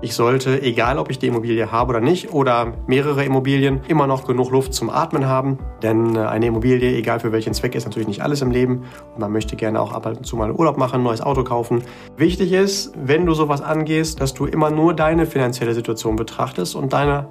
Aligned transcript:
Ich 0.00 0.14
sollte, 0.14 0.62
egal 0.62 0.96
ob 0.96 1.10
ich 1.10 1.18
die 1.18 1.26
Immobilie 1.26 1.72
habe 1.72 1.90
oder 1.90 2.00
nicht 2.00 2.32
oder 2.32 2.72
mehrere 2.86 3.24
Immobilien, 3.24 3.80
immer 3.88 4.06
noch 4.06 4.24
genug 4.28 4.52
Luft 4.52 4.72
zum 4.72 4.90
Atmen 4.90 5.26
haben. 5.26 5.58
Denn 5.82 6.14
äh, 6.14 6.20
eine 6.20 6.46
Immobilie, 6.46 6.96
egal 6.96 7.18
für 7.18 7.32
welchen 7.32 7.52
Zweck, 7.52 7.74
ist 7.74 7.84
natürlich 7.84 8.06
nicht 8.06 8.22
alles 8.22 8.40
im 8.40 8.52
Leben. 8.52 8.84
Und 9.14 9.18
man 9.18 9.32
möchte 9.32 9.56
gerne 9.56 9.80
auch 9.80 9.92
ab 9.92 10.06
und 10.06 10.24
zu 10.24 10.36
mal 10.36 10.52
Urlaub 10.52 10.78
machen, 10.78 11.00
ein 11.00 11.02
neues 11.02 11.20
Auto 11.20 11.42
kaufen. 11.42 11.82
Wichtig 12.16 12.52
ist, 12.52 12.92
wenn 12.96 13.26
du 13.26 13.34
sowas 13.34 13.60
angehst, 13.60 14.20
dass 14.20 14.34
du 14.34 14.46
immer 14.46 14.70
nur 14.70 14.94
deine 14.94 15.26
finanzielle 15.26 15.74
Situation 15.74 16.14
betrachtest 16.14 16.76
und 16.76 16.92
deine 16.92 17.28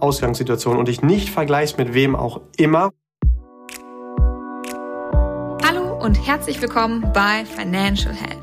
Ausgangssituation 0.00 0.76
und 0.76 0.88
dich 0.88 1.00
nicht 1.00 1.30
vergleichst 1.30 1.78
mit 1.78 1.94
wem 1.94 2.14
auch 2.14 2.42
immer. 2.58 2.90
Hallo 5.66 5.98
und 6.04 6.26
herzlich 6.26 6.60
willkommen 6.60 7.10
bei 7.14 7.46
Financial 7.46 8.12
Health 8.14 8.39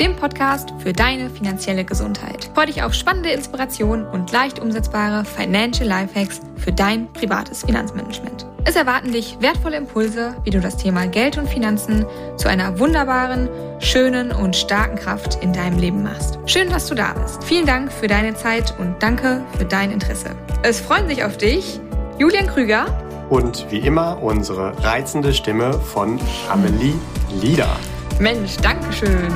dem 0.00 0.14
Podcast 0.14 0.72
für 0.78 0.92
deine 0.92 1.28
finanzielle 1.28 1.84
Gesundheit. 1.84 2.50
Freue 2.54 2.66
dich 2.66 2.82
auf 2.82 2.94
spannende 2.94 3.30
Inspirationen 3.30 4.06
und 4.06 4.30
leicht 4.30 4.60
umsetzbare 4.60 5.24
Financial 5.24 5.88
Lifehacks 5.88 6.40
für 6.56 6.72
dein 6.72 7.12
privates 7.12 7.64
Finanzmanagement. 7.64 8.46
Es 8.64 8.76
erwarten 8.76 9.12
dich 9.12 9.36
wertvolle 9.40 9.76
Impulse, 9.76 10.36
wie 10.44 10.50
du 10.50 10.60
das 10.60 10.76
Thema 10.76 11.06
Geld 11.06 11.38
und 11.38 11.48
Finanzen 11.48 12.04
zu 12.36 12.48
einer 12.48 12.78
wunderbaren, 12.78 13.48
schönen 13.80 14.30
und 14.30 14.54
starken 14.54 14.96
Kraft 14.96 15.42
in 15.42 15.52
deinem 15.52 15.78
Leben 15.78 16.02
machst. 16.02 16.38
Schön, 16.46 16.68
dass 16.68 16.86
du 16.86 16.94
da 16.94 17.14
bist. 17.14 17.42
Vielen 17.44 17.66
Dank 17.66 17.90
für 17.90 18.08
deine 18.08 18.34
Zeit 18.34 18.74
und 18.78 18.96
danke 19.00 19.42
für 19.56 19.64
dein 19.64 19.90
Interesse. 19.90 20.30
Es 20.62 20.80
freuen 20.80 21.08
sich 21.08 21.24
auf 21.24 21.38
dich 21.38 21.80
Julian 22.18 22.46
Krüger 22.46 22.86
und 23.30 23.66
wie 23.70 23.78
immer 23.78 24.22
unsere 24.22 24.72
reizende 24.82 25.32
Stimme 25.32 25.72
von 25.72 26.20
Amelie 26.50 26.94
Lieder. 27.40 27.76
Mensch, 28.20 28.56
Dankeschön. 28.56 29.32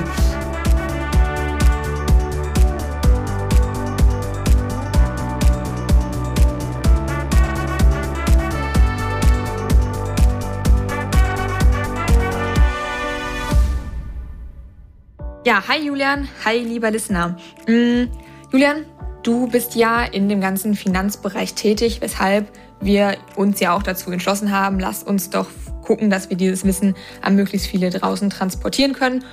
Ja, 15.44 15.60
hi 15.66 15.84
Julian, 15.84 16.28
hi 16.44 16.58
lieber 16.58 16.92
Listener. 16.92 17.36
Mm, 17.66 18.04
Julian, 18.52 18.86
du 19.24 19.48
bist 19.48 19.74
ja 19.74 20.04
in 20.04 20.28
dem 20.28 20.40
ganzen 20.40 20.76
Finanzbereich 20.76 21.54
tätig, 21.54 22.00
weshalb 22.00 22.46
wir 22.80 23.16
uns 23.34 23.58
ja 23.58 23.74
auch 23.74 23.82
dazu 23.82 24.12
entschlossen 24.12 24.52
haben, 24.52 24.78
lass 24.78 25.02
uns 25.02 25.30
doch 25.30 25.48
gucken, 25.84 26.10
dass 26.10 26.30
wir 26.30 26.36
dieses 26.36 26.64
Wissen 26.64 26.94
an 27.22 27.34
möglichst 27.34 27.66
viele 27.66 27.90
draußen 27.90 28.30
transportieren 28.30 28.92
können 28.92 29.24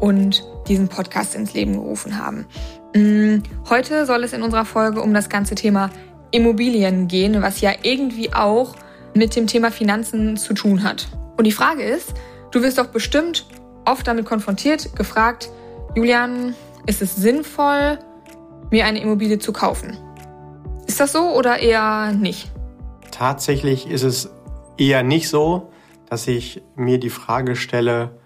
und 0.00 0.44
diesen 0.68 0.88
Podcast 0.88 1.34
ins 1.34 1.54
Leben 1.54 1.72
gerufen 1.72 2.18
haben. 2.18 2.44
Mm, 2.94 3.38
heute 3.70 4.04
soll 4.04 4.22
es 4.22 4.34
in 4.34 4.42
unserer 4.42 4.66
Folge 4.66 5.00
um 5.00 5.14
das 5.14 5.30
ganze 5.30 5.54
Thema 5.54 5.88
Immobilien 6.30 7.08
gehen, 7.08 7.40
was 7.40 7.62
ja 7.62 7.72
irgendwie 7.82 8.34
auch 8.34 8.76
mit 9.14 9.34
dem 9.34 9.46
Thema 9.46 9.70
Finanzen 9.70 10.36
zu 10.36 10.52
tun 10.52 10.82
hat. 10.82 11.08
Und 11.38 11.44
die 11.44 11.52
Frage 11.52 11.84
ist, 11.84 12.12
du 12.50 12.60
wirst 12.60 12.76
doch 12.76 12.88
bestimmt 12.88 13.46
oft 13.84 14.06
damit 14.06 14.26
konfrontiert, 14.26 14.94
gefragt, 14.96 15.50
Julian, 15.94 16.54
ist 16.86 17.02
es 17.02 17.16
sinnvoll, 17.16 17.98
mir 18.70 18.84
eine 18.84 19.00
Immobilie 19.00 19.38
zu 19.38 19.52
kaufen? 19.52 19.96
Ist 20.86 21.00
das 21.00 21.12
so 21.12 21.30
oder 21.30 21.58
eher 21.60 22.12
nicht? 22.12 22.50
Tatsächlich 23.10 23.88
ist 23.88 24.02
es 24.02 24.30
eher 24.76 25.02
nicht 25.02 25.28
so, 25.28 25.70
dass 26.08 26.26
ich 26.26 26.62
mir 26.76 26.98
die 26.98 27.10
Frage 27.10 27.56
stelle, 27.56 28.18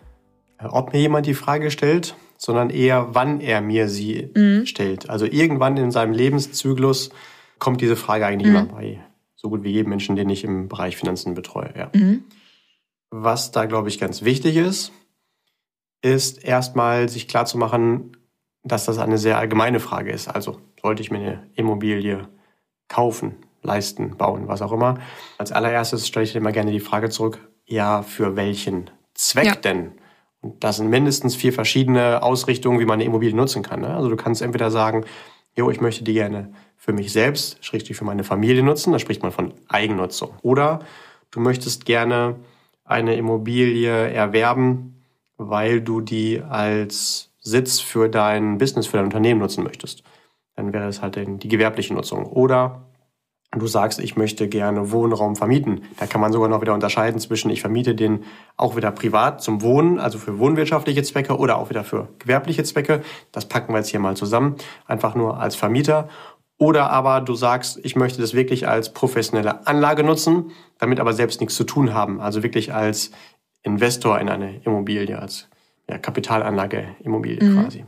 ob 0.58 0.92
mir 0.92 1.00
jemand 1.00 1.26
die 1.26 1.34
Frage 1.34 1.70
stellt, 1.70 2.16
sondern 2.36 2.70
eher, 2.70 3.14
wann 3.14 3.40
er 3.40 3.60
mir 3.60 3.88
sie 3.88 4.30
mhm. 4.34 4.66
stellt. 4.66 5.10
Also 5.10 5.26
irgendwann 5.26 5.76
in 5.76 5.90
seinem 5.90 6.12
Lebenszyklus 6.12 7.10
kommt 7.58 7.80
diese 7.80 7.96
Frage 7.96 8.26
eigentlich 8.26 8.50
mhm. 8.50 8.56
immer 8.56 8.66
bei 8.66 9.00
so 9.36 9.50
gut 9.50 9.62
wie 9.62 9.70
jedem 9.70 9.90
Menschen, 9.90 10.16
den 10.16 10.30
ich 10.30 10.44
im 10.44 10.68
Bereich 10.68 10.96
Finanzen 10.96 11.34
betreue. 11.34 11.72
Ja. 11.76 11.90
Mhm. 11.94 12.24
Was 13.10 13.52
da, 13.52 13.66
glaube 13.66 13.88
ich, 13.88 13.98
ganz 13.98 14.22
wichtig 14.22 14.56
ist, 14.56 14.92
ist 16.02 16.44
erstmal 16.44 17.08
sich 17.08 17.28
klarzumachen, 17.28 18.16
dass 18.62 18.84
das 18.84 18.98
eine 18.98 19.18
sehr 19.18 19.38
allgemeine 19.38 19.80
Frage 19.80 20.12
ist. 20.12 20.28
Also 20.28 20.60
sollte 20.80 21.02
ich 21.02 21.10
mir 21.10 21.18
eine 21.18 21.50
Immobilie 21.54 22.28
kaufen, 22.88 23.36
leisten, 23.62 24.16
bauen, 24.16 24.48
was 24.48 24.62
auch 24.62 24.72
immer. 24.72 24.98
Als 25.38 25.52
allererstes 25.52 26.06
stelle 26.06 26.24
ich 26.24 26.32
dir 26.32 26.38
immer 26.38 26.52
gerne 26.52 26.70
die 26.70 26.80
Frage 26.80 27.10
zurück, 27.10 27.48
ja, 27.66 28.02
für 28.02 28.36
welchen 28.36 28.90
Zweck 29.14 29.46
ja. 29.46 29.54
denn? 29.54 29.92
Und 30.40 30.62
das 30.62 30.76
sind 30.76 30.88
mindestens 30.88 31.34
vier 31.34 31.52
verschiedene 31.52 32.22
Ausrichtungen, 32.22 32.78
wie 32.78 32.84
man 32.84 32.94
eine 32.94 33.04
Immobilie 33.04 33.34
nutzen 33.34 33.62
kann. 33.62 33.80
Ne? 33.80 33.94
Also 33.94 34.08
du 34.08 34.16
kannst 34.16 34.40
entweder 34.40 34.70
sagen, 34.70 35.04
jo, 35.56 35.70
ich 35.70 35.80
möchte 35.80 36.04
die 36.04 36.12
gerne 36.12 36.52
für 36.76 36.92
mich 36.92 37.12
selbst, 37.12 37.62
schrägstrich 37.64 37.96
für 37.96 38.04
meine 38.04 38.22
Familie 38.22 38.62
nutzen, 38.62 38.92
da 38.92 39.00
spricht 39.00 39.22
man 39.22 39.32
von 39.32 39.52
Eigennutzung. 39.68 40.30
Oder 40.42 40.80
du 41.32 41.40
möchtest 41.40 41.84
gerne 41.84 42.36
eine 42.84 43.16
Immobilie 43.16 43.90
erwerben, 43.90 44.97
weil 45.38 45.80
du 45.80 46.00
die 46.00 46.42
als 46.42 47.30
Sitz 47.40 47.80
für 47.80 48.08
dein 48.08 48.58
Business, 48.58 48.86
für 48.86 48.98
dein 48.98 49.06
Unternehmen 49.06 49.40
nutzen 49.40 49.64
möchtest. 49.64 50.02
Dann 50.56 50.72
wäre 50.72 50.88
es 50.88 51.00
halt 51.00 51.16
die 51.16 51.48
gewerbliche 51.48 51.94
Nutzung. 51.94 52.26
Oder 52.26 52.82
du 53.52 53.66
sagst, 53.66 54.00
ich 54.00 54.16
möchte 54.16 54.48
gerne 54.48 54.90
Wohnraum 54.90 55.36
vermieten. 55.36 55.82
Da 55.98 56.06
kann 56.06 56.20
man 56.20 56.32
sogar 56.32 56.48
noch 56.48 56.60
wieder 56.60 56.74
unterscheiden 56.74 57.20
zwischen, 57.20 57.50
ich 57.50 57.60
vermiete 57.60 57.94
den 57.94 58.24
auch 58.56 58.76
wieder 58.76 58.90
privat 58.90 59.40
zum 59.40 59.62
Wohnen, 59.62 59.98
also 59.98 60.18
für 60.18 60.38
wohnwirtschaftliche 60.38 61.02
Zwecke 61.04 61.38
oder 61.38 61.56
auch 61.56 61.70
wieder 61.70 61.84
für 61.84 62.08
gewerbliche 62.18 62.64
Zwecke. 62.64 63.02
Das 63.32 63.46
packen 63.46 63.72
wir 63.72 63.78
jetzt 63.78 63.88
hier 63.88 64.00
mal 64.00 64.16
zusammen, 64.16 64.56
einfach 64.86 65.14
nur 65.14 65.38
als 65.38 65.54
Vermieter. 65.56 66.08
Oder 66.58 66.90
aber 66.90 67.20
du 67.20 67.34
sagst, 67.34 67.78
ich 67.84 67.94
möchte 67.94 68.20
das 68.20 68.34
wirklich 68.34 68.66
als 68.66 68.92
professionelle 68.92 69.66
Anlage 69.68 70.02
nutzen, 70.02 70.50
damit 70.78 70.98
aber 70.98 71.12
selbst 71.12 71.40
nichts 71.40 71.54
zu 71.54 71.62
tun 71.62 71.94
haben. 71.94 72.20
Also 72.20 72.42
wirklich 72.42 72.74
als 72.74 73.12
Investor 73.62 74.18
in 74.20 74.28
eine 74.28 74.60
Immobilie, 74.64 75.18
als 75.18 75.48
ja, 75.88 75.98
Kapitalanlage 75.98 76.96
Immobilie 77.00 77.42
mhm. 77.42 77.62
quasi. 77.62 77.84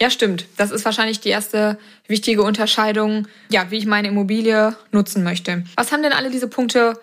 Ja, 0.00 0.10
stimmt. 0.10 0.46
Das 0.56 0.70
ist 0.70 0.84
wahrscheinlich 0.84 1.20
die 1.20 1.28
erste 1.28 1.78
wichtige 2.06 2.42
Unterscheidung, 2.42 3.26
ja, 3.48 3.70
wie 3.70 3.78
ich 3.78 3.86
meine 3.86 4.08
Immobilie 4.08 4.76
nutzen 4.92 5.24
möchte. 5.24 5.64
Was 5.76 5.90
haben 5.90 6.02
denn 6.02 6.12
alle 6.12 6.30
diese 6.30 6.48
Punkte 6.48 7.00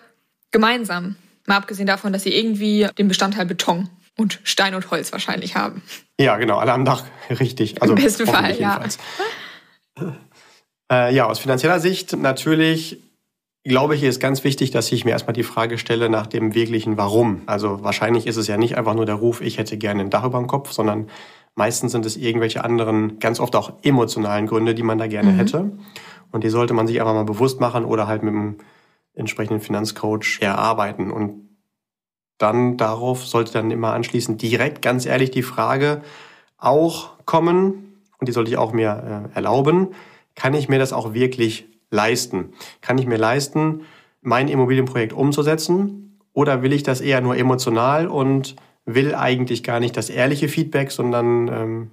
gemeinsam? 0.50 1.16
Mal 1.46 1.58
abgesehen 1.58 1.86
davon, 1.86 2.12
dass 2.12 2.22
sie 2.22 2.34
irgendwie 2.34 2.88
den 2.96 3.08
Bestandteil 3.08 3.44
Beton 3.44 3.90
und 4.16 4.40
Stein 4.44 4.74
und 4.74 4.90
Holz 4.90 5.12
wahrscheinlich 5.12 5.56
haben. 5.56 5.82
Ja, 6.18 6.38
genau, 6.38 6.56
alle 6.56 6.72
am 6.72 6.86
Dach, 6.86 7.04
richtig. 7.30 7.82
Also 7.82 7.94
Im 7.94 8.02
besten 8.02 8.26
Fall, 8.26 8.58
ja. 8.58 8.82
Äh, 10.90 11.14
ja, 11.14 11.26
aus 11.26 11.38
finanzieller 11.38 11.80
Sicht 11.80 12.16
natürlich 12.16 12.98
glaube 13.66 13.94
ich, 13.94 14.02
ist 14.02 14.20
ganz 14.20 14.44
wichtig, 14.44 14.70
dass 14.70 14.90
ich 14.92 15.04
mir 15.04 15.10
erstmal 15.10 15.34
die 15.34 15.42
Frage 15.42 15.78
stelle 15.78 16.08
nach 16.08 16.26
dem 16.26 16.54
wirklichen 16.54 16.96
Warum. 16.96 17.42
Also 17.46 17.82
wahrscheinlich 17.82 18.26
ist 18.26 18.36
es 18.36 18.46
ja 18.46 18.56
nicht 18.56 18.78
einfach 18.78 18.94
nur 18.94 19.06
der 19.06 19.16
Ruf, 19.16 19.40
ich 19.40 19.58
hätte 19.58 19.76
gerne 19.76 20.02
ein 20.02 20.10
Dach 20.10 20.24
über 20.24 20.38
dem 20.38 20.46
Kopf, 20.46 20.72
sondern 20.72 21.08
meistens 21.54 21.92
sind 21.92 22.06
es 22.06 22.16
irgendwelche 22.16 22.64
anderen, 22.64 23.18
ganz 23.18 23.40
oft 23.40 23.56
auch 23.56 23.72
emotionalen 23.82 24.46
Gründe, 24.46 24.74
die 24.74 24.82
man 24.82 24.98
da 24.98 25.06
gerne 25.06 25.32
mhm. 25.32 25.36
hätte. 25.36 25.70
Und 26.30 26.44
die 26.44 26.50
sollte 26.50 26.74
man 26.74 26.86
sich 26.86 27.00
einfach 27.00 27.14
mal 27.14 27.24
bewusst 27.24 27.60
machen 27.60 27.84
oder 27.84 28.06
halt 28.06 28.22
mit 28.22 28.34
einem 28.34 28.58
entsprechenden 29.14 29.60
Finanzcoach 29.60 30.38
erarbeiten. 30.40 31.10
Und 31.10 31.48
dann 32.38 32.76
darauf 32.76 33.26
sollte 33.26 33.52
dann 33.52 33.70
immer 33.70 33.92
anschließend 33.94 34.40
direkt, 34.42 34.82
ganz 34.82 35.06
ehrlich, 35.06 35.30
die 35.30 35.42
Frage 35.42 36.02
auch 36.58 37.12
kommen, 37.24 38.02
und 38.18 38.28
die 38.28 38.32
sollte 38.32 38.50
ich 38.50 38.58
auch 38.58 38.72
mir 38.72 39.30
äh, 39.32 39.34
erlauben, 39.34 39.88
kann 40.34 40.54
ich 40.54 40.68
mir 40.68 40.78
das 40.78 40.92
auch 40.92 41.14
wirklich 41.14 41.66
leisten? 41.90 42.52
Kann 42.80 42.98
ich 42.98 43.06
mir 43.06 43.18
leisten, 43.18 43.82
mein 44.20 44.48
Immobilienprojekt 44.48 45.12
umzusetzen? 45.12 46.20
Oder 46.32 46.62
will 46.62 46.72
ich 46.72 46.82
das 46.82 47.00
eher 47.00 47.20
nur 47.20 47.36
emotional 47.36 48.08
und 48.08 48.56
will 48.84 49.14
eigentlich 49.14 49.62
gar 49.62 49.80
nicht 49.80 49.96
das 49.96 50.10
ehrliche 50.10 50.48
Feedback, 50.48 50.90
sondern 50.92 51.48
ähm, 51.48 51.90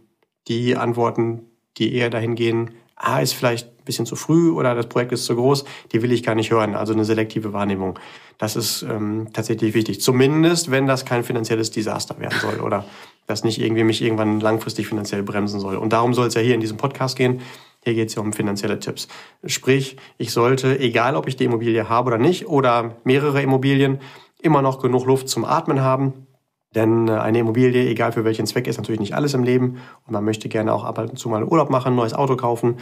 die 0.48 0.76
Antworten, 0.76 1.44
die 1.78 1.94
eher 1.96 2.10
dahin 2.10 2.36
gehen, 2.36 2.72
ah, 2.96 3.20
ist 3.20 3.34
vielleicht 3.34 3.68
ein 3.68 3.86
bisschen 3.86 4.06
zu 4.06 4.16
früh 4.16 4.52
oder 4.52 4.76
das 4.76 4.88
Projekt 4.88 5.12
ist 5.12 5.26
zu 5.26 5.36
groß, 5.36 5.66
die 5.92 6.02
will 6.02 6.12
ich 6.12 6.24
gar 6.24 6.36
nicht 6.36 6.52
hören. 6.52 6.76
Also 6.76 6.94
eine 6.94 7.06
selektive 7.06 7.54
Wahrnehmung. 7.54 8.00
Das 8.38 8.56
ist 8.56 8.84
ähm, 8.84 9.28
tatsächlich 9.34 9.74
wichtig. 9.74 10.02
Zumindest, 10.02 10.72
wenn 10.72 10.88
das 10.88 11.06
kein 11.06 11.24
finanzielles 11.24 11.72
Desaster 11.72 12.20
werden 12.20 12.40
soll 12.40 12.60
oder 12.60 12.86
das 13.28 13.44
nicht 13.44 13.60
irgendwie 13.60 13.84
mich 13.84 14.02
irgendwann 14.02 14.40
langfristig 14.40 14.88
finanziell 14.88 15.24
bremsen 15.24 15.60
soll. 15.60 15.78
Und 15.78 15.94
darum 15.94 16.14
soll 16.14 16.28
es 16.28 16.34
ja 16.34 16.42
hier 16.42 16.56
in 16.56 16.62
diesem 16.62 16.78
Podcast 16.78 17.18
gehen. 17.18 17.42
Hier 17.84 17.94
geht 17.94 18.10
es 18.10 18.16
ja 18.16 18.22
um 18.22 18.34
finanzielle 18.34 18.80
Tipps. 18.80 19.08
Sprich, 19.46 19.98
ich 20.18 20.32
sollte, 20.32 20.80
egal 20.80 21.16
ob 21.16 21.28
ich 21.28 21.36
die 21.36 21.46
Immobilie 21.46 21.90
habe 21.90 22.08
oder 22.08 22.18
nicht, 22.18 22.48
oder 22.48 22.96
mehrere 23.04 23.42
Immobilien, 23.42 24.00
immer 24.42 24.62
noch 24.62 24.80
genug 24.80 25.06
Luft 25.06 25.30
zum 25.30 25.46
Atmen 25.46 25.82
haben. 25.82 26.28
Denn 26.76 27.08
äh, 27.08 27.12
eine 27.12 27.40
Immobilie, 27.40 27.88
egal 27.90 28.12
für 28.12 28.24
welchen 28.24 28.46
Zweck, 28.46 28.68
ist 28.68 28.78
natürlich 28.78 29.00
nicht 29.00 29.16
alles 29.16 29.34
im 29.34 29.44
Leben. 29.44 29.78
Und 30.06 30.14
man 30.14 30.24
möchte 30.24 30.50
gerne 30.50 30.74
auch 30.74 30.84
ab 30.84 30.98
und 30.98 31.18
zu 31.18 31.30
mal 31.30 31.44
Urlaub 31.44 31.70
machen, 31.70 31.94
ein 31.94 31.96
neues 31.96 32.14
Auto 32.14 32.36
kaufen, 32.36 32.78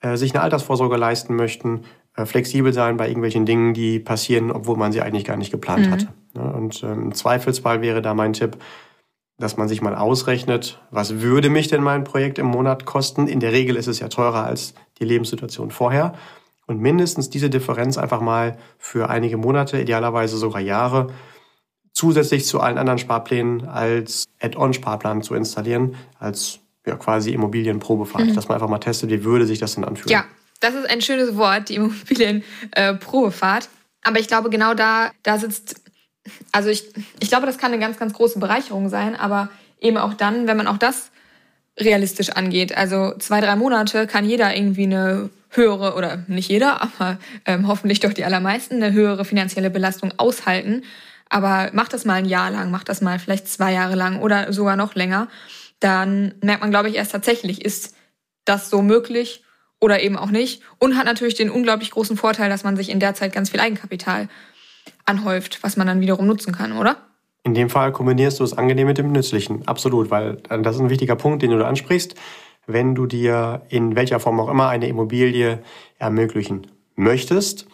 äh, 0.00 0.16
sich 0.16 0.34
eine 0.34 0.42
Altersvorsorge 0.42 0.96
leisten 0.96 1.34
möchten, 1.34 1.82
äh, 2.16 2.26
flexibel 2.26 2.72
sein 2.72 2.96
bei 2.96 3.08
irgendwelchen 3.08 3.46
Dingen, 3.46 3.74
die 3.74 3.98
passieren, 3.98 4.50
obwohl 4.50 4.76
man 4.76 4.92
sie 4.92 5.00
eigentlich 5.00 5.24
gar 5.24 5.36
nicht 5.36 5.50
geplant 5.50 5.86
mhm. 5.86 5.90
hatte. 5.90 6.08
Und 6.34 6.82
ähm, 6.82 7.04
im 7.04 7.14
Zweifelsfall 7.14 7.82
wäre 7.82 8.02
da 8.02 8.14
mein 8.14 8.32
Tipp, 8.32 8.56
dass 9.38 9.56
man 9.56 9.68
sich 9.68 9.82
mal 9.82 9.94
ausrechnet, 9.94 10.80
was 10.90 11.20
würde 11.20 11.48
mich 11.48 11.68
denn 11.68 11.82
mein 11.82 12.04
Projekt 12.04 12.38
im 12.38 12.46
Monat 12.46 12.84
kosten. 12.84 13.26
In 13.26 13.40
der 13.40 13.52
Regel 13.52 13.76
ist 13.76 13.86
es 13.88 13.98
ja 13.98 14.08
teurer 14.08 14.44
als 14.44 14.74
die 14.98 15.04
Lebenssituation 15.04 15.70
vorher. 15.70 16.14
Und 16.66 16.80
mindestens 16.80 17.28
diese 17.28 17.50
Differenz 17.50 17.98
einfach 17.98 18.20
mal 18.20 18.56
für 18.78 19.10
einige 19.10 19.36
Monate, 19.36 19.80
idealerweise 19.80 20.36
sogar 20.36 20.60
Jahre, 20.60 21.12
zusätzlich 21.92 22.46
zu 22.46 22.60
allen 22.60 22.78
anderen 22.78 22.98
Sparplänen 22.98 23.66
als 23.66 24.24
Add-on-Sparplan 24.40 25.22
zu 25.22 25.34
installieren, 25.34 25.96
als 26.18 26.60
ja, 26.86 26.96
quasi 26.96 27.32
Immobilienprobefahrt, 27.32 28.26
mhm. 28.26 28.34
dass 28.34 28.48
man 28.48 28.56
einfach 28.56 28.68
mal 28.68 28.78
testet, 28.78 29.10
wie 29.10 29.24
würde 29.24 29.46
sich 29.46 29.58
das 29.58 29.74
denn 29.74 29.84
anfühlen. 29.84 30.10
Ja, 30.10 30.24
das 30.60 30.74
ist 30.74 30.88
ein 30.88 31.00
schönes 31.00 31.36
Wort, 31.36 31.68
die 31.68 31.74
Immobilienprobefahrt. 31.74 33.64
Äh, 33.64 34.08
Aber 34.08 34.20
ich 34.20 34.28
glaube, 34.28 34.50
genau 34.50 34.74
da, 34.74 35.10
da 35.22 35.38
sitzt, 35.38 35.81
also 36.52 36.68
ich, 36.68 36.84
ich 37.20 37.28
glaube, 37.28 37.46
das 37.46 37.58
kann 37.58 37.72
eine 37.72 37.80
ganz, 37.80 37.98
ganz 37.98 38.12
große 38.12 38.38
Bereicherung 38.38 38.88
sein, 38.88 39.16
aber 39.16 39.50
eben 39.80 39.96
auch 39.96 40.14
dann, 40.14 40.46
wenn 40.46 40.56
man 40.56 40.66
auch 40.66 40.78
das 40.78 41.10
realistisch 41.78 42.30
angeht. 42.30 42.76
Also 42.76 43.14
zwei, 43.18 43.40
drei 43.40 43.56
Monate 43.56 44.06
kann 44.06 44.24
jeder 44.24 44.54
irgendwie 44.54 44.84
eine 44.84 45.30
höhere, 45.50 45.94
oder 45.94 46.24
nicht 46.28 46.48
jeder, 46.48 46.82
aber 46.82 47.18
ähm, 47.46 47.66
hoffentlich 47.68 48.00
doch 48.00 48.12
die 48.12 48.24
allermeisten, 48.24 48.82
eine 48.82 48.92
höhere 48.92 49.24
finanzielle 49.24 49.70
Belastung 49.70 50.12
aushalten. 50.16 50.84
Aber 51.28 51.70
mach 51.72 51.88
das 51.88 52.04
mal 52.04 52.14
ein 52.14 52.26
Jahr 52.26 52.50
lang, 52.50 52.70
mach 52.70 52.84
das 52.84 53.00
mal 53.00 53.18
vielleicht 53.18 53.48
zwei 53.48 53.72
Jahre 53.72 53.94
lang 53.94 54.20
oder 54.20 54.52
sogar 54.52 54.76
noch 54.76 54.94
länger. 54.94 55.28
Dann 55.80 56.34
merkt 56.42 56.60
man, 56.60 56.70
glaube 56.70 56.88
ich, 56.88 56.96
erst 56.96 57.12
tatsächlich, 57.12 57.64
ist 57.64 57.94
das 58.44 58.70
so 58.70 58.82
möglich 58.82 59.44
oder 59.80 60.02
eben 60.02 60.16
auch 60.16 60.30
nicht. 60.30 60.62
Und 60.78 60.96
hat 60.96 61.06
natürlich 61.06 61.34
den 61.34 61.50
unglaublich 61.50 61.90
großen 61.90 62.16
Vorteil, 62.16 62.50
dass 62.50 62.64
man 62.64 62.76
sich 62.76 62.90
in 62.90 63.00
der 63.00 63.14
Zeit 63.14 63.32
ganz 63.32 63.50
viel 63.50 63.60
Eigenkapital 63.60 64.28
anhäuft, 65.04 65.62
was 65.62 65.76
man 65.76 65.86
dann 65.86 66.00
wiederum 66.00 66.26
nutzen 66.26 66.52
kann, 66.52 66.72
oder? 66.72 66.96
In 67.44 67.54
dem 67.54 67.70
Fall 67.70 67.92
kombinierst 67.92 68.38
du 68.38 68.44
das 68.44 68.56
Angenehm 68.56 68.86
mit 68.86 68.98
dem 68.98 69.10
Nützlichen. 69.12 69.66
Absolut, 69.66 70.10
weil 70.10 70.38
äh, 70.48 70.60
das 70.62 70.76
ist 70.76 70.82
ein 70.82 70.90
wichtiger 70.90 71.16
Punkt, 71.16 71.42
den 71.42 71.50
du 71.50 71.58
da 71.58 71.66
ansprichst. 71.66 72.14
Wenn 72.66 72.94
du 72.94 73.06
dir 73.06 73.62
in 73.68 73.96
welcher 73.96 74.20
Form 74.20 74.38
auch 74.38 74.48
immer 74.48 74.68
eine 74.68 74.86
Immobilie 74.86 75.60
ermöglichen 75.98 76.68
möchtest, 76.94 77.66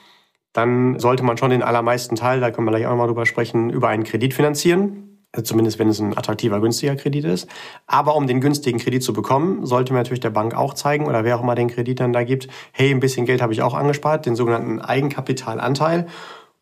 dann 0.55 0.99
sollte 0.99 1.23
man 1.23 1.37
schon 1.37 1.51
den 1.51 1.63
allermeisten 1.63 2.17
Teil, 2.17 2.41
da 2.41 2.51
können 2.51 2.67
wir 2.67 2.71
gleich 2.71 2.87
auch 2.87 2.97
mal 2.97 3.07
drüber 3.07 3.27
sprechen, 3.27 3.69
über 3.69 3.89
einen 3.89 4.05
Kredit 4.05 4.33
finanzieren. 4.33 5.05
Also 5.31 5.45
zumindest 5.51 5.79
wenn 5.79 5.89
es 5.89 6.01
ein 6.01 6.17
attraktiver, 6.17 6.59
günstiger 6.61 6.97
Kredit 6.97 7.27
ist. 7.27 7.49
Aber 7.87 8.17
um 8.17 8.27
den 8.27 8.41
günstigen 8.41 8.79
Kredit 8.79 9.03
zu 9.03 9.13
bekommen, 9.13 9.67
sollte 9.67 9.93
man 9.93 10.01
natürlich 10.01 10.21
der 10.21 10.31
Bank 10.31 10.55
auch 10.55 10.73
zeigen 10.73 11.07
oder 11.07 11.23
wer 11.23 11.37
auch 11.37 11.43
immer 11.43 11.55
den 11.55 11.69
Kredit 11.69 12.01
dann 12.01 12.15
da 12.15 12.25
gibt, 12.25 12.49
hey, 12.73 12.91
ein 12.91 13.01
bisschen 13.01 13.27
Geld 13.27 13.43
habe 13.43 13.53
ich 13.53 13.61
auch 13.61 13.75
angespart, 13.75 14.25
den 14.25 14.37
sogenannten 14.37 14.81
Eigenkapitalanteil. 14.81 16.07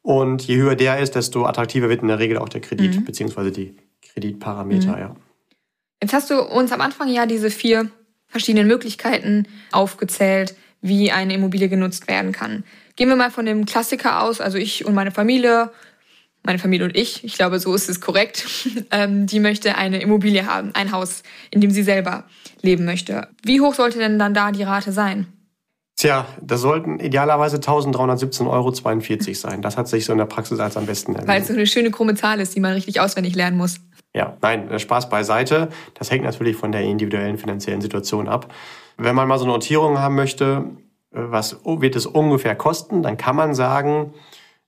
Und 0.07 0.47
je 0.47 0.59
höher 0.59 0.77
der 0.77 1.01
ist, 1.01 1.17
desto 1.17 1.47
attraktiver 1.47 1.89
wird 1.89 2.01
in 2.01 2.07
der 2.07 2.21
Regel 2.21 2.39
auch 2.39 2.49
der 2.49 2.61
Kredit, 2.61 2.95
mhm. 2.95 3.05
beziehungsweise 3.05 3.51
die 3.51 3.75
Kreditparameter, 4.13 4.93
mhm. 4.93 4.99
ja. 4.99 5.17
Jetzt 6.01 6.13
hast 6.13 6.31
du 6.31 6.41
uns 6.41 6.71
am 6.71 6.81
Anfang 6.81 7.09
ja 7.09 7.27
diese 7.27 7.51
vier 7.51 7.91
verschiedenen 8.29 8.69
Möglichkeiten 8.69 9.49
aufgezählt, 9.73 10.55
wie 10.81 11.11
eine 11.11 11.35
Immobilie 11.35 11.69
genutzt 11.69 12.07
werden 12.07 12.31
kann. 12.31 12.63
Gehen 12.95 13.09
wir 13.09 13.17
mal 13.17 13.33
von 13.33 13.47
dem 13.47 13.67
Klassiker 13.67 14.23
aus, 14.23 14.41
also 14.41 14.59
ich 14.59 14.85
und 14.85 14.95
meine 14.95 15.11
Familie, 15.11 15.73
meine 16.45 16.61
Familie 16.61 16.87
und 16.87 16.97
ich, 16.97 17.25
ich 17.25 17.35
glaube, 17.35 17.59
so 17.59 17.75
ist 17.75 17.89
es 17.89 18.01
korrekt, 18.01 18.47
ähm, 18.93 19.27
die 19.27 19.41
möchte 19.41 19.75
eine 19.75 20.01
Immobilie 20.01 20.47
haben, 20.47 20.71
ein 20.75 20.93
Haus, 20.93 21.25
in 21.51 21.61
dem 21.61 21.73
sie 21.73 21.83
selber 21.83 22.23
leben 22.63 22.85
möchte. 22.85 23.27
Wie 23.43 23.61
hoch 23.61 23.75
sollte 23.75 23.99
denn 23.99 24.21
dann 24.21 24.35
da 24.35 24.53
die 24.53 24.63
Rate 24.63 24.93
sein? 24.93 25.27
Tja, 25.97 26.27
das 26.43 26.61
sollten 26.61 27.01
idealerweise 27.01 27.57
1317,42 27.57 28.49
Euro 28.51 29.33
sein. 29.33 29.63
Das 29.63 29.79
hat 29.79 29.89
sich 29.89 30.05
so 30.05 30.13
in 30.13 30.19
der 30.19 30.27
Praxis 30.27 30.61
als 30.61 30.77
am 30.77 30.85
besten 30.85 31.13
erwiesen. 31.13 31.29
Weil 31.29 31.41
es 31.41 31.49
so 31.49 31.55
eine 31.55 31.67
schöne 31.67 31.91
krumme 31.91 32.15
Zahl 32.15 32.39
ist, 32.39 32.55
die 32.55 32.61
man 32.61 32.73
richtig 32.73 33.01
auswendig 33.01 33.35
lernen 33.35 33.57
muss. 33.57 33.81
Ja, 34.15 34.37
nein, 34.43 34.71
äh, 34.71 34.79
Spaß 34.79 35.09
beiseite. 35.09 35.71
Das 35.95 36.11
hängt 36.11 36.25
natürlich 36.25 36.57
von 36.57 36.71
der 36.71 36.83
individuellen 36.83 37.39
finanziellen 37.39 37.81
Situation 37.81 38.29
ab. 38.29 38.53
Wenn 38.99 39.15
man 39.15 39.27
mal 39.27 39.39
so 39.39 39.45
eine 39.45 39.55
Notierung 39.55 39.99
haben 39.99 40.15
möchte, 40.17 40.65
äh, 41.13 41.19
was 41.19 41.57
wird 41.65 41.97
es 41.97 42.05
ungefähr 42.05 42.55
kosten, 42.55 43.03
dann 43.03 43.17
kann 43.17 43.37
man 43.37 43.55
sagen, 43.55 44.13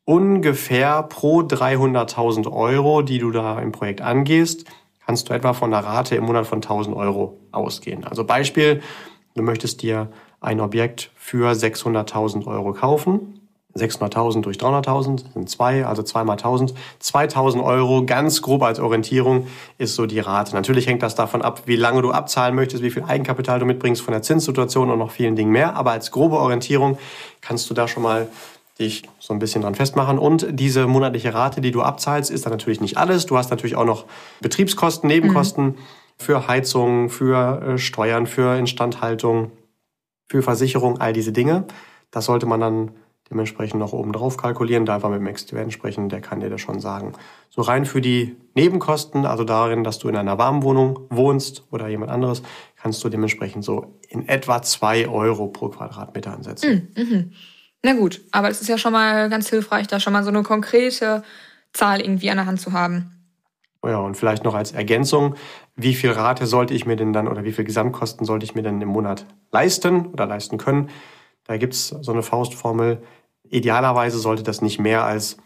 ungefähr 0.05 1.03
pro 1.03 1.43
300.000 1.43 2.51
Euro, 2.51 3.03
die 3.03 3.19
du 3.19 3.31
da 3.33 3.61
im 3.61 3.73
Projekt 3.73 4.01
angehst, 4.01 4.65
kannst 5.05 5.29
du 5.29 5.35
etwa 5.35 5.53
von 5.53 5.71
der 5.71 5.81
Rate 5.81 6.17
im 6.17 6.25
Monat 6.25 6.47
von 6.47 6.63
1.000 6.63 6.97
Euro 6.97 7.39
ausgehen. 7.53 8.05
Also 8.05 8.25
Beispiel, 8.25 8.81
du 9.35 9.43
möchtest 9.43 9.83
dir 9.83 10.11
ein 10.41 10.61
Objekt 10.61 11.11
für 11.17 11.51
600.000 11.51 12.47
Euro 12.47 12.73
kaufen 12.73 13.39
600.000 13.79 14.43
durch 14.43 14.57
300.000 14.57 15.33
sind 15.35 15.51
zwei, 15.51 15.87
also 15.87 16.03
zweimal 16.03 16.37
1.000. 16.37 16.75
2.000 17.03 17.63
Euro, 17.63 18.05
ganz 18.05 18.43
grob 18.43 18.63
als 18.63 18.81
Orientierung, 18.81 19.47
ist 19.79 19.95
so 19.95 20.07
die 20.07 20.21
Rate. 20.21 20.55
Natürlich 20.55 20.87
hängt 20.87 21.03
das 21.03 21.15
davon 21.15 21.43
ab, 21.43 21.63
wie 21.67 21.77
lange 21.77 22.03
du 22.03 22.11
abzahlen 22.11 22.55
möchtest, 22.55 22.83
wie 22.83 22.91
viel 22.91 23.05
Eigenkapital 23.05 23.59
du 23.59 23.67
mitbringst 23.67 24.03
von 24.03 24.13
der 24.13 24.23
Zinssituation 24.23 24.91
und 24.91 24.99
noch 24.99 25.11
vielen 25.11 25.37
Dingen 25.37 25.53
mehr. 25.53 25.77
Aber 25.77 25.93
als 25.93 26.11
grobe 26.11 26.37
Orientierung 26.39 26.99
kannst 27.41 27.69
du 27.71 27.75
da 27.75 27.89
schon 27.89 28.03
mal 28.03 28.29
dich 28.79 29.03
so 29.19 29.33
ein 29.33 29.39
bisschen 29.39 29.63
dran 29.63 29.75
festmachen. 29.75 30.19
Und 30.19 30.47
diese 30.51 30.87
monatliche 30.87 31.35
Rate, 31.35 31.61
die 31.61 31.73
du 31.73 31.83
abzahlst, 31.83 32.31
ist 32.31 32.47
dann 32.47 32.53
natürlich 32.53 32.81
nicht 32.81 32.97
alles. 32.97 33.27
Du 33.27 33.37
hast 33.37 33.51
natürlich 33.51 33.77
auch 33.77 33.85
noch 33.85 34.05
Betriebskosten, 34.41 35.09
Nebenkosten 35.09 35.65
mhm. 35.67 35.75
für 36.17 36.49
Heizung, 36.49 37.11
für 37.11 37.63
äh, 37.63 37.79
Steuern, 37.79 38.27
für 38.27 38.57
Instandhaltung, 38.57 39.51
für 40.29 40.43
Versicherung, 40.43 40.99
all 40.99 41.13
diese 41.13 41.33
Dinge. 41.33 41.65
Das 42.11 42.27
sollte 42.27 42.47
man 42.47 42.61
dann 42.61 42.91
dementsprechend 43.31 43.79
noch 43.79 43.93
oben 43.93 44.13
drauf 44.13 44.37
kalkulieren. 44.37 44.87
Da 44.87 44.97
einfach 44.97 45.11
mit 45.11 45.21
dem 45.21 45.27
Experten 45.27 45.71
sprechen, 45.71 46.09
der 46.09 46.21
kann 46.21 46.41
dir 46.41 46.51
das 46.51 46.61
schon 46.61 46.81
sagen. 46.81 47.13
So 47.51 47.63
rein 47.63 47.85
für 47.85 48.01
die 48.01 48.37
Nebenkosten, 48.55 49.27
also 49.27 49.45
darin, 49.45 49.85
dass 49.85 49.99
du 49.99 50.09
in 50.09 50.17
einer 50.17 50.39
warmen 50.39 50.63
Wohnung 50.63 51.01
wohnst 51.11 51.65
oder 51.71 51.89
jemand 51.89 52.11
anderes, 52.11 52.43
kannst 52.77 53.03
du 53.05 53.09
dementsprechend 53.09 53.65
so 53.65 53.99
in 54.09 54.29
etwa 54.29 54.63
zwei 54.63 55.09
Euro 55.09 55.49
pro 55.49 55.69
Quadratmeter 55.69 56.33
ansetzen. 56.33 56.91
Mm, 56.95 57.01
mhm. 57.01 57.33
Na 57.83 57.93
gut, 57.93 58.21
aber 58.33 58.49
es 58.49 58.61
ist 58.61 58.69
ja 58.69 58.79
schon 58.79 58.93
mal 58.93 59.29
ganz 59.29 59.49
hilfreich, 59.51 59.87
da 59.87 60.01
schon 60.01 60.13
mal 60.13 60.25
so 60.25 60.31
eine 60.31 60.43
konkrete 60.43 61.23
Zahl 61.73 62.01
irgendwie 62.01 62.31
an 62.31 62.39
der 62.39 62.47
Hand 62.47 62.61
zu 62.61 62.73
haben. 62.73 63.18
Ja, 63.85 63.99
und 63.99 64.17
vielleicht 64.17 64.45
noch 64.45 64.55
als 64.55 64.73
Ergänzung, 64.73 65.37
wie 65.77 65.95
viel 65.95 66.11
Rate 66.11 66.47
sollte 66.47 66.75
ich 66.75 66.85
mir 66.85 66.97
denn 66.97 67.13
dann 67.13 67.29
oder 67.29 67.45
wie 67.45 67.53
viel 67.53 67.65
Gesamtkosten 67.65 68.27
sollte 68.27 68.45
ich 68.45 68.55
mir 68.55 68.63
denn 68.63 68.81
im 68.81 68.89
Monat 68.89 69.27
leisten 69.53 70.07
oder 70.07 70.27
leisten 70.27 70.59
können? 70.59 70.91
Da 71.45 71.57
gibt's 71.57 71.89
so 71.89 72.13
eine 72.13 72.23
Faustformel, 72.23 73.01
Idealerweise 73.51 74.19
sollte 74.19 74.43
das 74.43 74.61
nicht 74.61 74.79
mehr 74.79 75.05
als 75.05 75.39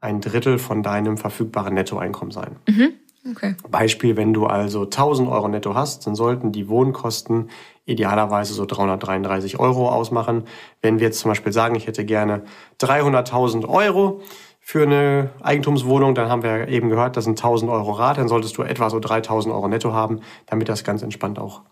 ein 0.00 0.20
Drittel 0.20 0.58
von 0.58 0.82
deinem 0.82 1.16
verfügbaren 1.16 1.74
Nettoeinkommen 1.74 2.32
sein. 2.32 2.56
Mhm. 2.68 2.92
Okay. 3.32 3.56
Beispiel, 3.68 4.16
wenn 4.16 4.32
du 4.32 4.46
also 4.46 4.84
1000 4.84 5.28
Euro 5.28 5.48
netto 5.48 5.74
hast, 5.74 6.06
dann 6.06 6.14
sollten 6.14 6.52
die 6.52 6.68
Wohnkosten 6.68 7.50
idealerweise 7.84 8.54
so 8.54 8.64
333 8.66 9.58
Euro 9.58 9.90
ausmachen. 9.90 10.44
Wenn 10.80 11.00
wir 11.00 11.08
jetzt 11.08 11.18
zum 11.18 11.32
Beispiel 11.32 11.52
sagen, 11.52 11.74
ich 11.74 11.88
hätte 11.88 12.04
gerne 12.04 12.44
300.000 12.80 13.68
Euro 13.68 14.22
für 14.68 14.82
eine 14.82 15.30
Eigentumswohnung, 15.42 16.16
dann 16.16 16.28
haben 16.28 16.42
wir 16.42 16.66
eben 16.66 16.88
gehört, 16.88 17.16
das 17.16 17.22
sind 17.22 17.38
1000 17.38 17.70
Euro 17.70 17.92
Rate, 17.92 18.18
dann 18.18 18.26
solltest 18.26 18.58
du 18.58 18.62
etwa 18.62 18.90
so 18.90 18.98
3000 18.98 19.54
Euro 19.54 19.68
netto 19.68 19.92
haben, 19.92 20.22
damit 20.46 20.68
das 20.68 20.82
ganz 20.82 21.02
entspannt 21.02 21.38
auch 21.38 21.62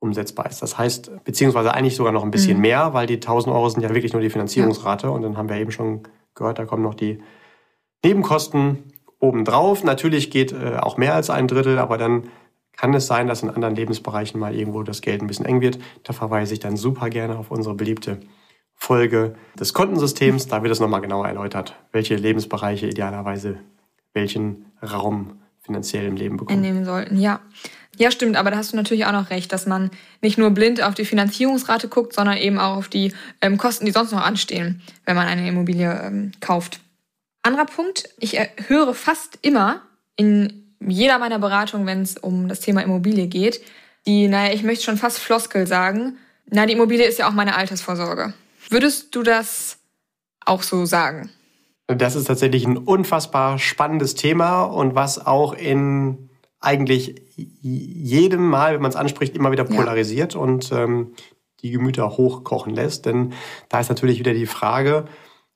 umsetzbar 0.00 0.46
ist. 0.46 0.60
Das 0.60 0.76
heißt, 0.76 1.22
beziehungsweise 1.22 1.72
eigentlich 1.72 1.94
sogar 1.94 2.10
noch 2.10 2.24
ein 2.24 2.32
bisschen 2.32 2.56
mhm. 2.56 2.62
mehr, 2.62 2.94
weil 2.94 3.06
die 3.06 3.14
1000 3.14 3.54
Euro 3.54 3.68
sind 3.68 3.82
ja 3.82 3.94
wirklich 3.94 4.12
nur 4.12 4.22
die 4.22 4.30
Finanzierungsrate. 4.30 5.06
Ja. 5.06 5.12
Und 5.12 5.22
dann 5.22 5.36
haben 5.36 5.48
wir 5.48 5.54
eben 5.54 5.70
schon 5.70 6.02
gehört, 6.34 6.58
da 6.58 6.64
kommen 6.64 6.82
noch 6.82 6.94
die 6.94 7.22
Nebenkosten 8.04 8.92
obendrauf. 9.20 9.84
Natürlich 9.84 10.32
geht 10.32 10.50
äh, 10.50 10.78
auch 10.80 10.96
mehr 10.96 11.14
als 11.14 11.30
ein 11.30 11.46
Drittel, 11.46 11.78
aber 11.78 11.96
dann 11.96 12.24
kann 12.76 12.92
es 12.92 13.06
sein, 13.06 13.28
dass 13.28 13.44
in 13.44 13.50
anderen 13.50 13.76
Lebensbereichen 13.76 14.40
mal 14.40 14.52
irgendwo 14.52 14.82
das 14.82 15.00
Geld 15.00 15.22
ein 15.22 15.28
bisschen 15.28 15.46
eng 15.46 15.60
wird. 15.60 15.78
Da 16.02 16.12
verweise 16.12 16.54
ich 16.54 16.58
dann 16.58 16.76
super 16.76 17.08
gerne 17.08 17.38
auf 17.38 17.52
unsere 17.52 17.76
beliebte 17.76 18.18
Folge 18.76 19.34
des 19.58 19.72
Kontensystems. 19.72 20.46
Da 20.46 20.62
wird 20.62 20.72
es 20.72 20.80
nochmal 20.80 21.00
genauer 21.00 21.26
erläutert, 21.26 21.74
welche 21.92 22.14
Lebensbereiche 22.14 22.86
idealerweise 22.86 23.58
welchen 24.12 24.66
Raum 24.82 25.40
finanziell 25.60 26.06
im 26.06 26.16
Leben 26.16 26.36
bekommen. 26.36 26.58
Einnehmen 26.58 26.84
sollten, 26.84 27.18
ja. 27.18 27.40
Ja, 27.98 28.10
stimmt, 28.10 28.36
aber 28.36 28.50
da 28.50 28.58
hast 28.58 28.72
du 28.72 28.76
natürlich 28.76 29.06
auch 29.06 29.12
noch 29.12 29.30
recht, 29.30 29.52
dass 29.52 29.66
man 29.66 29.90
nicht 30.20 30.38
nur 30.38 30.50
blind 30.50 30.82
auf 30.82 30.94
die 30.94 31.06
Finanzierungsrate 31.06 31.88
guckt, 31.88 32.12
sondern 32.12 32.36
eben 32.36 32.58
auch 32.58 32.76
auf 32.76 32.88
die 32.88 33.12
ähm, 33.40 33.56
Kosten, 33.56 33.86
die 33.86 33.92
sonst 33.92 34.12
noch 34.12 34.24
anstehen, 34.24 34.82
wenn 35.06 35.16
man 35.16 35.26
eine 35.26 35.48
Immobilie 35.48 36.00
ähm, 36.04 36.32
kauft. 36.40 36.80
Anderer 37.42 37.64
Punkt, 37.64 38.10
ich 38.18 38.38
höre 38.66 38.92
fast 38.92 39.38
immer 39.42 39.80
in 40.16 40.74
jeder 40.80 41.18
meiner 41.18 41.38
Beratungen, 41.38 41.86
wenn 41.86 42.02
es 42.02 42.18
um 42.18 42.48
das 42.48 42.60
Thema 42.60 42.82
Immobilie 42.82 43.28
geht, 43.28 43.60
die, 44.06 44.28
naja, 44.28 44.52
ich 44.52 44.62
möchte 44.62 44.84
schon 44.84 44.98
fast 44.98 45.18
Floskel 45.18 45.66
sagen, 45.66 46.18
na, 46.48 46.66
die 46.66 46.74
Immobilie 46.74 47.06
ist 47.06 47.18
ja 47.18 47.28
auch 47.28 47.32
meine 47.32 47.56
Altersvorsorge. 47.56 48.34
Würdest 48.68 49.14
du 49.14 49.22
das 49.22 49.78
auch 50.44 50.62
so 50.62 50.84
sagen? 50.86 51.30
Das 51.86 52.16
ist 52.16 52.24
tatsächlich 52.24 52.66
ein 52.66 52.78
unfassbar 52.78 53.58
spannendes 53.58 54.14
Thema 54.14 54.64
und 54.64 54.94
was 54.94 55.24
auch 55.24 55.54
in 55.54 56.30
eigentlich 56.58 57.22
jedem 57.36 58.48
Mal, 58.48 58.74
wenn 58.74 58.82
man 58.82 58.90
es 58.90 58.96
anspricht, 58.96 59.36
immer 59.36 59.52
wieder 59.52 59.64
polarisiert 59.64 60.34
ja. 60.34 60.40
und 60.40 60.72
ähm, 60.72 61.12
die 61.60 61.70
Gemüter 61.70 62.10
hochkochen 62.16 62.74
lässt. 62.74 63.06
Denn 63.06 63.34
da 63.68 63.80
ist 63.80 63.88
natürlich 63.88 64.18
wieder 64.18 64.34
die 64.34 64.46
Frage, 64.46 65.04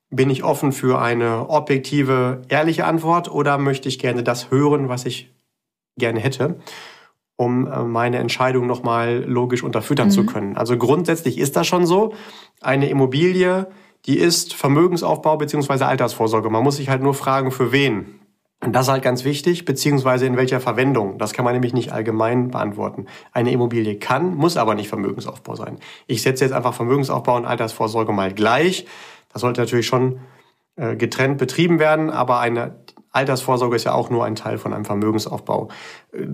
bin 0.09 0.29
ich 0.29 0.43
offen 0.43 0.71
für 0.71 1.01
eine 1.01 1.49
objektive, 1.49 2.43
ehrliche 2.49 2.85
Antwort 2.85 3.31
oder 3.31 3.57
möchte 3.57 3.89
ich 3.89 3.99
gerne 3.99 4.23
das 4.23 4.51
hören, 4.51 4.89
was 4.89 5.05
ich 5.05 5.33
gerne 5.97 6.19
hätte, 6.19 6.59
um 7.41 7.65
äh, 7.65 7.83
meine 7.83 8.19
Entscheidung 8.19 8.67
nochmal 8.67 9.23
logisch 9.25 9.63
unterfüttern 9.63 10.09
mhm. 10.09 10.11
zu 10.11 10.25
können. 10.27 10.57
Also 10.57 10.77
grundsätzlich 10.77 11.39
ist 11.39 11.55
das 11.55 11.65
schon 11.65 11.87
so. 11.87 12.13
Eine 12.61 12.87
Immobilie, 12.87 13.67
die 14.05 14.19
ist 14.19 14.53
Vermögensaufbau 14.53 15.37
beziehungsweise 15.37 15.87
Altersvorsorge. 15.87 16.51
Man 16.51 16.63
muss 16.63 16.75
sich 16.75 16.89
halt 16.89 17.01
nur 17.01 17.15
fragen, 17.15 17.51
für 17.51 17.71
wen. 17.71 18.19
Und 18.63 18.73
das 18.73 18.85
ist 18.85 18.91
halt 18.91 19.01
ganz 19.01 19.23
wichtig, 19.23 19.65
beziehungsweise 19.65 20.27
in 20.27 20.37
welcher 20.37 20.59
Verwendung. 20.59 21.17
Das 21.17 21.33
kann 21.33 21.43
man 21.43 21.55
nämlich 21.55 21.73
nicht 21.73 21.91
allgemein 21.91 22.51
beantworten. 22.51 23.07
Eine 23.31 23.51
Immobilie 23.51 23.97
kann, 23.97 24.35
muss 24.35 24.55
aber 24.55 24.75
nicht 24.75 24.89
Vermögensaufbau 24.89 25.55
sein. 25.55 25.79
Ich 26.05 26.21
setze 26.21 26.45
jetzt 26.45 26.53
einfach 26.53 26.75
Vermögensaufbau 26.75 27.37
und 27.37 27.45
Altersvorsorge 27.45 28.13
mal 28.13 28.31
gleich. 28.31 28.85
Das 29.33 29.41
sollte 29.41 29.61
natürlich 29.61 29.87
schon 29.87 30.19
äh, 30.75 30.95
getrennt 30.95 31.39
betrieben 31.39 31.79
werden, 31.79 32.11
aber 32.11 32.39
eine 32.39 32.75
Altersvorsorge 33.11 33.75
ist 33.75 33.83
ja 33.83 33.93
auch 33.93 34.09
nur 34.09 34.25
ein 34.25 34.35
Teil 34.35 34.57
von 34.57 34.73
einem 34.73 34.85
Vermögensaufbau. 34.85 35.69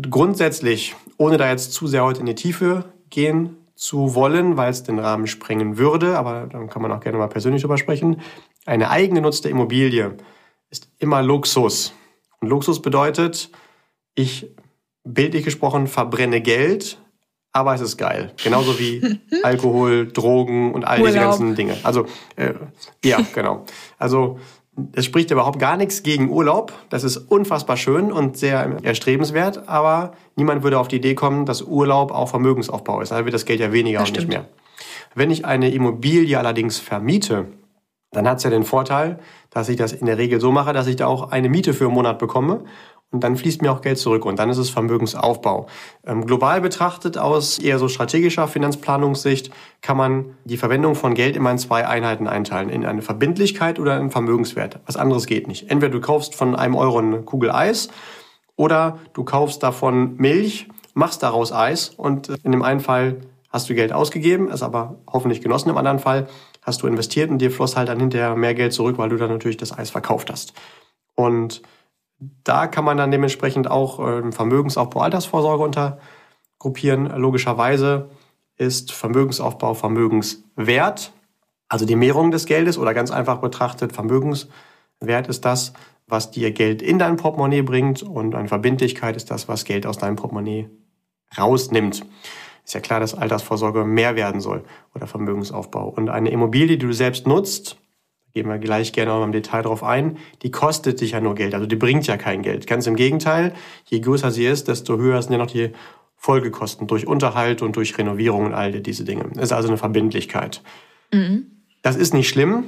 Grundsätzlich, 0.10 0.96
ohne 1.18 1.38
da 1.38 1.50
jetzt 1.50 1.74
zu 1.74 1.88
sehr 1.88 2.04
heute 2.04 2.20
in 2.20 2.26
die 2.28 2.36
Tiefe 2.36 2.86
gehen 3.10 3.58
zu 3.76 4.16
wollen, 4.16 4.58
weil 4.58 4.72
es 4.72 4.84
den 4.84 5.00
Rahmen 5.00 5.28
sprengen 5.28 5.78
würde, 5.78 6.18
aber 6.18 6.48
dann 6.48 6.70
kann 6.70 6.82
man 6.82 6.92
auch 6.92 7.00
gerne 7.00 7.18
mal 7.18 7.28
persönlich 7.28 7.62
drüber 7.62 7.78
sprechen. 7.78 8.22
Eine 8.66 8.90
eigengenutzte 8.90 9.50
Immobilie 9.50 10.18
ist 10.70 10.90
immer 11.00 11.22
Luxus. 11.22 11.94
Und 12.42 12.50
Luxus 12.50 12.82
bedeutet, 12.82 13.50
ich, 14.16 14.52
bildlich 15.04 15.44
gesprochen, 15.46 15.88
verbrenne 15.88 16.42
Geld, 16.42 17.00
aber 17.52 17.74
es 17.74 17.82
ist 17.82 17.98
geil. 17.98 18.34
Genauso 18.44 18.78
wie 18.80 19.20
Alkohol, 19.44 20.08
Drogen 20.12 20.74
und 20.74 20.84
all 20.84 21.00
Urlaub. 21.00 21.14
diese 21.14 21.20
ganzen 21.20 21.56
Dinge. 21.56 21.78
Also, 21.84 22.06
äh, 22.36 22.54
ja, 23.04 23.20
genau. 23.34 23.66
Also, 23.98 24.40
es 24.94 25.06
spricht 25.06 25.32
überhaupt 25.32 25.60
gar 25.60 25.78
nichts 25.78 26.04
gegen 26.04 26.30
Urlaub. 26.30 26.74
Das 26.90 27.04
ist 27.04 27.18
unfassbar 27.18 27.78
schön 27.78 28.12
und 28.12 28.38
sehr 28.38 28.78
erstrebenswert, 28.84 29.68
aber 29.68 30.14
niemand 30.36 30.64
würde 30.64 30.80
auf 30.80 30.88
die 30.88 30.98
Idee 30.98 31.16
kommen, 31.16 31.46
dass 31.46 31.62
Urlaub 31.62 32.12
auch 32.12 32.30
Vermögensaufbau 32.30 33.02
ist. 33.02 33.12
Da 33.12 33.26
wird 33.26 33.34
das 33.34 33.46
Geld 33.46 33.60
ja 33.60 33.72
weniger 33.72 34.00
das 34.00 34.10
und 34.10 34.16
stimmt. 34.16 34.30
nicht 34.30 34.38
mehr. 34.40 34.48
Wenn 35.16 35.32
ich 35.32 35.46
eine 35.46 35.72
Immobilie 35.72 36.38
allerdings 36.38 36.78
vermiete, 36.78 37.46
dann 38.12 38.28
hat 38.28 38.38
es 38.38 38.44
ja 38.44 38.50
den 38.50 38.64
Vorteil, 38.64 39.20
dass 39.50 39.68
ich 39.70 39.78
das 39.78 39.94
in 39.94 40.06
der 40.06 40.18
Regel 40.18 40.40
so 40.40 40.52
mache, 40.52 40.74
dass 40.74 40.88
ich 40.88 40.96
da 40.96 41.08
auch 41.08 41.32
eine 41.32 41.50
Miete 41.50 41.74
für 41.74 41.86
einen 41.86 41.96
Monat 41.96 42.20
bekomme 42.20 42.64
und 43.12 43.24
dann 43.24 43.38
fließt 43.38 43.62
mir 43.62 43.72
auch 43.72 43.82
Geld 43.82 43.98
zurück 43.98 44.26
und 44.26 44.38
dann 44.38 44.50
ist 44.50 44.58
es 44.58 44.70
Vermögensaufbau. 44.70 45.68
Ähm, 46.06 46.26
global 46.26 46.60
betrachtet 46.60 47.18
aus 47.18 47.58
eher 47.58 47.80
so 47.80 47.88
strategischer 47.88 48.48
Finanzplanungssicht 48.48 49.50
kann 49.82 49.96
man 49.96 50.38
die 50.44 50.58
Verwendung 50.58 50.96
von 50.96 51.14
Geld 51.14 51.36
immer 51.36 51.52
in 51.52 51.58
zwei 51.58 51.88
Einheiten 51.88 52.28
einteilen, 52.28 52.70
in 52.70 52.86
eine 52.86 53.02
Verbindlichkeit 53.02 53.80
oder 53.80 53.96
einen 53.96 54.12
Vermögenswert. 54.12 54.80
Was 54.86 54.98
anderes 54.98 55.26
geht 55.26 55.48
nicht. 55.48 55.72
Entweder 55.72 55.92
du 55.92 56.02
kaufst 56.02 56.36
von 56.36 56.56
einem 56.56 56.76
Euro 56.76 56.98
eine 56.98 57.22
Kugel 57.22 57.52
Eis 57.52 57.88
oder 58.58 59.00
du 59.14 59.24
kaufst 59.24 59.64
davon 59.64 60.18
Milch, 60.18 60.68
machst 60.94 61.24
daraus 61.24 61.54
Eis 61.54 61.90
und 61.96 62.30
in 62.44 62.52
dem 62.52 62.62
einen 62.62 62.82
Fall 62.82 63.22
hast 63.50 63.70
du 63.70 63.76
Geld 63.76 63.94
ausgegeben, 63.94 64.50
ist 64.50 64.64
aber 64.64 64.98
hoffentlich 65.08 65.42
genossen 65.42 65.70
im 65.70 65.78
anderen 65.78 66.00
Fall 66.00 66.28
hast 66.62 66.82
du 66.82 66.88
investiert 66.88 67.30
und 67.30 67.38
dir 67.38 67.50
floss 67.50 67.78
halt 67.78 67.88
dann 67.88 68.02
hinterher 68.02 68.36
mehr 68.36 68.54
Geld 68.54 68.74
zurück, 68.74 68.98
weil 68.98 69.08
du 69.08 69.16
dann 69.16 69.30
natürlich 69.30 69.56
das 69.56 69.76
Eis 69.76 69.90
verkauft 69.90 70.30
hast. 70.30 70.54
Und 71.16 71.62
da 72.20 72.68
kann 72.68 72.86
man 72.86 72.98
dann 72.98 73.12
dementsprechend 73.12 73.70
auch 73.70 74.00
äh, 74.00 74.32
Vermögensaufbau, 74.32 75.02
Altersvorsorge 75.02 75.64
untergruppieren. 75.64 77.06
Logischerweise 77.18 78.10
ist 78.58 78.92
Vermögensaufbau 78.92 79.74
Vermögenswert, 79.74 81.14
also 81.70 81.86
die 81.86 81.96
Mehrung 81.96 82.32
des 82.32 82.46
Geldes 82.46 82.78
oder 82.78 82.94
ganz 82.94 83.12
einfach 83.12 83.38
betrachtet, 83.38 83.94
Vermögenswert 83.94 85.28
ist 85.28 85.46
das, 85.46 85.74
was 86.08 86.32
dir 86.32 86.52
Geld 86.52 86.82
in 86.82 86.98
dein 86.98 87.18
Portemonnaie 87.18 87.62
bringt 87.62 88.02
und 88.02 88.34
eine 88.34 88.48
Verbindlichkeit 88.48 89.16
ist 89.16 89.30
das, 89.30 89.48
was 89.48 89.66
Geld 89.66 89.86
aus 89.86 89.98
deinem 89.98 90.16
Portemonnaie 90.16 90.70
rausnimmt 91.38 92.06
ist 92.68 92.74
ja 92.74 92.82
klar, 92.82 93.00
dass 93.00 93.16
Altersvorsorge 93.16 93.86
mehr 93.86 94.18
werden 94.18 94.42
soll 94.42 94.66
oder 94.94 95.08
Vermögensaufbau. 95.08 95.88
Und 95.88 96.10
eine 96.10 96.32
Immobilie, 96.32 96.78
die 96.78 96.86
du 96.86 96.92
selbst 96.92 97.26
nutzt, 97.26 97.78
gehen 98.38 98.50
wir 98.50 98.60
gleich 98.60 98.94
gerne 98.94 99.12
noch 99.12 99.24
im 99.24 99.32
Detail 99.32 99.64
drauf 99.64 99.84
ein, 99.84 100.20
die 100.44 100.52
kostet 100.52 101.02
dich 101.02 101.12
ja 101.12 101.22
nur 101.22 101.34
Geld, 101.34 101.56
also 101.56 101.66
die 101.66 101.76
bringt 101.76 102.06
ja 102.06 102.18
kein 102.18 102.44
Geld. 102.44 102.68
Ganz 102.68 102.86
im 102.86 102.96
Gegenteil, 102.96 103.56
je 103.86 104.00
größer 104.00 104.30
sie 104.30 104.46
ist, 104.46 104.68
desto 104.68 104.98
höher 104.98 105.20
sind 105.24 105.32
ja 105.32 105.40
noch 105.40 105.50
die 105.50 105.72
Folgekosten 106.16 106.86
durch 106.86 107.08
Unterhalt 107.08 107.64
und 107.64 107.76
durch 107.76 107.98
Renovierung 107.98 108.46
und 108.46 108.54
all 108.54 108.80
diese 108.80 109.06
Dinge. 109.06 109.26
Das 109.34 109.46
ist 109.46 109.52
also 109.54 109.70
eine 109.70 109.78
Verbindlichkeit. 109.78 110.62
Mhm. 111.12 111.48
Das 111.82 111.96
ist 111.96 112.14
nicht 112.14 112.30
schlimm, 112.30 112.66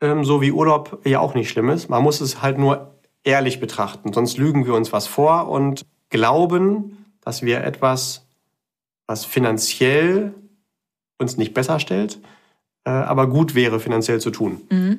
ähm, 0.00 0.24
so 0.24 0.40
wie 0.40 0.50
Urlaub 0.50 1.00
ja 1.04 1.20
auch 1.20 1.34
nicht 1.34 1.50
schlimm 1.50 1.68
ist. 1.68 1.88
Man 1.88 2.02
muss 2.02 2.20
es 2.20 2.42
halt 2.42 2.58
nur 2.58 2.98
ehrlich 3.22 3.60
betrachten, 3.60 4.12
sonst 4.12 4.38
lügen 4.38 4.66
wir 4.66 4.74
uns 4.74 4.92
was 4.92 5.06
vor 5.06 5.48
und 5.48 5.86
glauben, 6.08 7.06
dass 7.20 7.42
wir 7.42 7.62
etwas 7.62 8.26
was 9.06 9.24
finanziell 9.24 10.34
uns 11.18 11.36
nicht 11.36 11.54
besser 11.54 11.78
stellt, 11.78 12.18
äh, 12.84 12.90
aber 12.90 13.28
gut 13.28 13.54
wäre, 13.54 13.80
finanziell 13.80 14.20
zu 14.20 14.30
tun. 14.30 14.62
Mhm. 14.70 14.98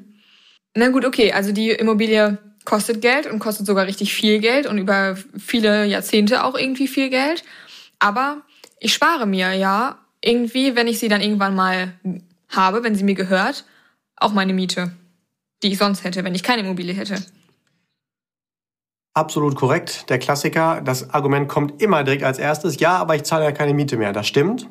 Na 0.75 0.89
gut, 0.89 1.05
okay. 1.05 1.33
Also 1.33 1.51
die 1.51 1.71
Immobilie 1.71 2.37
kostet 2.65 3.01
Geld 3.01 3.27
und 3.27 3.39
kostet 3.39 3.65
sogar 3.65 3.87
richtig 3.87 4.13
viel 4.13 4.39
Geld 4.39 4.67
und 4.67 4.77
über 4.77 5.17
viele 5.37 5.85
Jahrzehnte 5.85 6.43
auch 6.43 6.55
irgendwie 6.55 6.87
viel 6.87 7.09
Geld. 7.09 7.43
Aber 7.99 8.41
ich 8.79 8.93
spare 8.93 9.25
mir 9.25 9.53
ja 9.53 9.97
irgendwie, 10.23 10.75
wenn 10.75 10.87
ich 10.87 10.99
sie 10.99 11.07
dann 11.09 11.21
irgendwann 11.21 11.55
mal 11.55 11.93
habe, 12.49 12.83
wenn 12.83 12.95
sie 12.95 13.03
mir 13.03 13.15
gehört, 13.15 13.65
auch 14.15 14.33
meine 14.33 14.53
Miete, 14.53 14.91
die 15.63 15.71
ich 15.71 15.77
sonst 15.77 16.03
hätte, 16.03 16.23
wenn 16.23 16.35
ich 16.35 16.43
keine 16.43 16.61
Immobilie 16.61 16.93
hätte. 16.93 17.23
Absolut 19.13 19.55
korrekt. 19.55 20.09
Der 20.09 20.19
Klassiker, 20.19 20.81
das 20.81 21.09
Argument 21.09 21.49
kommt 21.49 21.81
immer 21.81 22.03
direkt 22.03 22.23
als 22.23 22.39
erstes. 22.39 22.79
Ja, 22.79 22.97
aber 22.97 23.15
ich 23.15 23.23
zahle 23.23 23.43
ja 23.43 23.51
keine 23.51 23.73
Miete 23.73 23.97
mehr. 23.97 24.13
Das 24.13 24.25
stimmt. 24.25 24.69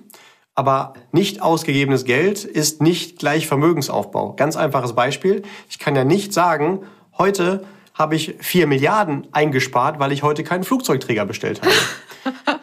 Aber 0.55 0.95
nicht 1.13 1.43
ausgegebenes 1.43 2.05
Geld 2.05 2.45
ist 2.45 2.83
nicht 2.83 3.19
gleich 3.19 3.47
Vermögensaufbau. 3.47 4.35
Ganz 4.35 4.57
einfaches 4.57 4.95
Beispiel. 4.95 5.43
Ich 5.69 5.79
kann 5.79 5.97
ja 5.97 6.05
nicht 6.05 6.33
sagen, 6.33 6.83
heute 7.17 7.65
habe 7.95 8.17
ich 8.17 8.37
vier 8.41 8.67
Milliarden 8.67 9.29
eingespart, 9.33 9.99
weil 9.99 10.13
ich 10.13 10.23
heute 10.23 10.43
keinen 10.45 10.65
Flugzeugträger 10.65 11.25
bestellt 11.25 11.61
habe. 11.63 12.61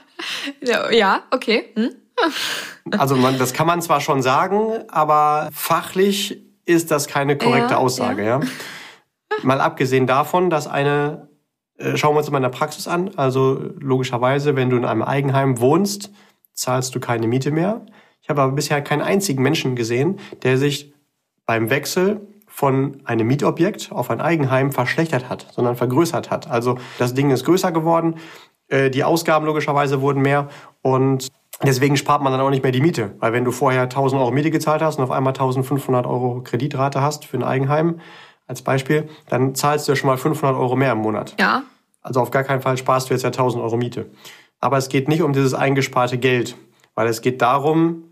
ja, 0.96 1.24
okay. 1.32 1.72
Hm? 1.76 1.92
also 2.98 3.16
man, 3.16 3.38
das 3.38 3.54
kann 3.54 3.68
man 3.68 3.82
zwar 3.82 4.02
schon 4.02 4.22
sagen, 4.22 4.84
aber 4.90 5.50
fachlich 5.54 6.42
ist 6.66 6.92
das 6.92 7.08
keine 7.08 7.38
korrekte 7.38 7.74
ja, 7.74 7.78
Aussage. 7.78 8.26
Ja. 8.26 8.40
ja. 8.40 8.48
Mal 9.44 9.62
abgesehen 9.62 10.08
davon, 10.08 10.50
dass 10.50 10.68
eine 10.68 11.30
äh, 11.78 11.96
schauen 11.96 12.16
wir 12.16 12.20
uns 12.20 12.30
mal 12.32 12.38
in 12.38 12.44
der 12.44 12.50
Praxis 12.50 12.88
an. 12.88 13.12
Also 13.16 13.72
logischerweise, 13.80 14.56
wenn 14.56 14.70
du 14.70 14.78
in 14.78 14.86
einem 14.86 15.04
Eigenheim 15.04 15.60
wohnst, 15.60 16.12
zahlst 16.58 16.94
du 16.96 17.00
keine 17.00 17.28
Miete 17.28 17.52
mehr. 17.52 17.86
Ich 18.22 18.30
habe 18.30 18.42
aber 18.42 18.52
bisher 18.52 18.82
keinen 18.82 19.02
einzigen 19.02 19.42
Menschen 19.42 19.76
gesehen, 19.76 20.20
der 20.44 20.58
sich 20.58 20.94
beim 21.46 21.70
Wechsel 21.70 22.28
von 22.48 23.02
einem 23.06 23.28
Mietobjekt 23.28 23.92
auf 23.92 24.10
ein 24.10 24.20
Eigenheim 24.20 24.72
verschlechtert 24.72 25.30
hat, 25.30 25.48
sondern 25.54 25.76
vergrößert 25.76 26.30
hat. 26.32 26.50
Also 26.50 26.78
das 26.98 27.14
Ding 27.14 27.30
ist 27.30 27.46
größer 27.46 27.72
geworden, 27.72 28.16
äh, 28.68 28.90
die 28.90 29.04
Ausgaben 29.04 29.46
logischerweise 29.46 30.02
wurden 30.02 30.22
mehr 30.22 30.50
und 30.82 31.28
deswegen 31.64 31.96
spart 31.96 32.22
man 32.22 32.34
dann 32.34 32.42
auch 32.42 32.50
nicht 32.50 32.64
mehr 32.64 32.72
die 32.72 32.82
Miete. 32.82 33.16
Weil 33.20 33.32
wenn 33.32 33.46
du 33.46 33.52
vorher 33.52 33.84
1000 33.84 34.20
Euro 34.20 34.32
Miete 34.32 34.52
gezahlt 34.52 34.82
hast 34.82 34.98
und 34.98 35.04
auf 35.04 35.12
einmal 35.12 35.32
1500 35.34 36.06
Euro 36.06 36.42
Kreditrate 36.44 37.02
hast 37.02 37.26
für 37.26 37.38
ein 37.38 37.44
Eigenheim, 37.44 38.02
als 38.48 38.62
Beispiel, 38.62 39.10
dann 39.28 39.56
zahlst 39.56 39.88
du 39.88 39.92
ja 39.92 39.96
schon 39.96 40.08
mal 40.08 40.18
500 40.18 40.58
Euro 40.58 40.76
mehr 40.76 40.94
im 40.94 41.00
Monat. 41.00 41.36
Ja. 41.40 41.64
Also 42.02 42.22
auf 42.22 42.32
gar 42.32 42.44
keinen 42.44 42.62
Fall 42.62 42.78
sparst 42.78 43.10
du 43.10 43.14
jetzt 43.14 43.24
ja 43.24 43.30
1000 43.30 43.62
Euro 43.62 43.78
Miete. 43.78 44.10
Aber 44.60 44.78
es 44.78 44.90
geht 44.90 45.08
nicht 45.08 45.22
um 45.22 45.34
dieses 45.34 45.54
eingesparte 45.54 46.18
Geld, 46.18 46.56
weil 46.96 47.08
es 47.08 47.22
geht 47.22 47.42
darum, 47.42 48.04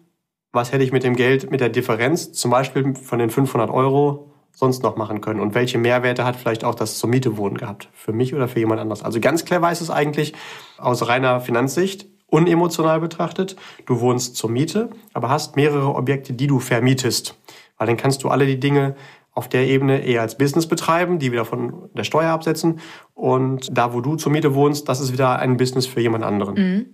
was 0.51 0.71
hätte 0.71 0.83
ich 0.83 0.91
mit 0.91 1.03
dem 1.03 1.15
Geld, 1.15 1.51
mit 1.51 1.59
der 1.59 1.69
Differenz, 1.69 2.31
zum 2.31 2.51
Beispiel 2.51 2.95
von 2.95 3.19
den 3.19 3.29
500 3.29 3.69
Euro, 3.69 4.31
sonst 4.55 4.83
noch 4.83 4.95
machen 4.95 5.19
können 5.19 5.41
und 5.41 5.53
welche 5.53 5.77
Mehrwerte 5.77 6.23
hat 6.23 6.37
vielleicht 6.37 6.63
auch 6.63 6.75
das 6.75 6.97
zur 6.97 7.09
Miete 7.09 7.35
wohnen 7.35 7.57
gehabt, 7.57 7.89
für 7.93 8.13
mich 8.13 8.33
oder 8.33 8.47
für 8.47 8.59
jemand 8.59 8.79
anderes. 8.79 9.03
Also 9.03 9.19
ganz 9.19 9.43
clever 9.43 9.69
ist 9.69 9.81
es 9.81 9.89
eigentlich 9.89 10.33
aus 10.77 11.07
reiner 11.07 11.41
Finanzsicht, 11.41 12.07
unemotional 12.27 13.01
betrachtet. 13.01 13.55
Du 13.85 13.99
wohnst 13.99 14.37
zur 14.37 14.49
Miete, 14.49 14.89
aber 15.13 15.29
hast 15.29 15.57
mehrere 15.57 15.93
Objekte, 15.93 16.33
die 16.33 16.47
du 16.47 16.59
vermietest, 16.59 17.35
weil 17.77 17.87
dann 17.87 17.97
kannst 17.97 18.23
du 18.23 18.29
alle 18.29 18.45
die 18.45 18.59
Dinge 18.59 18.95
auf 19.35 19.49
der 19.49 19.67
Ebene 19.67 20.03
eher 20.03 20.21
als 20.21 20.37
Business 20.37 20.65
betreiben, 20.65 21.19
die 21.19 21.31
wieder 21.31 21.45
von 21.45 21.89
der 21.93 22.05
Steuer 22.05 22.31
absetzen. 22.31 22.79
Und 23.13 23.67
da, 23.77 23.93
wo 23.93 23.99
du 24.01 24.15
zur 24.15 24.31
Miete 24.31 24.55
wohnst, 24.55 24.87
das 24.89 25.01
ist 25.01 25.11
wieder 25.11 25.37
ein 25.39 25.57
Business 25.57 25.85
für 25.85 25.99
jemand 25.99 26.23
anderen. 26.23 26.55
Mhm. 26.55 26.85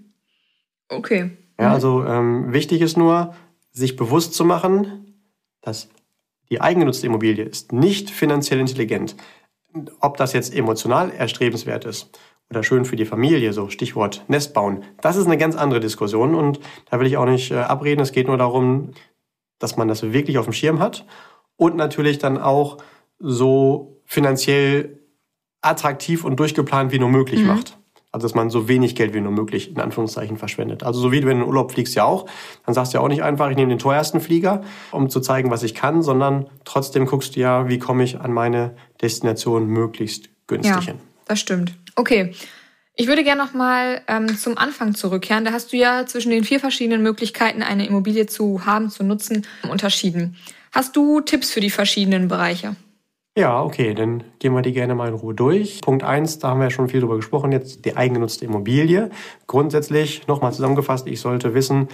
Okay. 0.89 1.37
Ja, 1.59 1.71
also 1.71 2.03
ähm, 2.03 2.51
wichtig 2.51 2.81
ist 2.81 2.97
nur, 2.97 3.35
sich 3.71 3.95
bewusst 3.95 4.33
zu 4.33 4.43
machen, 4.43 5.23
dass 5.61 5.89
die 6.49 6.59
eigengenutzte 6.59 7.05
Immobilie 7.05 7.45
ist 7.45 7.71
nicht 7.71 8.09
finanziell 8.09 8.59
intelligent. 8.59 9.15
Ob 9.99 10.17
das 10.17 10.33
jetzt 10.33 10.53
emotional 10.53 11.11
erstrebenswert 11.11 11.85
ist 11.85 12.19
oder 12.49 12.63
schön 12.63 12.83
für 12.83 12.95
die 12.95 13.05
Familie, 13.05 13.53
so 13.53 13.69
Stichwort 13.69 14.25
Nest 14.27 14.55
bauen, 14.55 14.83
das 14.99 15.15
ist 15.15 15.27
eine 15.27 15.37
ganz 15.37 15.55
andere 15.55 15.79
Diskussion 15.79 16.33
und 16.33 16.59
da 16.89 16.99
will 16.99 17.07
ich 17.07 17.17
auch 17.17 17.25
nicht 17.25 17.51
äh, 17.51 17.57
abreden. 17.59 18.01
Es 18.01 18.11
geht 18.11 18.27
nur 18.27 18.37
darum, 18.37 18.91
dass 19.59 19.77
man 19.77 19.87
das 19.87 20.01
wirklich 20.11 20.39
auf 20.39 20.45
dem 20.45 20.53
Schirm 20.53 20.79
hat 20.79 21.05
und 21.61 21.75
natürlich 21.75 22.17
dann 22.17 22.39
auch 22.39 22.79
so 23.19 24.01
finanziell 24.05 24.97
attraktiv 25.61 26.25
und 26.25 26.39
durchgeplant 26.39 26.91
wie 26.91 26.97
nur 26.97 27.09
möglich 27.09 27.41
mhm. 27.41 27.47
macht. 27.47 27.77
Also 28.11 28.25
dass 28.25 28.33
man 28.33 28.49
so 28.49 28.67
wenig 28.67 28.95
Geld 28.95 29.13
wie 29.13 29.21
nur 29.21 29.31
möglich 29.31 29.69
in 29.69 29.79
Anführungszeichen 29.79 30.37
verschwendet. 30.37 30.81
Also 30.81 30.99
so 30.99 31.11
wie 31.11 31.21
du 31.21 31.29
in 31.29 31.37
den 31.37 31.47
Urlaub 31.47 31.71
fliegst 31.71 31.93
ja 31.93 32.03
auch, 32.03 32.25
dann 32.65 32.73
sagst 32.73 32.93
du 32.93 32.97
ja 32.97 33.03
auch 33.03 33.09
nicht 33.09 33.21
einfach, 33.21 33.51
ich 33.51 33.57
nehme 33.57 33.69
den 33.69 33.77
teuersten 33.77 34.21
Flieger, 34.21 34.63
um 34.89 35.11
zu 35.11 35.19
zeigen, 35.19 35.51
was 35.51 35.61
ich 35.61 35.75
kann, 35.75 36.01
sondern 36.01 36.49
trotzdem 36.65 37.05
guckst 37.05 37.35
du 37.35 37.41
ja, 37.41 37.69
wie 37.69 37.77
komme 37.77 38.03
ich 38.03 38.19
an 38.19 38.33
meine 38.33 38.75
Destination 39.03 39.67
möglichst 39.67 40.29
günstig 40.47 40.75
ja, 40.75 40.81
hin. 40.81 40.95
Das 41.27 41.39
stimmt. 41.39 41.75
Okay. 41.95 42.33
Ich 42.95 43.05
würde 43.05 43.23
gerne 43.23 43.43
noch 43.43 43.53
mal 43.53 44.01
ähm, 44.07 44.35
zum 44.35 44.57
Anfang 44.57 44.95
zurückkehren. 44.95 45.45
Da 45.45 45.51
hast 45.51 45.73
du 45.73 45.77
ja 45.77 46.07
zwischen 46.07 46.31
den 46.31 46.43
vier 46.43 46.59
verschiedenen 46.59 47.03
Möglichkeiten, 47.03 47.61
eine 47.61 47.85
Immobilie 47.85 48.25
zu 48.25 48.65
haben, 48.65 48.89
zu 48.89 49.03
nutzen, 49.03 49.45
unterschieden. 49.69 50.37
Hast 50.73 50.95
du 50.95 51.19
Tipps 51.19 51.51
für 51.51 51.59
die 51.59 51.69
verschiedenen 51.69 52.29
Bereiche? 52.29 52.77
Ja, 53.37 53.61
okay, 53.61 53.93
dann 53.93 54.23
gehen 54.39 54.53
wir 54.53 54.61
die 54.61 54.71
gerne 54.71 54.95
mal 54.95 55.09
in 55.09 55.13
Ruhe 55.13 55.33
durch. 55.33 55.81
Punkt 55.81 56.03
eins, 56.03 56.39
da 56.39 56.49
haben 56.49 56.59
wir 56.59 56.65
ja 56.65 56.69
schon 56.69 56.87
viel 56.87 57.01
drüber 57.01 57.17
gesprochen, 57.17 57.51
jetzt 57.51 57.83
die 57.83 57.97
eigengenutzte 57.97 58.45
Immobilie. 58.45 59.09
Grundsätzlich, 59.47 60.27
nochmal 60.27 60.53
zusammengefasst, 60.53 61.07
ich 61.07 61.19
sollte 61.19 61.53
wissen, 61.53 61.89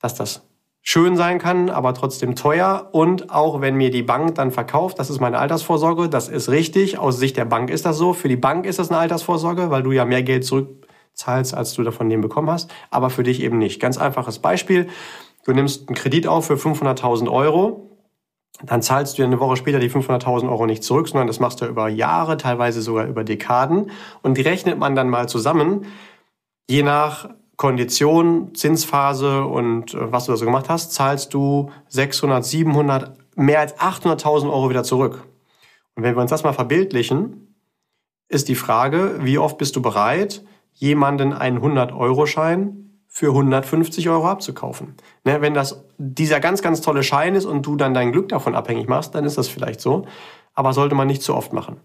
dass 0.00 0.14
das 0.14 0.48
schön 0.80 1.16
sein 1.16 1.40
kann, 1.40 1.70
aber 1.70 1.92
trotzdem 1.92 2.36
teuer. 2.36 2.88
Und 2.92 3.30
auch 3.30 3.60
wenn 3.60 3.74
mir 3.74 3.90
die 3.90 4.04
Bank 4.04 4.36
dann 4.36 4.52
verkauft, 4.52 5.00
das 5.00 5.10
ist 5.10 5.20
meine 5.20 5.38
Altersvorsorge, 5.38 6.08
das 6.08 6.28
ist 6.28 6.50
richtig. 6.50 6.98
Aus 6.98 7.18
Sicht 7.18 7.36
der 7.36 7.46
Bank 7.46 7.68
ist 7.68 7.84
das 7.84 7.98
so. 7.98 8.12
Für 8.12 8.28
die 8.28 8.36
Bank 8.36 8.64
ist 8.64 8.78
das 8.78 8.90
eine 8.90 8.98
Altersvorsorge, 8.98 9.70
weil 9.70 9.82
du 9.82 9.90
ja 9.90 10.04
mehr 10.04 10.22
Geld 10.22 10.44
zurückzahlst, 10.44 11.52
als 11.52 11.74
du 11.74 11.82
davon 11.82 12.08
dem 12.08 12.20
bekommen 12.20 12.50
hast. 12.50 12.72
Aber 12.90 13.10
für 13.10 13.24
dich 13.24 13.42
eben 13.42 13.58
nicht. 13.58 13.80
Ganz 13.80 13.98
einfaches 13.98 14.38
Beispiel. 14.38 14.88
Du 15.44 15.52
nimmst 15.52 15.88
einen 15.88 15.96
Kredit 15.96 16.28
auf 16.28 16.46
für 16.46 16.54
500.000 16.54 17.28
Euro 17.28 17.89
dann 18.66 18.82
zahlst 18.82 19.16
du 19.16 19.22
ja 19.22 19.26
eine 19.26 19.40
Woche 19.40 19.56
später 19.56 19.78
die 19.78 19.90
500.000 19.90 20.48
Euro 20.48 20.66
nicht 20.66 20.84
zurück, 20.84 21.08
sondern 21.08 21.26
das 21.26 21.40
machst 21.40 21.60
du 21.60 21.66
über 21.66 21.88
Jahre, 21.88 22.36
teilweise 22.36 22.82
sogar 22.82 23.06
über 23.06 23.24
Dekaden. 23.24 23.90
Und 24.22 24.36
die 24.36 24.42
rechnet 24.42 24.78
man 24.78 24.94
dann 24.94 25.08
mal 25.08 25.28
zusammen, 25.28 25.86
je 26.68 26.82
nach 26.82 27.30
Kondition, 27.56 28.54
Zinsphase 28.54 29.44
und 29.44 29.92
äh, 29.92 30.12
was 30.12 30.24
du 30.24 30.32
da 30.32 30.36
so 30.38 30.46
gemacht 30.46 30.68
hast, 30.68 30.92
zahlst 30.92 31.34
du 31.34 31.70
600, 31.88 32.44
700, 32.44 33.16
mehr 33.36 33.60
als 33.60 33.76
800.000 33.78 34.50
Euro 34.50 34.70
wieder 34.70 34.82
zurück. 34.82 35.24
Und 35.94 36.02
wenn 36.02 36.14
wir 36.14 36.22
uns 36.22 36.30
das 36.30 36.42
mal 36.42 36.54
verbildlichen, 36.54 37.54
ist 38.28 38.48
die 38.48 38.54
Frage, 38.54 39.18
wie 39.20 39.38
oft 39.38 39.58
bist 39.58 39.76
du 39.76 39.82
bereit, 39.82 40.42
jemanden 40.72 41.32
einen 41.32 41.58
100-Euro-Schein 41.58 42.89
für 43.12 43.28
150 43.28 44.08
Euro 44.08 44.28
abzukaufen. 44.28 44.94
Ne, 45.24 45.42
wenn 45.42 45.52
das 45.52 45.84
dieser 45.98 46.38
ganz, 46.38 46.62
ganz 46.62 46.80
tolle 46.80 47.02
Schein 47.02 47.34
ist 47.34 47.44
und 47.44 47.66
du 47.66 47.74
dann 47.74 47.92
dein 47.92 48.12
Glück 48.12 48.28
davon 48.28 48.54
abhängig 48.54 48.88
machst, 48.88 49.14
dann 49.16 49.24
ist 49.24 49.36
das 49.36 49.48
vielleicht 49.48 49.80
so. 49.80 50.06
Aber 50.54 50.72
sollte 50.72 50.94
man 50.94 51.08
nicht 51.08 51.22
zu 51.22 51.34
oft 51.34 51.52
machen. 51.52 51.80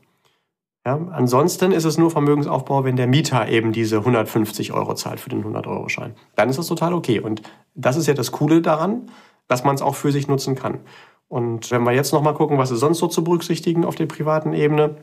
Ja, 0.86 1.00
ansonsten 1.12 1.72
ist 1.72 1.84
es 1.84 1.98
nur 1.98 2.12
Vermögensaufbau, 2.12 2.84
wenn 2.84 2.96
der 2.96 3.08
Mieter 3.08 3.50
eben 3.50 3.72
diese 3.72 3.98
150 3.98 4.72
Euro 4.72 4.94
zahlt 4.94 5.20
für 5.20 5.30
den 5.30 5.44
100-Euro-Schein. 5.44 6.14
Dann 6.36 6.48
ist 6.48 6.60
das 6.60 6.68
total 6.68 6.94
okay. 6.94 7.20
Und 7.20 7.42
das 7.74 7.98
ist 7.98 8.06
ja 8.06 8.14
das 8.14 8.32
Coole 8.32 8.62
daran, 8.62 9.10
dass 9.48 9.64
man 9.64 9.74
es 9.74 9.82
auch 9.82 9.96
für 9.96 10.12
sich 10.12 10.28
nutzen 10.28 10.54
kann. 10.54 10.82
Und 11.28 11.72
wenn 11.72 11.84
wir 11.84 11.94
jetzt 11.94 12.14
nochmal 12.14 12.36
gucken, 12.36 12.60
was 12.60 12.70
ist 12.70 12.82
sonst 12.82 13.00
so 13.00 13.08
zu 13.08 13.24
berücksichtigen 13.24 13.84
auf 13.84 13.96
der 13.96 14.06
privaten 14.06 14.54
Ebene, 14.54 14.98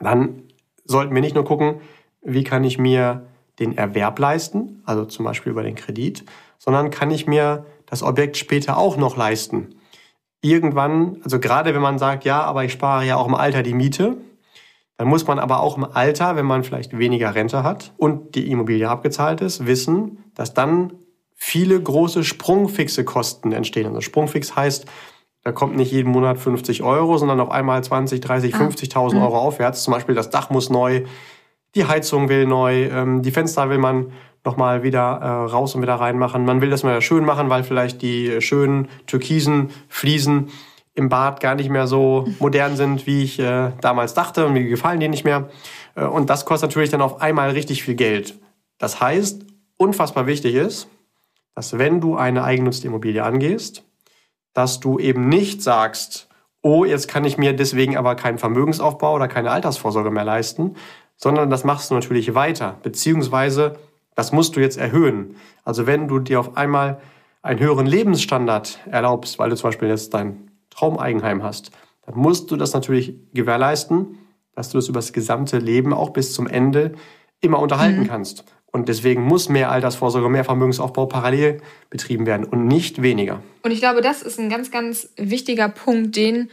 dann 0.00 0.44
sollten 0.86 1.14
wir 1.14 1.20
nicht 1.20 1.34
nur 1.34 1.44
gucken, 1.44 1.82
wie 2.22 2.44
kann 2.44 2.64
ich 2.64 2.78
mir 2.78 3.26
den 3.58 3.76
Erwerb 3.76 4.18
leisten, 4.18 4.82
also 4.84 5.04
zum 5.04 5.24
Beispiel 5.24 5.52
über 5.52 5.62
den 5.62 5.74
Kredit, 5.74 6.24
sondern 6.58 6.90
kann 6.90 7.10
ich 7.10 7.26
mir 7.26 7.66
das 7.86 8.02
Objekt 8.02 8.36
später 8.36 8.76
auch 8.78 8.96
noch 8.96 9.16
leisten. 9.16 9.76
Irgendwann, 10.40 11.18
also 11.24 11.38
gerade 11.38 11.74
wenn 11.74 11.82
man 11.82 11.98
sagt, 11.98 12.24
ja, 12.24 12.42
aber 12.42 12.64
ich 12.64 12.72
spare 12.72 13.04
ja 13.04 13.16
auch 13.16 13.26
im 13.26 13.34
Alter 13.34 13.62
die 13.62 13.74
Miete, 13.74 14.16
dann 14.96 15.08
muss 15.08 15.26
man 15.26 15.38
aber 15.38 15.60
auch 15.60 15.76
im 15.76 15.84
Alter, 15.84 16.36
wenn 16.36 16.46
man 16.46 16.64
vielleicht 16.64 16.96
weniger 16.96 17.34
Rente 17.34 17.62
hat 17.62 17.92
und 17.96 18.34
die 18.34 18.50
Immobilie 18.50 18.88
abgezahlt 18.88 19.40
ist, 19.40 19.66
wissen, 19.66 20.24
dass 20.34 20.54
dann 20.54 20.92
viele 21.34 21.80
große 21.80 22.24
sprungfixe 22.24 23.04
Kosten 23.04 23.52
entstehen. 23.52 23.86
Also 23.86 24.00
Sprungfix 24.00 24.54
heißt, 24.54 24.86
da 25.42 25.52
kommt 25.52 25.76
nicht 25.76 25.92
jeden 25.92 26.10
Monat 26.10 26.38
50 26.38 26.82
Euro, 26.82 27.18
sondern 27.18 27.40
auf 27.40 27.50
einmal 27.50 27.84
20, 27.84 28.20
30, 28.20 28.54
50.000 28.54 29.20
Euro 29.20 29.38
aufwärts. 29.38 29.82
Zum 29.82 29.92
Beispiel 29.92 30.14
das 30.14 30.30
Dach 30.30 30.48
muss 30.48 30.70
neu, 30.70 31.04
die 31.74 31.86
Heizung 31.86 32.28
will 32.28 32.46
neu, 32.46 32.84
ähm, 32.84 33.22
die 33.22 33.30
Fenster 33.30 33.68
will 33.68 33.78
man 33.78 34.12
nochmal 34.44 34.82
wieder 34.82 35.18
äh, 35.20 35.50
raus 35.50 35.74
und 35.74 35.82
wieder 35.82 35.94
reinmachen. 35.94 36.44
Man 36.44 36.60
will 36.60 36.70
das 36.70 36.82
mal 36.82 37.00
schön 37.00 37.24
machen, 37.24 37.48
weil 37.48 37.64
vielleicht 37.64 38.02
die 38.02 38.40
schönen 38.40 38.88
türkisen 39.06 39.70
Fliesen 39.88 40.50
im 40.94 41.08
Bad 41.08 41.40
gar 41.40 41.54
nicht 41.54 41.70
mehr 41.70 41.86
so 41.86 42.26
modern 42.38 42.76
sind, 42.76 43.06
wie 43.06 43.22
ich 43.22 43.38
äh, 43.38 43.72
damals 43.80 44.14
dachte 44.14 44.46
und 44.46 44.52
mir 44.52 44.64
gefallen 44.64 45.00
die 45.00 45.08
nicht 45.08 45.24
mehr. 45.24 45.48
Äh, 45.94 46.04
und 46.04 46.30
das 46.30 46.44
kostet 46.44 46.70
natürlich 46.70 46.90
dann 46.90 47.02
auf 47.02 47.20
einmal 47.20 47.50
richtig 47.50 47.82
viel 47.82 47.94
Geld. 47.94 48.38
Das 48.78 49.00
heißt, 49.00 49.44
unfassbar 49.76 50.26
wichtig 50.26 50.54
ist, 50.54 50.88
dass 51.54 51.78
wenn 51.78 52.00
du 52.00 52.16
eine 52.16 52.44
eigennutzte 52.44 52.88
Immobilie 52.88 53.22
angehst, 53.22 53.84
dass 54.52 54.80
du 54.80 54.98
eben 54.98 55.28
nicht 55.28 55.62
sagst, 55.62 56.28
oh, 56.62 56.84
jetzt 56.84 57.08
kann 57.08 57.24
ich 57.24 57.38
mir 57.38 57.54
deswegen 57.54 57.96
aber 57.96 58.14
keinen 58.14 58.38
Vermögensaufbau 58.38 59.14
oder 59.14 59.28
keine 59.28 59.50
Altersvorsorge 59.50 60.10
mehr 60.10 60.24
leisten, 60.24 60.76
sondern 61.24 61.48
das 61.48 61.64
machst 61.64 61.90
du 61.90 61.94
natürlich 61.94 62.34
weiter, 62.34 62.78
beziehungsweise 62.82 63.78
das 64.14 64.30
musst 64.30 64.56
du 64.56 64.60
jetzt 64.60 64.76
erhöhen. 64.76 65.36
Also 65.64 65.86
wenn 65.86 66.06
du 66.06 66.18
dir 66.18 66.38
auf 66.38 66.58
einmal 66.58 67.00
einen 67.40 67.60
höheren 67.60 67.86
Lebensstandard 67.86 68.80
erlaubst, 68.90 69.38
weil 69.38 69.48
du 69.48 69.56
zum 69.56 69.68
Beispiel 69.68 69.88
jetzt 69.88 70.12
dein 70.12 70.50
Traumeigenheim 70.68 71.42
hast, 71.42 71.70
dann 72.04 72.18
musst 72.18 72.50
du 72.50 72.56
das 72.56 72.74
natürlich 72.74 73.14
gewährleisten, 73.32 74.18
dass 74.54 74.68
du 74.68 74.76
das 74.76 74.88
über 74.88 74.98
das 74.98 75.14
gesamte 75.14 75.56
Leben 75.56 75.94
auch 75.94 76.10
bis 76.10 76.34
zum 76.34 76.46
Ende 76.46 76.92
immer 77.40 77.58
unterhalten 77.58 78.00
mhm. 78.00 78.06
kannst. 78.06 78.44
Und 78.66 78.90
deswegen 78.90 79.22
muss 79.22 79.48
mehr 79.48 79.70
Altersvorsorge, 79.70 80.28
mehr 80.28 80.44
Vermögensaufbau 80.44 81.06
parallel 81.06 81.62
betrieben 81.88 82.26
werden 82.26 82.44
und 82.44 82.66
nicht 82.66 83.00
weniger. 83.00 83.40
Und 83.62 83.70
ich 83.70 83.78
glaube, 83.78 84.02
das 84.02 84.20
ist 84.20 84.38
ein 84.38 84.50
ganz, 84.50 84.70
ganz 84.70 85.08
wichtiger 85.16 85.70
Punkt, 85.70 86.16
den 86.16 86.50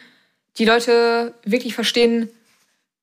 die 0.58 0.64
Leute 0.64 1.34
wirklich 1.44 1.76
verstehen 1.76 2.30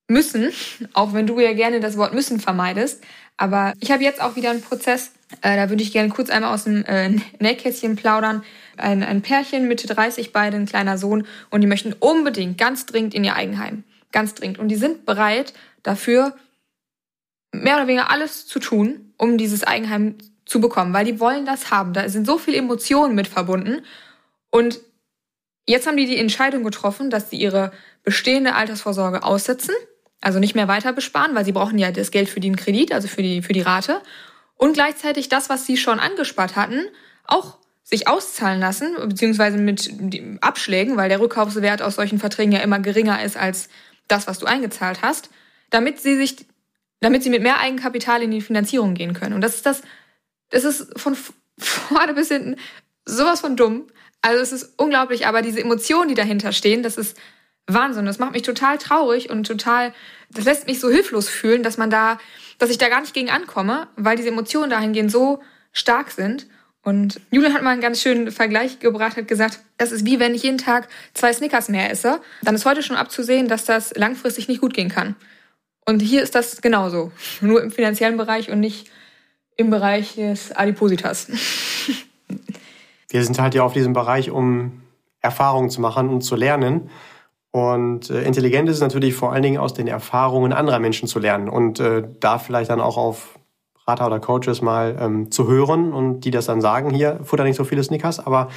müssen, 0.09 0.53
auch 0.95 1.13
wenn 1.13 1.27
du 1.27 1.39
ja 1.39 1.53
gerne 1.53 1.81
das 1.81 1.97
Wort 1.97 2.15
müssen 2.15 2.41
vermeidest. 2.41 3.05
Aber 3.37 3.73
ich 3.79 3.93
habe 3.93 4.03
jetzt 4.03 4.21
auch 4.21 4.35
wieder 4.35 4.51
einen 4.51 4.63
Prozess, 4.63 5.13
äh, 5.43 5.57
da 5.57 5.69
würde 5.69 5.83
ich 5.83 5.93
gerne 5.93 6.09
kurz 6.09 6.31
einmal 6.31 6.53
aus 6.53 6.65
dem 6.65 6.85
äh, 6.85 7.11
Nähkästchen 7.39 7.95
plaudern. 7.95 8.43
Ein, 8.77 9.03
ein 9.03 9.23
Pärchen, 9.23 9.69
Mitte 9.69 9.87
30, 9.87 10.33
beide 10.33 10.57
ein 10.57 10.67
kleiner 10.67 10.99
Sohn 10.99 11.27
und 11.51 11.61
die 11.61 11.67
möchten 11.67 11.93
unbedingt 11.93 12.59
ganz 12.59 12.87
dringend 12.87 13.15
in 13.15 13.25
ihr 13.25 13.35
Eigenheim. 13.35 13.85
Ganz 14.11 14.35
dringend. 14.35 14.59
Und 14.59 14.69
die 14.69 14.77
sind 14.77 15.05
bereit 15.05 15.53
dafür, 15.83 16.37
mehr 17.53 17.77
oder 17.77 17.87
weniger 17.87 18.11
alles 18.11 18.47
zu 18.47 18.59
tun, 18.59 19.13
um 19.19 19.39
dieses 19.39 19.65
Eigenheim 19.65 20.17
zu 20.45 20.61
bekommen, 20.61 20.95
weil 20.95 21.05
die 21.05 21.21
wollen 21.21 21.45
das 21.45 21.71
haben. 21.71 21.93
Da 21.93 22.09
sind 22.09 22.27
so 22.27 22.39
viele 22.39 22.57
Emotionen 22.57 23.15
mit 23.15 23.29
verbunden. 23.29 23.85
Und 24.51 24.81
jetzt 25.67 25.87
haben 25.87 25.97
die 25.97 26.07
die 26.07 26.17
Entscheidung 26.17 26.65
getroffen, 26.65 27.11
dass 27.11 27.31
sie 27.31 27.37
ihre 27.37 27.73
bestehende 28.03 28.55
Altersvorsorge 28.55 29.23
aussetzen 29.23 29.75
also 30.21 30.39
nicht 30.39 30.55
mehr 30.55 30.69
weiter 30.69 30.93
besparen, 30.93 31.35
weil 31.35 31.45
sie 31.45 31.53
brauchen 31.53 31.79
ja 31.79 31.91
das 31.91 32.11
Geld 32.11 32.29
für 32.29 32.41
den 32.41 32.57
Kredit, 32.57 32.93
also 32.93 33.09
für 33.09 33.23
die, 33.23 33.43
für 33.43 33.53
die 33.53 33.61
Rate. 33.61 34.01
Und 34.57 34.73
gleichzeitig 34.73 35.29
das, 35.29 35.49
was 35.49 35.67
sie 35.67 35.77
schon 35.77 36.01
angespart 36.01 36.57
hatten, 36.57 36.87
auch 37.27 37.59
sich 37.85 38.09
auszahlen 38.09 38.61
lassen, 38.61 38.97
beziehungsweise 39.07 39.57
mit 39.57 39.91
Abschlägen, 40.43 40.97
weil 40.97 41.09
der 41.09 41.21
Rückkaufswert 41.21 41.81
aus 41.81 41.95
solchen 41.95 42.19
Verträgen 42.19 42.53
ja 42.53 42.61
immer 42.61 42.81
geringer 42.81 43.23
ist 43.23 43.37
als 43.37 43.69
das, 44.09 44.27
was 44.27 44.39
du 44.39 44.47
eingezahlt 44.47 45.01
hast, 45.01 45.31
damit 45.71 46.01
sie 46.01 46.17
sich, 46.17 46.37
damit 47.01 47.23
sie 47.23 47.31
mit 47.31 47.43
mehr 47.43 47.61
Eigenkapital 47.61 48.23
in 48.23 48.31
die 48.31 48.41
Finanzierung 48.41 48.95
gehen 48.95 49.15
können. 49.15 49.35
Und 49.35 49.41
das 49.41 49.55
ist 49.55 49.67
das, 49.67 49.83
das 50.51 50.65
ist 50.65 50.99
von 50.99 51.17
vorne 51.59 52.15
bis 52.15 52.29
hinten 52.29 52.57
sowas 53.07 53.41
von 53.41 53.57
dumm. 53.57 53.87
Also 54.21 54.43
es 54.43 54.53
ist 54.53 54.75
unglaublich, 54.77 55.27
aber 55.27 55.43
diese 55.43 55.61
Emotionen, 55.61 56.09
die 56.09 56.15
dahinter 56.15 56.53
stehen, 56.53 56.83
das 56.83 56.99
ist 56.99 57.17
Wahnsinn. 57.69 58.07
Das 58.07 58.19
macht 58.19 58.33
mich 58.33 58.43
total 58.43 58.79
traurig 58.79 59.31
und 59.31 59.47
total, 59.47 59.93
das 60.31 60.45
lässt 60.45 60.67
mich 60.67 60.81
so 60.81 60.89
hilflos 60.89 61.29
fühlen, 61.29 61.63
dass 61.63 61.77
man 61.79 61.91
da, 61.91 62.19
dass 62.59 62.71
ich 62.71 62.79
da 62.79 62.89
gar 62.89 63.01
nicht 63.01 63.15
gegen 63.15 63.31
ankomme, 63.31 63.89
weil 63.97 64.17
diese 64.17 64.29
Emotionen 64.29 64.71
dahingehend 64.71 65.13
so 65.13 65.41
stark 65.73 66.11
sind. 66.11 66.47
Und 66.83 67.21
Julian 67.31 67.53
hat 67.53 67.63
mal 67.63 67.71
einen 67.71 67.83
ganz 67.83 68.01
schönen 68.01 68.31
Vergleich 68.31 68.79
gebracht, 68.79 69.17
hat 69.17 69.29
gesagt, 69.29 69.61
das 69.77 69.93
ist 69.93 70.07
wie 70.07 70.19
wenn 70.19 70.35
ich 70.35 70.43
jeden 70.43 70.59
Tag 70.59 70.89
zwei 71.13 71.33
Snickers 71.33 71.69
mehr 71.69 71.91
esse. 71.91 72.21
Dann 72.43 72.55
ist 72.55 72.65
heute 72.65 72.83
schon 72.83 72.97
abzusehen, 72.97 73.49
dass 73.49 73.65
das 73.65 73.95
langfristig 73.95 74.49
nicht 74.49 74.61
gut 74.61 74.73
gehen 74.75 74.89
kann. 74.89 75.15
Und 75.85 76.01
hier 76.01 76.23
ist 76.23 76.35
das 76.35 76.63
genauso. 76.63 77.13
Nur 77.41 77.63
im 77.63 77.71
finanziellen 77.71 78.17
Bereich 78.17 78.51
und 78.51 78.61
nicht 78.61 78.91
im 79.57 79.71
Bereich 79.71 80.15
des 80.15 80.53
Adipositas. 80.53 81.29
Wir 83.11 83.25
sind 83.25 83.39
halt 83.39 83.55
ja 83.55 83.63
auf 83.63 83.73
diesem 83.73 83.93
Bereich, 83.93 84.31
um 84.31 84.83
Erfahrungen 85.21 85.71
zu 85.71 85.81
machen 85.81 86.09
und 86.09 86.23
zu 86.23 86.37
lernen. 86.37 86.91
Und 87.59 88.11
äh, 88.11 88.23
intelligent 88.23 88.69
ist 88.69 88.77
es 88.77 88.83
natürlich 88.83 89.15
vor 89.15 89.33
allen 89.33 89.43
Dingen 89.43 89.59
aus 89.59 89.75
den 89.75 89.89
Erfahrungen 89.89 90.53
anderer 90.53 90.79
Menschen 90.79 91.09
zu 91.09 91.19
lernen 91.19 91.49
und 91.49 91.81
äh, 91.81 92.05
da 92.21 92.39
vielleicht 92.39 92.71
dann 92.71 92.81
auch 92.81 92.97
auf 92.97 93.39
Berater 93.75 94.07
oder 94.07 94.21
Coaches 94.21 94.63
mal 94.63 94.97
ähm, 95.01 95.31
zu 95.33 95.49
hören 95.49 95.93
und 95.93 96.21
die 96.21 96.31
das 96.31 96.47
dann 96.47 96.61
sagen, 96.61 96.91
hier, 96.91 97.19
futter 97.25 97.43
nicht 97.45 97.57
so 97.57 97.65
viele 97.65 97.83
Snickers, 97.83 98.25
aber 98.25 98.49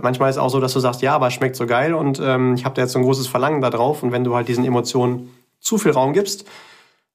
manchmal 0.00 0.28
ist 0.28 0.36
es 0.36 0.42
auch 0.42 0.50
so, 0.50 0.60
dass 0.60 0.72
du 0.72 0.80
sagst, 0.80 1.00
ja, 1.00 1.14
aber 1.14 1.28
es 1.28 1.32
schmeckt 1.32 1.56
so 1.56 1.64
geil 1.66 1.94
und 1.94 2.20
ähm, 2.22 2.54
ich 2.54 2.64
habe 2.64 2.74
da 2.74 2.82
jetzt 2.82 2.92
so 2.92 2.98
ein 2.98 3.04
großes 3.04 3.28
Verlangen 3.28 3.60
da 3.60 3.70
drauf 3.70 4.02
und 4.02 4.12
wenn 4.12 4.24
du 4.24 4.34
halt 4.34 4.48
diesen 4.48 4.64
Emotionen 4.64 5.30
zu 5.60 5.78
viel 5.78 5.92
Raum 5.92 6.12
gibst, 6.12 6.46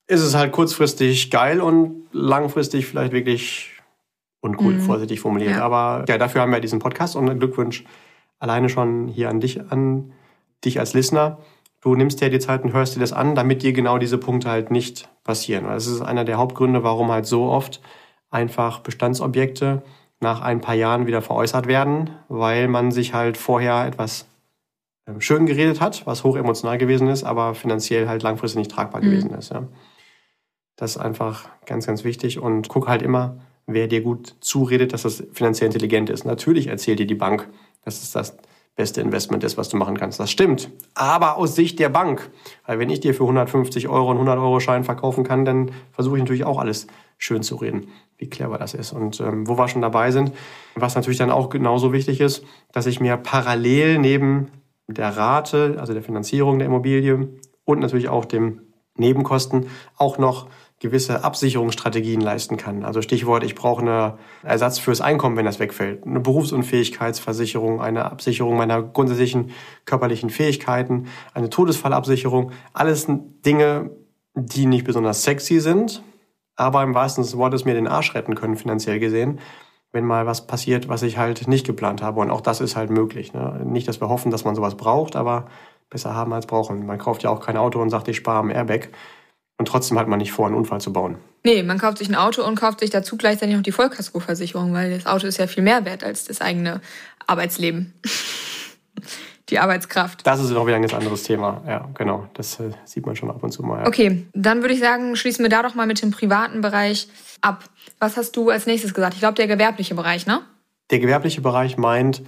ist 0.08 0.22
es 0.22 0.34
halt 0.34 0.52
kurzfristig 0.52 1.30
geil 1.30 1.60
und 1.60 2.06
langfristig 2.12 2.86
vielleicht 2.86 3.12
wirklich 3.12 3.72
uncool, 4.40 4.74
mhm. 4.74 4.80
vorsichtig 4.80 5.20
formuliert. 5.20 5.52
Ja. 5.52 5.62
Aber 5.62 6.04
ja, 6.08 6.18
dafür 6.18 6.40
haben 6.40 6.52
wir 6.52 6.60
diesen 6.60 6.78
Podcast 6.78 7.14
und 7.14 7.38
Glückwunsch 7.38 7.84
alleine 8.38 8.68
schon 8.68 9.06
hier 9.08 9.28
an 9.28 9.40
dich, 9.40 9.60
an 9.70 10.12
dich 10.64 10.78
als 10.78 10.94
Listener. 10.94 11.38
Du 11.80 11.94
nimmst 11.94 12.20
dir 12.20 12.30
die 12.30 12.38
Zeit 12.38 12.64
und 12.64 12.72
hörst 12.72 12.96
dir 12.96 13.00
das 13.00 13.12
an, 13.12 13.34
damit 13.34 13.62
dir 13.62 13.72
genau 13.72 13.98
diese 13.98 14.18
Punkte 14.18 14.50
halt 14.50 14.70
nicht 14.70 15.08
passieren. 15.24 15.64
Das 15.64 15.86
ist 15.86 16.00
einer 16.00 16.24
der 16.24 16.38
Hauptgründe, 16.38 16.82
warum 16.82 17.10
halt 17.10 17.26
so 17.26 17.44
oft 17.44 17.80
einfach 18.30 18.80
Bestandsobjekte 18.80 19.82
nach 20.20 20.40
ein 20.40 20.60
paar 20.60 20.74
Jahren 20.74 21.06
wieder 21.06 21.22
veräußert 21.22 21.66
werden, 21.66 22.10
weil 22.28 22.68
man 22.68 22.90
sich 22.90 23.14
halt 23.14 23.36
vorher 23.36 23.86
etwas 23.86 24.26
ähm, 25.06 25.20
schön 25.20 25.46
geredet 25.46 25.80
hat, 25.80 26.06
was 26.06 26.24
hoch 26.24 26.36
emotional 26.36 26.78
gewesen 26.78 27.08
ist, 27.08 27.24
aber 27.24 27.54
finanziell 27.54 28.08
halt 28.08 28.22
langfristig 28.22 28.58
nicht 28.58 28.70
tragbar 28.70 29.00
mhm. 29.02 29.06
gewesen 29.06 29.30
ist. 29.32 29.52
Ja. 29.52 29.68
Das 30.76 30.92
ist 30.92 30.98
einfach 30.98 31.48
ganz, 31.64 31.86
ganz 31.86 32.04
wichtig 32.04 32.38
und 32.38 32.68
guck 32.68 32.88
halt 32.88 33.02
immer, 33.02 33.38
wer 33.66 33.88
dir 33.88 34.02
gut 34.02 34.36
zuredet, 34.40 34.92
dass 34.92 35.02
das 35.02 35.24
finanziell 35.32 35.66
intelligent 35.66 36.10
ist. 36.10 36.24
Natürlich 36.24 36.68
erzählt 36.68 36.98
dir 36.98 37.06
die 37.06 37.14
Bank, 37.14 37.48
dass 37.84 38.02
es 38.02 38.12
das 38.12 38.36
beste 38.76 39.00
Investment 39.00 39.42
ist, 39.42 39.56
was 39.56 39.70
du 39.70 39.78
machen 39.78 39.96
kannst. 39.96 40.20
Das 40.20 40.30
stimmt. 40.30 40.70
Aber 40.94 41.38
aus 41.38 41.54
Sicht 41.54 41.78
der 41.78 41.88
Bank. 41.88 42.30
Weil 42.66 42.78
wenn 42.78 42.90
ich 42.90 43.00
dir 43.00 43.14
für 43.14 43.22
150 43.24 43.88
Euro 43.88 44.10
einen 44.10 44.20
100-Euro-Schein 44.20 44.84
verkaufen 44.84 45.24
kann, 45.24 45.44
dann 45.44 45.72
versuche 45.92 46.16
ich 46.16 46.22
natürlich 46.22 46.44
auch 46.44 46.58
alles 46.58 46.86
schön 47.16 47.42
zu 47.42 47.56
reden, 47.56 47.88
wie 48.18 48.28
clever 48.28 48.58
das 48.58 48.74
ist. 48.74 48.92
Und 48.92 49.18
ähm, 49.20 49.48
wo 49.48 49.56
wir 49.56 49.68
schon 49.68 49.80
dabei 49.80 50.10
sind, 50.10 50.32
was 50.74 50.94
natürlich 50.94 51.18
dann 51.18 51.30
auch 51.30 51.48
genauso 51.48 51.92
wichtig 51.92 52.20
ist, 52.20 52.44
dass 52.70 52.86
ich 52.86 53.00
mir 53.00 53.16
parallel 53.16 53.98
neben 53.98 54.48
der 54.86 55.16
Rate, 55.16 55.76
also 55.78 55.94
der 55.94 56.02
Finanzierung 56.02 56.58
der 56.58 56.66
Immobilie 56.66 57.28
und 57.64 57.80
natürlich 57.80 58.08
auch 58.08 58.26
dem 58.26 58.60
Nebenkosten 58.94 59.66
auch 59.96 60.18
noch 60.18 60.48
gewisse 60.78 61.24
Absicherungsstrategien 61.24 62.20
leisten 62.20 62.58
kann. 62.58 62.84
Also 62.84 63.00
Stichwort, 63.00 63.42
ich 63.44 63.54
brauche 63.54 63.80
einen 63.80 64.12
Ersatz 64.42 64.78
fürs 64.78 65.00
Einkommen, 65.00 65.36
wenn 65.36 65.46
das 65.46 65.58
wegfällt. 65.58 66.06
Eine 66.06 66.20
Berufsunfähigkeitsversicherung, 66.20 67.80
eine 67.80 68.04
Absicherung 68.04 68.56
meiner 68.56 68.82
grundsätzlichen 68.82 69.52
körperlichen 69.86 70.28
Fähigkeiten, 70.28 71.06
eine 71.32 71.48
Todesfallabsicherung. 71.48 72.52
Alles 72.74 73.06
Dinge, 73.08 73.90
die 74.34 74.66
nicht 74.66 74.84
besonders 74.84 75.22
sexy 75.22 75.60
sind, 75.60 76.02
aber 76.56 76.82
im 76.82 76.94
wahrsten 76.94 77.24
Sinne 77.24 77.32
des 77.32 77.38
Wortes 77.38 77.64
mir 77.64 77.74
den 77.74 77.88
Arsch 77.88 78.14
retten 78.14 78.34
können, 78.34 78.56
finanziell 78.56 78.98
gesehen, 78.98 79.40
wenn 79.92 80.04
mal 80.04 80.26
was 80.26 80.46
passiert, 80.46 80.90
was 80.90 81.02
ich 81.02 81.16
halt 81.16 81.48
nicht 81.48 81.66
geplant 81.66 82.02
habe. 82.02 82.20
Und 82.20 82.30
auch 82.30 82.42
das 82.42 82.60
ist 82.60 82.76
halt 82.76 82.90
möglich. 82.90 83.32
Ne? 83.32 83.62
Nicht, 83.64 83.88
dass 83.88 84.02
wir 84.02 84.10
hoffen, 84.10 84.30
dass 84.30 84.44
man 84.44 84.54
sowas 84.54 84.76
braucht, 84.76 85.16
aber 85.16 85.46
besser 85.88 86.14
haben 86.14 86.34
als 86.34 86.46
brauchen. 86.46 86.84
Man 86.84 86.98
kauft 86.98 87.22
ja 87.22 87.30
auch 87.30 87.40
kein 87.40 87.56
Auto 87.56 87.80
und 87.80 87.88
sagt, 87.88 88.08
ich 88.08 88.16
spare 88.16 88.40
am 88.40 88.50
Airbag. 88.50 88.90
Und 89.58 89.68
trotzdem 89.68 89.98
hat 89.98 90.06
man 90.06 90.18
nicht 90.18 90.32
vor, 90.32 90.46
einen 90.46 90.54
Unfall 90.54 90.80
zu 90.80 90.92
bauen. 90.92 91.16
Nee, 91.42 91.62
man 91.62 91.78
kauft 91.78 91.98
sich 91.98 92.08
ein 92.08 92.14
Auto 92.14 92.44
und 92.44 92.56
kauft 92.56 92.80
sich 92.80 92.90
dazu 92.90 93.16
gleichzeitig 93.16 93.54
noch 93.54 93.62
die 93.62 93.72
Vollkaskoversicherung, 93.72 94.72
weil 94.74 94.90
das 94.90 95.06
Auto 95.06 95.26
ist 95.26 95.38
ja 95.38 95.46
viel 95.46 95.62
mehr 95.62 95.84
wert 95.84 96.04
als 96.04 96.24
das 96.24 96.40
eigene 96.40 96.80
Arbeitsleben. 97.26 97.94
die 99.48 99.58
Arbeitskraft. 99.58 100.26
Das 100.26 100.40
ist 100.40 100.50
noch 100.50 100.66
wieder 100.66 100.76
ein 100.76 100.82
ganz 100.82 100.94
anderes 100.94 101.22
Thema. 101.22 101.62
Ja, 101.66 101.88
genau. 101.94 102.28
Das 102.34 102.58
äh, 102.58 102.70
sieht 102.84 103.06
man 103.06 103.14
schon 103.14 103.30
ab 103.30 103.42
und 103.42 103.52
zu 103.52 103.62
mal. 103.62 103.82
Ja. 103.82 103.86
Okay, 103.86 104.26
dann 104.32 104.62
würde 104.62 104.74
ich 104.74 104.80
sagen, 104.80 105.14
schließen 105.14 105.44
wir 105.44 105.48
da 105.48 105.62
doch 105.62 105.74
mal 105.74 105.86
mit 105.86 106.02
dem 106.02 106.10
privaten 106.10 106.60
Bereich 106.60 107.08
ab. 107.40 107.64
Was 107.98 108.16
hast 108.16 108.36
du 108.36 108.50
als 108.50 108.66
nächstes 108.66 108.92
gesagt? 108.92 109.14
Ich 109.14 109.20
glaube, 109.20 109.34
der 109.34 109.46
gewerbliche 109.46 109.94
Bereich, 109.94 110.26
ne? 110.26 110.40
Der 110.90 110.98
gewerbliche 110.98 111.40
Bereich 111.40 111.76
meint, 111.76 112.22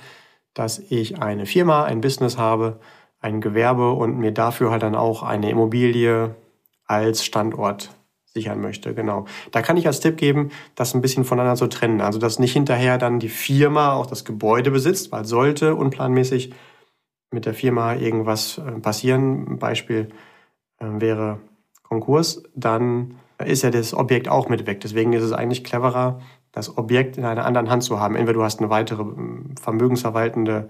dass 0.55 0.79
ich 0.79 1.21
eine 1.21 1.47
Firma, 1.47 1.85
ein 1.85 2.01
Business 2.01 2.38
habe, 2.38 2.81
ein 3.21 3.41
Gewerbe 3.41 3.93
und 3.93 4.19
mir 4.19 4.33
dafür 4.33 4.71
halt 4.71 4.83
dann 4.83 4.95
auch 4.95 5.23
eine 5.23 5.51
Immobilie 5.51 6.37
als 6.88 7.24
Standort 7.24 7.90
sichern 8.27 8.61
möchte. 8.61 8.94
Genau. 8.94 9.27
Da 9.53 9.62
kann 9.62 9.77
ich 9.77 9.87
als 9.87 10.01
Tipp 10.01 10.16
geben, 10.16 10.51
das 10.74 10.94
ein 10.94 11.01
bisschen 11.01 11.24
voneinander 11.24 11.57
zu 11.57 11.68
trennen. 11.68 12.01
Also, 12.01 12.18
dass 12.18 12.38
nicht 12.38 12.53
hinterher 12.53 12.98
dann 12.98 13.20
die 13.20 13.29
Firma 13.29 13.94
auch 13.94 14.07
das 14.07 14.24
Gebäude 14.24 14.70
besitzt, 14.70 15.12
weil 15.12 15.24
sollte 15.24 15.74
unplanmäßig 15.74 16.53
mit 17.31 17.46
der 17.46 17.55
Firma 17.55 17.94
irgendwas 17.94 18.59
äh, 18.59 18.81
passieren, 18.81 19.59
Beispiel 19.59 20.09
äh, 20.79 20.87
wäre 20.87 21.40
Konkurs, 21.83 22.42
dann 22.55 23.16
ist 23.44 23.62
ja 23.62 23.70
das 23.70 23.94
Objekt 23.94 24.29
auch 24.29 24.48
mit 24.48 24.66
weg. 24.66 24.81
Deswegen 24.81 25.12
ist 25.12 25.22
es 25.22 25.33
eigentlich 25.33 25.64
cleverer, 25.64 26.20
das 26.53 26.77
Objekt 26.77 27.18
in 27.18 27.24
einer 27.24 27.44
anderen 27.44 27.70
Hand 27.70 27.83
zu 27.85 28.01
haben. 28.01 28.16
Entweder 28.16 28.38
du 28.38 28.44
hast 28.44 28.61
eine 28.61 28.70
weitere 28.70 29.03
ähm, 29.03 29.55
vermögensverwaltende 29.61 30.68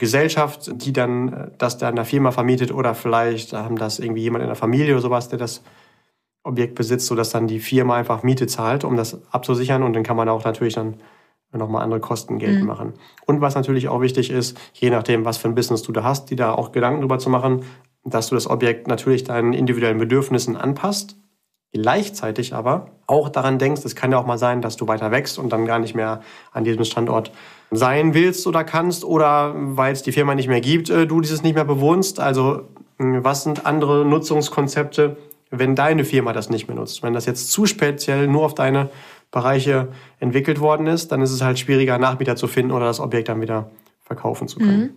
Gesellschaft, 0.00 0.72
die 0.74 0.92
dann 0.92 1.32
äh, 1.32 1.50
das 1.58 1.78
dann 1.78 1.94
der 1.94 2.04
Firma 2.04 2.32
vermietet 2.32 2.72
oder 2.72 2.94
vielleicht 2.94 3.52
haben 3.52 3.76
das 3.76 4.00
irgendwie 4.00 4.22
jemand 4.22 4.42
in 4.42 4.48
der 4.48 4.56
Familie 4.56 4.94
oder 4.94 5.02
sowas, 5.02 5.28
der 5.28 5.38
das 5.38 5.62
Objekt 6.42 6.74
besitzt, 6.74 7.06
sodass 7.06 7.30
dann 7.30 7.46
die 7.46 7.60
Firma 7.60 7.96
einfach 7.96 8.22
Miete 8.22 8.46
zahlt, 8.46 8.82
um 8.82 8.96
das 8.96 9.20
abzusichern 9.30 9.82
und 9.82 9.92
dann 9.92 10.02
kann 10.02 10.16
man 10.16 10.28
auch 10.28 10.44
natürlich 10.44 10.74
dann 10.74 10.94
nochmal 11.52 11.82
andere 11.82 12.00
Kosten 12.00 12.38
geltend 12.38 12.62
mhm. 12.62 12.66
machen. 12.66 12.94
Und 13.26 13.40
was 13.40 13.54
natürlich 13.54 13.88
auch 13.88 14.00
wichtig 14.00 14.30
ist, 14.30 14.58
je 14.72 14.90
nachdem, 14.90 15.24
was 15.24 15.36
für 15.36 15.48
ein 15.48 15.54
Business 15.54 15.82
du 15.82 15.92
da 15.92 16.02
hast, 16.02 16.30
die 16.30 16.36
da 16.36 16.52
auch 16.52 16.72
Gedanken 16.72 17.02
drüber 17.02 17.18
zu 17.18 17.28
machen, 17.28 17.64
dass 18.04 18.28
du 18.28 18.34
das 18.34 18.48
Objekt 18.48 18.86
natürlich 18.86 19.24
deinen 19.24 19.52
individuellen 19.52 19.98
Bedürfnissen 19.98 20.56
anpasst, 20.56 21.16
gleichzeitig 21.72 22.54
aber 22.54 22.90
auch 23.06 23.28
daran 23.28 23.58
denkst, 23.58 23.82
es 23.84 23.94
kann 23.94 24.12
ja 24.12 24.18
auch 24.18 24.26
mal 24.26 24.38
sein, 24.38 24.60
dass 24.60 24.76
du 24.76 24.88
weiter 24.88 25.10
wächst 25.10 25.38
und 25.38 25.50
dann 25.50 25.66
gar 25.66 25.78
nicht 25.78 25.94
mehr 25.94 26.20
an 26.52 26.64
diesem 26.64 26.84
Standort 26.84 27.30
sein 27.70 28.14
willst 28.14 28.46
oder 28.46 28.64
kannst 28.64 29.04
oder 29.04 29.54
weil 29.54 29.92
es 29.92 30.02
die 30.02 30.12
Firma 30.12 30.34
nicht 30.34 30.48
mehr 30.48 30.60
gibt, 30.60 30.90
äh, 30.90 31.06
du 31.06 31.20
dieses 31.20 31.42
nicht 31.42 31.54
mehr 31.54 31.64
bewohnst. 31.64 32.18
Also 32.18 32.68
was 32.98 33.44
sind 33.44 33.66
andere 33.66 34.04
Nutzungskonzepte, 34.04 35.16
wenn 35.50 35.74
deine 35.74 36.04
Firma 36.04 36.32
das 36.32 36.50
nicht 36.50 36.68
mehr 36.68 36.76
nutzt? 36.76 37.02
Wenn 37.02 37.14
das 37.14 37.26
jetzt 37.26 37.50
zu 37.50 37.66
speziell 37.66 38.26
nur 38.26 38.44
auf 38.44 38.54
deine 38.54 38.90
Bereiche 39.30 39.88
entwickelt 40.18 40.60
worden 40.60 40.86
ist, 40.86 41.12
dann 41.12 41.22
ist 41.22 41.30
es 41.30 41.40
halt 41.40 41.58
schwieriger, 41.58 41.98
Nachmieter 41.98 42.36
zu 42.36 42.48
finden 42.48 42.72
oder 42.72 42.86
das 42.86 43.00
Objekt 43.00 43.28
dann 43.28 43.40
wieder 43.40 43.70
verkaufen 44.02 44.48
zu 44.48 44.58
können. 44.58 44.80
Mhm. 44.80 44.90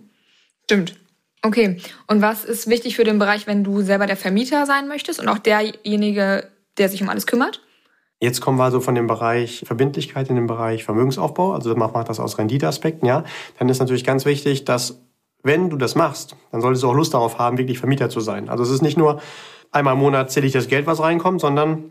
Stimmt. 0.64 0.96
Okay. 1.42 1.78
Und 2.06 2.22
was 2.22 2.44
ist 2.44 2.68
wichtig 2.68 2.96
für 2.96 3.04
den 3.04 3.18
Bereich, 3.18 3.46
wenn 3.46 3.64
du 3.64 3.82
selber 3.82 4.06
der 4.06 4.16
Vermieter 4.16 4.66
sein 4.66 4.88
möchtest 4.88 5.20
und 5.20 5.28
auch 5.28 5.38
derjenige, 5.38 6.48
der 6.78 6.88
sich 6.88 7.02
um 7.02 7.08
alles 7.08 7.26
kümmert? 7.26 7.62
Jetzt 8.20 8.40
kommen 8.40 8.58
wir 8.58 8.64
also 8.64 8.80
von 8.80 8.94
dem 8.94 9.06
Bereich 9.06 9.64
Verbindlichkeit 9.66 10.30
in 10.30 10.36
den 10.36 10.46
Bereich 10.46 10.84
Vermögensaufbau. 10.84 11.52
Also 11.52 11.74
man 11.74 11.92
macht 11.92 12.08
das 12.08 12.20
aus 12.20 12.38
Renditeaspekten, 12.38 13.06
ja. 13.06 13.24
Dann 13.58 13.68
ist 13.68 13.80
natürlich 13.80 14.04
ganz 14.04 14.24
wichtig, 14.24 14.64
dass 14.64 15.00
wenn 15.42 15.68
du 15.68 15.76
das 15.76 15.94
machst, 15.94 16.36
dann 16.50 16.62
solltest 16.62 16.82
du 16.82 16.88
auch 16.88 16.94
Lust 16.94 17.12
darauf 17.12 17.38
haben, 17.38 17.58
wirklich 17.58 17.78
Vermieter 17.78 18.08
zu 18.08 18.20
sein. 18.20 18.48
Also 18.48 18.62
es 18.62 18.70
ist 18.70 18.82
nicht 18.82 18.96
nur 18.96 19.20
einmal 19.70 19.94
im 19.94 20.00
Monat 20.00 20.30
zähle 20.30 20.46
ich 20.46 20.52
das 20.52 20.68
Geld, 20.68 20.86
was 20.86 21.00
reinkommt, 21.00 21.40
sondern 21.40 21.90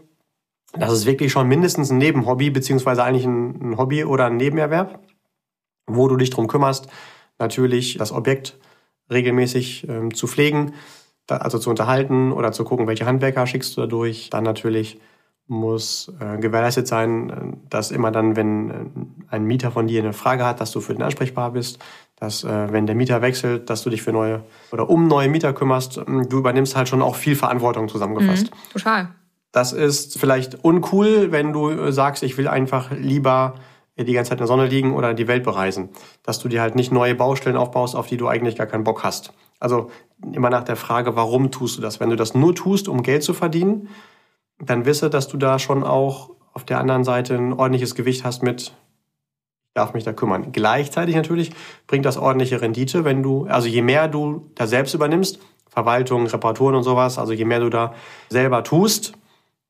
das 0.73 0.91
ist 0.91 1.05
wirklich 1.05 1.31
schon 1.31 1.47
mindestens 1.47 1.91
ein 1.91 1.99
Nebenhobby, 1.99 2.49
beziehungsweise 2.49 3.03
eigentlich 3.03 3.25
ein, 3.25 3.77
Hobby 3.77 4.03
oder 4.05 4.25
ein 4.25 4.37
Nebenerwerb, 4.37 4.99
wo 5.85 6.07
du 6.07 6.17
dich 6.17 6.31
drum 6.31 6.47
kümmerst, 6.47 6.87
natürlich 7.37 7.97
das 7.97 8.11
Objekt 8.11 8.57
regelmäßig 9.11 9.87
ähm, 9.87 10.13
zu 10.13 10.25
pflegen, 10.27 10.73
also 11.27 11.57
zu 11.57 11.69
unterhalten 11.69 12.31
oder 12.31 12.51
zu 12.51 12.63
gucken, 12.63 12.87
welche 12.87 13.05
Handwerker 13.05 13.47
schickst 13.47 13.77
du 13.77 13.81
da 13.81 13.87
durch. 13.87 14.29
Dann 14.29 14.43
natürlich 14.43 14.99
muss 15.47 16.11
äh, 16.19 16.37
gewährleistet 16.37 16.87
sein, 16.87 17.61
dass 17.69 17.91
immer 17.91 18.11
dann, 18.11 18.35
wenn 18.35 18.69
äh, 18.69 18.73
ein 19.29 19.43
Mieter 19.43 19.71
von 19.71 19.87
dir 19.87 20.01
eine 20.01 20.13
Frage 20.13 20.45
hat, 20.45 20.61
dass 20.61 20.71
du 20.71 20.79
für 20.79 20.93
den 20.93 21.03
ansprechbar 21.03 21.51
bist, 21.51 21.79
dass 22.15 22.43
äh, 22.43 22.71
wenn 22.71 22.87
der 22.87 22.95
Mieter 22.95 23.21
wechselt, 23.21 23.69
dass 23.69 23.83
du 23.83 23.89
dich 23.89 24.01
für 24.01 24.13
neue 24.13 24.43
oder 24.71 24.89
um 24.89 25.07
neue 25.07 25.27
Mieter 25.27 25.53
kümmerst. 25.53 25.97
Du 25.97 26.37
übernimmst 26.37 26.75
halt 26.75 26.87
schon 26.87 27.01
auch 27.01 27.15
viel 27.15 27.35
Verantwortung 27.35 27.89
zusammengefasst. 27.89 28.51
Mhm, 28.51 28.71
total. 28.71 29.09
Das 29.51 29.73
ist 29.73 30.17
vielleicht 30.17 30.63
uncool, 30.63 31.31
wenn 31.31 31.51
du 31.51 31.69
äh, 31.69 31.91
sagst, 31.91 32.23
ich 32.23 32.37
will 32.37 32.47
einfach 32.47 32.91
lieber 32.91 33.55
die 33.95 34.13
ganze 34.13 34.29
Zeit 34.29 34.37
in 34.37 34.43
der 34.43 34.47
Sonne 34.47 34.65
liegen 34.65 34.93
oder 34.93 35.13
die 35.13 35.27
Welt 35.27 35.43
bereisen. 35.43 35.89
Dass 36.23 36.39
du 36.39 36.47
dir 36.47 36.61
halt 36.61 36.75
nicht 36.75 36.91
neue 36.91 37.13
Baustellen 37.13 37.57
aufbaust, 37.57 37.95
auf 37.95 38.07
die 38.07 38.17
du 38.17 38.27
eigentlich 38.27 38.55
gar 38.55 38.65
keinen 38.65 38.83
Bock 38.83 39.03
hast. 39.03 39.33
Also 39.63 39.89
immer 40.33 40.49
nach 40.49 40.65
der 40.65 40.75
Frage, 40.75 41.15
warum 41.15 41.49
tust 41.49 41.77
du 41.77 41.81
das? 41.81 42.01
Wenn 42.01 42.09
du 42.09 42.17
das 42.17 42.35
nur 42.35 42.53
tust, 42.53 42.89
um 42.89 43.01
Geld 43.01 43.23
zu 43.23 43.33
verdienen, 43.33 43.87
dann 44.59 44.85
wisse, 44.85 45.09
dass 45.09 45.29
du 45.29 45.37
da 45.37 45.57
schon 45.57 45.85
auch 45.85 46.31
auf 46.51 46.65
der 46.65 46.79
anderen 46.79 47.05
Seite 47.05 47.35
ein 47.35 47.53
ordentliches 47.53 47.95
Gewicht 47.95 48.25
hast 48.25 48.43
mit, 48.43 48.61
ich 48.61 49.73
darf 49.73 49.93
mich 49.93 50.03
da 50.03 50.11
kümmern. 50.11 50.51
Gleichzeitig 50.51 51.15
natürlich 51.15 51.51
bringt 51.87 52.03
das 52.05 52.17
ordentliche 52.17 52.59
Rendite, 52.61 53.05
wenn 53.05 53.23
du, 53.23 53.45
also 53.45 53.69
je 53.69 53.81
mehr 53.81 54.09
du 54.09 54.49
da 54.55 54.67
selbst 54.67 54.93
übernimmst, 54.93 55.39
Verwaltung, 55.69 56.27
Reparaturen 56.27 56.75
und 56.75 56.83
sowas, 56.83 57.17
also 57.17 57.31
je 57.31 57.45
mehr 57.45 57.61
du 57.61 57.69
da 57.69 57.93
selber 58.29 58.65
tust, 58.65 59.13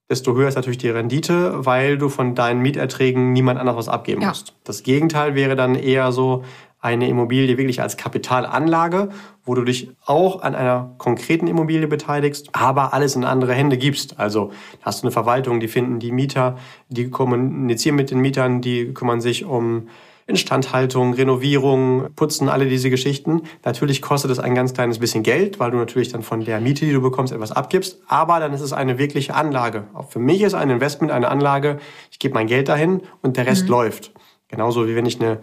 desto 0.09 0.33
höher 0.33 0.47
ist 0.47 0.55
natürlich 0.55 0.79
die 0.79 0.89
Rendite, 0.89 1.65
weil 1.65 1.99
du 1.99 2.09
von 2.09 2.33
deinen 2.33 2.61
Mieterträgen 2.61 3.31
niemand 3.31 3.59
anders 3.59 3.75
was 3.75 3.89
abgeben 3.89 4.23
ja. 4.23 4.29
musst. 4.29 4.55
Das 4.63 4.81
Gegenteil 4.81 5.35
wäre 5.35 5.55
dann 5.55 5.75
eher 5.75 6.11
so 6.11 6.43
eine 6.83 7.07
Immobilie 7.07 7.57
wirklich 7.57 7.81
als 7.81 7.95
Kapitalanlage, 7.95 9.09
wo 9.45 9.55
du 9.55 9.63
dich 9.63 9.91
auch 10.05 10.41
an 10.41 10.53
einer 10.53 10.93
konkreten 10.97 11.47
Immobilie 11.47 11.87
beteiligst, 11.87 12.49
aber 12.51 12.93
alles 12.93 13.15
in 13.15 13.23
andere 13.23 13.53
Hände 13.53 13.77
gibst. 13.77 14.19
Also 14.19 14.51
hast 14.81 15.01
du 15.01 15.07
eine 15.07 15.11
Verwaltung, 15.11 15.61
die 15.61 15.69
finden 15.69 15.99
die 15.99 16.11
Mieter, 16.11 16.57
die 16.89 17.09
kommunizieren 17.09 17.95
mit 17.95 18.11
den 18.11 18.19
Mietern, 18.19 18.59
die 18.59 18.93
kümmern 18.93 19.21
sich 19.21 19.45
um 19.45 19.87
Instandhaltung, 20.25 21.13
Renovierung, 21.13 22.09
Putzen, 22.15 22.49
alle 22.49 22.65
diese 22.65 22.89
Geschichten. 22.89 23.43
Natürlich 23.63 24.01
kostet 24.01 24.31
es 24.31 24.39
ein 24.39 24.53
ganz 24.53 24.73
kleines 24.73 24.99
bisschen 24.99 25.23
Geld, 25.23 25.59
weil 25.61 25.71
du 25.71 25.77
natürlich 25.77 26.09
dann 26.09 26.21
von 26.21 26.43
der 26.43 26.59
Miete, 26.59 26.85
die 26.85 26.91
du 26.91 27.01
bekommst, 27.01 27.31
etwas 27.31 27.53
abgibst. 27.53 28.01
Aber 28.07 28.41
dann 28.41 28.53
ist 28.53 28.61
es 28.61 28.73
eine 28.73 28.97
wirkliche 28.97 29.35
Anlage. 29.35 29.85
Auch 29.93 30.09
für 30.09 30.19
mich 30.19 30.41
ist 30.41 30.53
ein 30.53 30.69
Investment 30.69 31.13
eine 31.13 31.29
Anlage. 31.29 31.79
Ich 32.11 32.19
gebe 32.19 32.33
mein 32.33 32.47
Geld 32.47 32.67
dahin 32.67 33.01
und 33.21 33.37
der 33.37 33.47
Rest 33.47 33.63
mhm. 33.63 33.71
läuft. 33.71 34.11
Genauso 34.49 34.87
wie 34.87 34.95
wenn 34.95 35.05
ich 35.05 35.19
eine 35.19 35.39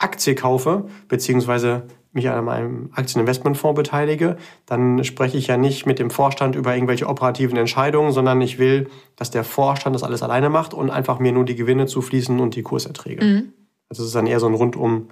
Aktie 0.00 0.34
kaufe, 0.34 0.86
beziehungsweise 1.08 1.84
mich 2.12 2.28
an 2.28 2.48
einem 2.48 2.90
Aktieninvestmentfonds 2.92 3.76
beteilige, 3.76 4.36
dann 4.66 5.04
spreche 5.04 5.38
ich 5.38 5.46
ja 5.46 5.56
nicht 5.56 5.86
mit 5.86 6.00
dem 6.00 6.10
Vorstand 6.10 6.56
über 6.56 6.74
irgendwelche 6.74 7.06
operativen 7.06 7.56
Entscheidungen, 7.56 8.10
sondern 8.10 8.40
ich 8.40 8.58
will, 8.58 8.88
dass 9.14 9.30
der 9.30 9.44
Vorstand 9.44 9.94
das 9.94 10.02
alles 10.02 10.22
alleine 10.22 10.50
macht 10.50 10.74
und 10.74 10.90
einfach 10.90 11.20
mir 11.20 11.32
nur 11.32 11.44
die 11.44 11.54
Gewinne 11.54 11.86
zufließen 11.86 12.40
und 12.40 12.56
die 12.56 12.62
Kurserträge. 12.62 13.24
Mhm. 13.24 13.52
Also 13.88 14.02
es 14.02 14.08
ist 14.08 14.14
dann 14.16 14.26
eher 14.26 14.40
so 14.40 14.46
ein 14.46 14.54
rundum 14.54 15.08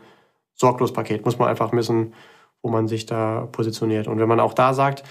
sorglos 0.54 0.92
Paket. 0.92 1.24
Muss 1.24 1.38
man 1.38 1.48
einfach 1.48 1.72
wissen, 1.72 2.14
wo 2.62 2.70
man 2.70 2.88
sich 2.88 3.06
da 3.06 3.48
positioniert. 3.52 4.08
Und 4.08 4.18
wenn 4.18 4.28
man 4.28 4.40
auch 4.40 4.54
da 4.54 4.74
sagt, 4.74 5.04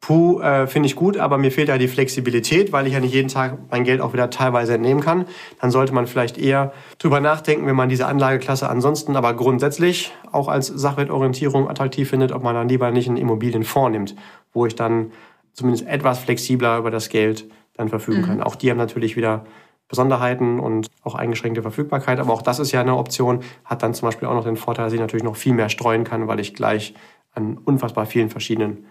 Puh, 0.00 0.40
äh, 0.40 0.68
finde 0.68 0.86
ich 0.86 0.94
gut, 0.94 1.16
aber 1.16 1.38
mir 1.38 1.50
fehlt 1.50 1.68
ja 1.68 1.76
die 1.76 1.88
Flexibilität, 1.88 2.72
weil 2.72 2.86
ich 2.86 2.92
ja 2.92 3.00
nicht 3.00 3.12
jeden 3.12 3.28
Tag 3.28 3.58
mein 3.70 3.82
Geld 3.82 4.00
auch 4.00 4.12
wieder 4.12 4.30
teilweise 4.30 4.74
entnehmen 4.74 5.00
kann. 5.02 5.26
Dann 5.60 5.72
sollte 5.72 5.92
man 5.92 6.06
vielleicht 6.06 6.38
eher 6.38 6.72
drüber 6.98 7.20
nachdenken, 7.20 7.66
wenn 7.66 7.74
man 7.74 7.88
diese 7.88 8.06
Anlageklasse 8.06 8.70
ansonsten 8.70 9.16
aber 9.16 9.34
grundsätzlich 9.34 10.12
auch 10.30 10.46
als 10.46 10.68
Sachwertorientierung 10.68 11.68
attraktiv 11.68 12.08
findet, 12.08 12.30
ob 12.30 12.44
man 12.44 12.54
dann 12.54 12.68
lieber 12.68 12.90
nicht 12.92 13.08
einen 13.08 13.16
Immobilienfonds 13.16 13.90
nimmt, 13.90 14.14
wo 14.52 14.66
ich 14.66 14.76
dann 14.76 15.10
zumindest 15.52 15.88
etwas 15.88 16.20
flexibler 16.20 16.78
über 16.78 16.92
das 16.92 17.08
Geld 17.08 17.48
dann 17.74 17.88
verfügen 17.88 18.22
mhm. 18.22 18.26
kann. 18.26 18.42
Auch 18.42 18.54
die 18.54 18.70
haben 18.70 18.78
natürlich 18.78 19.16
wieder 19.16 19.44
Besonderheiten 19.88 20.60
und 20.60 20.86
auch 21.02 21.16
eingeschränkte 21.16 21.62
Verfügbarkeit, 21.62 22.20
aber 22.20 22.32
auch 22.32 22.42
das 22.42 22.60
ist 22.60 22.70
ja 22.70 22.80
eine 22.80 22.96
Option, 22.96 23.40
hat 23.64 23.82
dann 23.82 23.94
zum 23.94 24.06
Beispiel 24.06 24.28
auch 24.28 24.34
noch 24.34 24.44
den 24.44 24.56
Vorteil, 24.56 24.84
dass 24.84 24.92
ich 24.92 25.00
natürlich 25.00 25.24
noch 25.24 25.36
viel 25.36 25.54
mehr 25.54 25.70
streuen 25.70 26.04
kann, 26.04 26.28
weil 26.28 26.38
ich 26.38 26.54
gleich 26.54 26.94
an 27.32 27.58
unfassbar 27.58 28.06
vielen 28.06 28.30
verschiedenen 28.30 28.86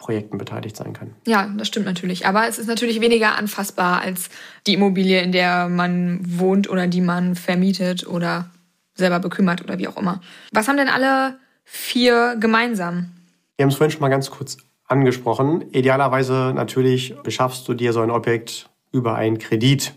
Projekten 0.00 0.38
beteiligt 0.38 0.76
sein 0.76 0.94
kann. 0.94 1.14
Ja, 1.26 1.48
das 1.56 1.68
stimmt 1.68 1.86
natürlich. 1.86 2.26
Aber 2.26 2.48
es 2.48 2.58
ist 2.58 2.66
natürlich 2.66 3.00
weniger 3.00 3.36
anfassbar 3.36 4.00
als 4.00 4.30
die 4.66 4.74
Immobilie, 4.74 5.22
in 5.22 5.30
der 5.30 5.68
man 5.68 6.20
wohnt 6.24 6.68
oder 6.68 6.88
die 6.88 7.02
man 7.02 7.36
vermietet 7.36 8.06
oder 8.06 8.50
selber 8.94 9.20
bekümmert 9.20 9.62
oder 9.62 9.78
wie 9.78 9.86
auch 9.86 9.98
immer. 9.98 10.20
Was 10.52 10.66
haben 10.66 10.78
denn 10.78 10.88
alle 10.88 11.38
vier 11.64 12.36
gemeinsam? 12.40 13.10
Wir 13.56 13.64
haben 13.64 13.70
es 13.70 13.76
vorhin 13.76 13.92
schon 13.92 14.00
mal 14.00 14.08
ganz 14.08 14.30
kurz 14.30 14.56
angesprochen. 14.86 15.70
Idealerweise 15.70 16.52
natürlich 16.54 17.14
beschaffst 17.22 17.68
du 17.68 17.74
dir 17.74 17.92
so 17.92 18.00
ein 18.00 18.10
Objekt 18.10 18.70
über 18.92 19.16
einen 19.16 19.38
Kredit. 19.38 19.94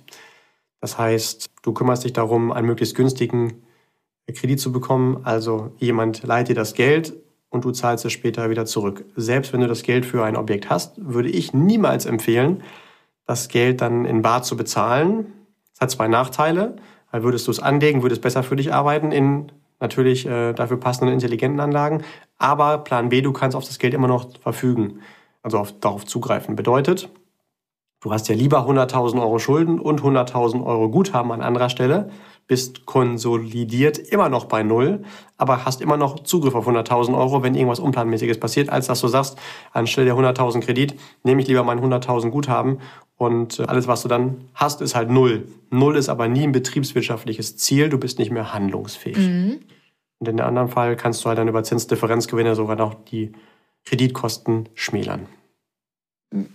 Das 0.81 0.97
heißt, 0.97 1.45
du 1.61 1.73
kümmerst 1.73 2.03
dich 2.03 2.11
darum, 2.11 2.51
einen 2.51 2.67
möglichst 2.67 2.93
günstigen 2.93 3.63
Kredit 4.27 4.59
zu 4.59 4.73
bekommen. 4.73 5.21
Also 5.23 5.71
jemand 5.77 6.23
leiht 6.23 6.49
dir 6.49 6.55
das 6.55 6.73
Geld, 6.73 7.13
und 7.53 7.63
du 7.63 7.71
zahlst 7.71 8.03
es 8.03 8.11
später 8.11 8.49
wieder 8.49 8.65
zurück. 8.65 9.05
Selbst 9.15 9.53
wenn 9.53 9.61
du 9.61 9.67
das 9.67 9.83
Geld 9.83 10.05
für 10.05 10.23
ein 10.25 10.35
Objekt 10.35 10.69
hast, 10.69 10.93
würde 10.97 11.29
ich 11.29 11.53
niemals 11.53 12.05
empfehlen, 12.05 12.63
das 13.25 13.47
Geld 13.47 13.79
dann 13.81 14.05
in 14.05 14.23
Bar 14.23 14.43
zu 14.43 14.57
bezahlen. 14.57 15.31
Das 15.71 15.81
hat 15.81 15.91
zwei 15.91 16.07
Nachteile. 16.07 16.75
Weil 17.11 17.23
würdest 17.23 17.45
du 17.45 17.51
es 17.51 17.59
anlegen, 17.59 18.01
würde 18.01 18.15
es 18.15 18.21
besser 18.21 18.41
für 18.41 18.55
dich 18.55 18.73
arbeiten 18.73 19.11
in 19.11 19.51
natürlich 19.79 20.25
äh, 20.25 20.53
dafür 20.53 20.77
passenden 20.77 21.13
intelligenten 21.13 21.59
Anlagen. 21.59 22.03
Aber 22.39 22.79
Plan 22.79 23.09
B, 23.09 23.21
du 23.21 23.31
kannst 23.31 23.55
auf 23.55 23.65
das 23.65 23.77
Geld 23.77 23.93
immer 23.93 24.07
noch 24.07 24.27
verfügen, 24.39 25.01
also 25.43 25.59
auf, 25.59 25.79
darauf 25.79 26.05
zugreifen. 26.05 26.55
Bedeutet, 26.55 27.09
du 28.01 28.11
hast 28.11 28.29
ja 28.29 28.35
lieber 28.35 28.67
100.000 28.67 29.21
Euro 29.21 29.37
Schulden 29.37 29.79
und 29.79 30.01
100.000 30.01 30.65
Euro 30.65 30.89
Guthaben 30.89 31.31
an 31.31 31.41
anderer 31.41 31.69
Stelle, 31.69 32.09
bist 32.47 32.85
konsolidiert 32.85 33.97
immer 33.97 34.29
noch 34.29 34.45
bei 34.45 34.63
Null, 34.63 35.03
aber 35.37 35.65
hast 35.65 35.81
immer 35.81 35.97
noch 35.97 36.19
Zugriff 36.19 36.55
auf 36.55 36.67
100.000 36.67 37.17
Euro, 37.17 37.43
wenn 37.43 37.55
irgendwas 37.55 37.79
Unplanmäßiges 37.79 38.39
passiert, 38.39 38.69
als 38.69 38.87
dass 38.87 39.01
du 39.01 39.07
sagst, 39.07 39.37
anstelle 39.71 40.05
der 40.05 40.15
100.000 40.15 40.61
Kredit 40.61 40.95
nehme 41.23 41.41
ich 41.41 41.47
lieber 41.47 41.63
mein 41.63 41.79
100.000 41.79 42.29
Guthaben 42.29 42.79
und 43.15 43.59
äh, 43.59 43.63
alles, 43.63 43.87
was 43.87 44.01
du 44.01 44.07
dann 44.07 44.49
hast, 44.53 44.81
ist 44.81 44.95
halt 44.95 45.09
Null. 45.09 45.47
Null 45.69 45.95
ist 45.95 46.09
aber 46.09 46.27
nie 46.27 46.43
ein 46.43 46.51
betriebswirtschaftliches 46.51 47.57
Ziel, 47.57 47.89
du 47.89 47.97
bist 47.97 48.19
nicht 48.19 48.31
mehr 48.31 48.53
handlungsfähig. 48.53 49.17
Mhm. 49.17 49.59
Und 50.19 50.27
in 50.27 50.37
dem 50.37 50.45
anderen 50.45 50.69
Fall 50.69 50.95
kannst 50.95 51.23
du 51.23 51.29
halt 51.29 51.37
dann 51.37 51.47
über 51.47 51.63
Zinsdifferenzgewinne 51.63 52.55
sogar 52.55 52.75
noch 52.75 52.93
die 52.93 53.33
Kreditkosten 53.85 54.69
schmälern. 54.73 55.27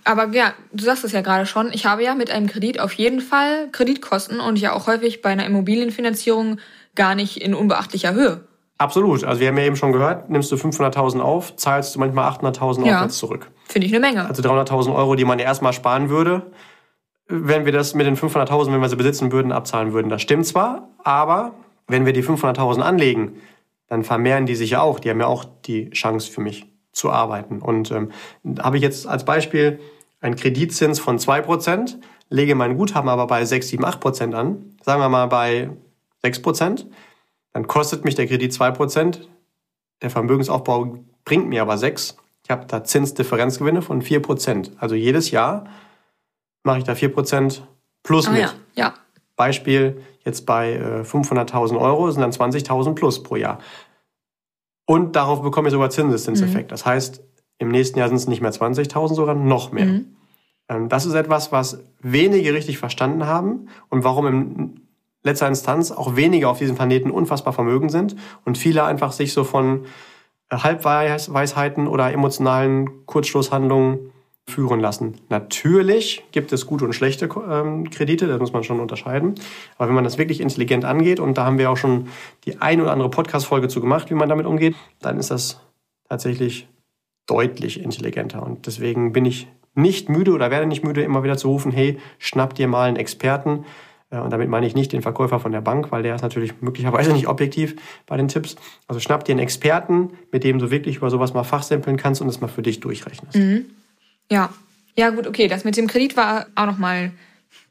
Aber 0.05 0.29
ja, 0.29 0.55
du 0.73 0.85
sagst 0.85 1.05
es 1.05 1.13
ja 1.13 1.21
gerade 1.21 1.47
schon, 1.47 1.73
ich 1.73 1.87
habe 1.87 2.03
ja 2.03 2.15
mit 2.15 2.31
einem 2.31 2.49
Kredit 2.49 2.81
auf 2.81 2.93
jeden 2.95 3.21
Fall 3.21 3.69
Kreditkosten 3.71 4.41
und 4.41 4.59
ja 4.59 4.73
auch 4.73 4.87
häufig 4.87 5.23
bei 5.23 5.31
einer 5.31 5.47
Immobilienfinanzierung 5.47 6.59
gar 6.95 7.15
nicht 7.15 7.41
in 7.41 7.55
unbeachtlicher 7.55 8.13
Höhe. 8.13 8.41
Absolut. 8.79 9.25
Also 9.25 9.41
wir 9.41 9.49
haben 9.49 9.59
ja 9.59 9.65
eben 9.65 9.77
schon 9.77 9.93
gehört, 9.93 10.31
nimmst 10.31 10.51
du 10.53 10.57
500.000 10.57 11.21
auf, 11.21 11.57
zahlst 11.57 11.95
du 11.95 11.99
manchmal 11.99 12.31
800.000 12.31 12.87
ja. 12.87 12.95
aufwärts 12.95 13.19
zurück. 13.19 13.51
Finde 13.67 13.87
ich 13.87 13.93
eine 13.93 14.01
Menge. 14.01 14.27
Also 14.27 14.43
300.000 14.43 14.95
Euro, 14.95 15.15
die 15.15 15.25
man 15.25 15.39
ja 15.39 15.45
erstmal 15.45 15.73
sparen 15.73 16.09
würde, 16.09 16.51
wenn 17.29 17.65
wir 17.65 17.73
das 17.73 17.95
mit 17.95 18.07
den 18.07 18.17
500.000, 18.17 18.73
wenn 18.73 18.81
wir 18.81 18.89
sie 18.89 18.97
besitzen 18.97 19.33
würden, 19.33 19.53
abzahlen 19.53 19.93
würden. 19.93 20.09
Das 20.09 20.23
stimmt 20.23 20.47
zwar, 20.47 20.89
aber 21.03 21.55
wenn 21.89 22.07
wir 22.07 22.13
die 22.13 22.23
500.000 22.23 22.81
anlegen, 22.81 23.41
dann 23.89 24.05
vermehren 24.05 24.47
die 24.47 24.55
sich 24.55 24.71
ja 24.71 24.81
auch. 24.81 25.01
Die 25.01 25.11
haben 25.11 25.21
ja 25.21 25.27
auch 25.27 25.45
die 25.65 25.91
Chance 25.91 26.31
für 26.31 26.41
mich 26.41 26.67
zu 26.99 27.11
arbeiten. 27.11 27.61
Und 27.61 27.91
ähm, 27.91 28.11
habe 28.59 28.77
ich 28.77 28.83
jetzt 28.83 29.07
als 29.07 29.25
Beispiel 29.25 29.81
einen 30.21 30.37
Kreditzins 30.37 30.99
von 30.99 31.19
2%, 31.19 31.97
lege 32.29 32.55
mein 32.55 32.77
Guthaben 32.77 33.09
aber 33.09 33.27
bei 33.27 33.45
6, 33.45 33.69
7, 33.69 33.85
8% 33.85 34.35
an, 34.35 34.77
sagen 34.83 35.01
wir 35.01 35.09
mal 35.09 35.27
bei 35.27 35.71
6%, 36.25 36.87
dann 37.53 37.67
kostet 37.67 38.05
mich 38.05 38.17
der 38.17 38.27
Kredit 38.27 38.53
2%, 38.53 39.21
der 40.03 40.11
Vermögensaufbau 40.11 40.99
bringt 41.25 41.49
mir 41.49 41.63
aber 41.63 41.79
6. 41.79 42.17
Ich 42.45 42.51
habe 42.51 42.67
da 42.67 42.85
Zinsdifferenzgewinne 42.85 43.83
von 43.83 44.03
4%. 44.03 44.73
Also 44.79 44.95
jedes 44.95 45.31
Jahr 45.31 45.67
mache 46.63 46.79
ich 46.79 46.85
da 46.85 46.93
4% 46.93 47.61
plus 48.03 48.27
ah, 48.27 48.31
mit. 48.31 48.41
Ja, 48.41 48.53
ja. 48.75 48.95
Beispiel 49.37 50.03
jetzt 50.25 50.47
bei 50.47 50.75
äh, 50.75 51.03
500.000 51.03 51.79
Euro 51.79 52.11
sind 52.11 52.23
dann 52.23 52.33
20.000 52.33 52.95
plus 52.95 53.23
pro 53.23 53.37
Jahr. 53.37 53.59
Und 54.91 55.17
darauf 55.17 55.43
bekomme 55.43 55.69
ich 55.69 55.73
sogar 55.73 55.91
Zinseszinseffekt. 55.91 56.69
Mhm. 56.69 56.71
Das 56.71 56.87
heißt, 56.87 57.23
im 57.59 57.69
nächsten 57.69 57.99
Jahr 57.99 58.09
sind 58.09 58.17
es 58.17 58.27
nicht 58.27 58.41
mehr 58.41 58.55
20.000, 58.55 59.15
sondern 59.15 59.47
noch 59.47 59.71
mehr. 59.71 59.85
Mhm. 59.85 60.17
Ähm, 60.71 60.89
das 60.89 61.05
ist 61.05 61.13
etwas, 61.13 61.53
was 61.53 61.85
wenige 62.01 62.55
richtig 62.55 62.79
verstanden 62.79 63.27
haben 63.27 63.69
und 63.91 64.03
warum 64.03 64.27
in 64.27 64.81
letzter 65.23 65.47
Instanz 65.47 65.91
auch 65.91 66.17
wenige 66.17 66.49
auf 66.49 66.57
diesem 66.57 66.75
Planeten 66.75 67.11
unfassbar 67.11 67.53
vermögend 67.53 67.91
sind 67.91 68.17
und 68.47 68.57
viele 68.57 68.83
einfach 68.85 69.13
sich 69.13 69.35
so 69.35 69.45
von 69.45 69.85
Halbweisheiten 70.51 71.87
oder 71.87 72.11
emotionalen 72.11 73.05
Kurzschlusshandlungen 73.05 74.11
führen 74.49 74.81
lassen. 74.81 75.15
Natürlich 75.29 76.25
gibt 76.33 76.53
es 76.53 76.67
gute 76.67 76.85
und 76.85 76.95
schlechte 76.95 77.29
ähm, 77.51 77.91
Kredite, 77.91 78.27
das 78.27 78.41
muss 78.41 78.53
man 78.53 78.65
schon 78.65 78.81
unterscheiden. 78.81 79.35
Aber 79.77 79.89
wenn 79.89 79.95
man 79.95 80.05
das 80.05 80.19
wirklich 80.19 80.41
intelligent 80.41 80.85
angeht, 80.85 81.21
und 81.21 81.37
da 81.37 81.45
haben 81.45 81.59
wir 81.59 81.71
auch 81.71 81.77
schon 81.77 82.09
die 82.45 82.61
ein 82.61 82.81
oder 82.81 82.93
andere 82.93 83.11
Podcast-Folge 83.11 83.69
zu 83.69 83.81
gemacht, 83.81 84.11
wie 84.11 84.15
man 84.15 84.29
damit 84.29 84.47
umgeht, 84.47 84.75
dann 85.01 85.19
ist 85.19 85.31
das 85.31 85.61
tatsächlich 86.09 86.69
deutlich 87.27 87.83
intelligenter. 87.83 88.43
Und 88.43 88.67
deswegen 88.67 89.13
bin 89.13 89.25
ich 89.25 89.49
nicht 89.75 90.09
müde 90.09 90.33
oder 90.33 90.51
werde 90.51 90.67
nicht 90.67 90.83
müde, 90.83 91.03
immer 91.03 91.23
wieder 91.23 91.37
zu 91.37 91.49
rufen, 91.49 91.71
hey, 91.71 91.99
schnapp 92.19 92.55
dir 92.55 92.69
mal 92.69 92.89
einen 92.89 92.97
Experten. 92.97 93.65
Äh, 94.11 94.19
und 94.19 94.31
damit 94.31 94.49
meine 94.49 94.67
ich 94.67 94.75
nicht 94.75 94.93
den 94.93 95.03
Verkäufer 95.03 95.41
von 95.41 95.53
der 95.53 95.61
Bank, 95.61 95.93
weil 95.93 96.03
der 96.03 96.15
ist 96.15 96.23
natürlich 96.23 96.61
möglicherweise 96.61 97.13
nicht 97.15 97.29
objektiv 97.29 97.77
bei 98.07 98.17
den 98.17 98.29
Tipps. 98.29 98.57
Also 98.87 99.01
schnapp 99.01 99.25
dir 99.25 99.33
einen 99.33 99.41
Experten, 99.41 100.11
mit 100.33 100.45
dem 100.45 100.59
du 100.59 100.71
wirklich 100.71 100.97
über 100.97 101.11
sowas 101.11 101.35
mal 101.35 101.45
fachsimpeln 101.45 101.97
kannst 101.97 102.21
und 102.21 102.29
es 102.29 102.41
mal 102.41 102.49
für 102.49 102.63
dich 102.63 102.81
durchrechnest. 102.81 103.37
Mhm. 103.37 103.67
Ja, 104.31 104.53
ja 104.97 105.11
gut, 105.11 105.27
okay. 105.27 105.49
Das 105.49 105.65
mit 105.65 105.77
dem 105.77 105.87
Kredit 105.87 106.17
war 106.17 106.47
auch 106.55 106.67
nochmal 106.67 107.13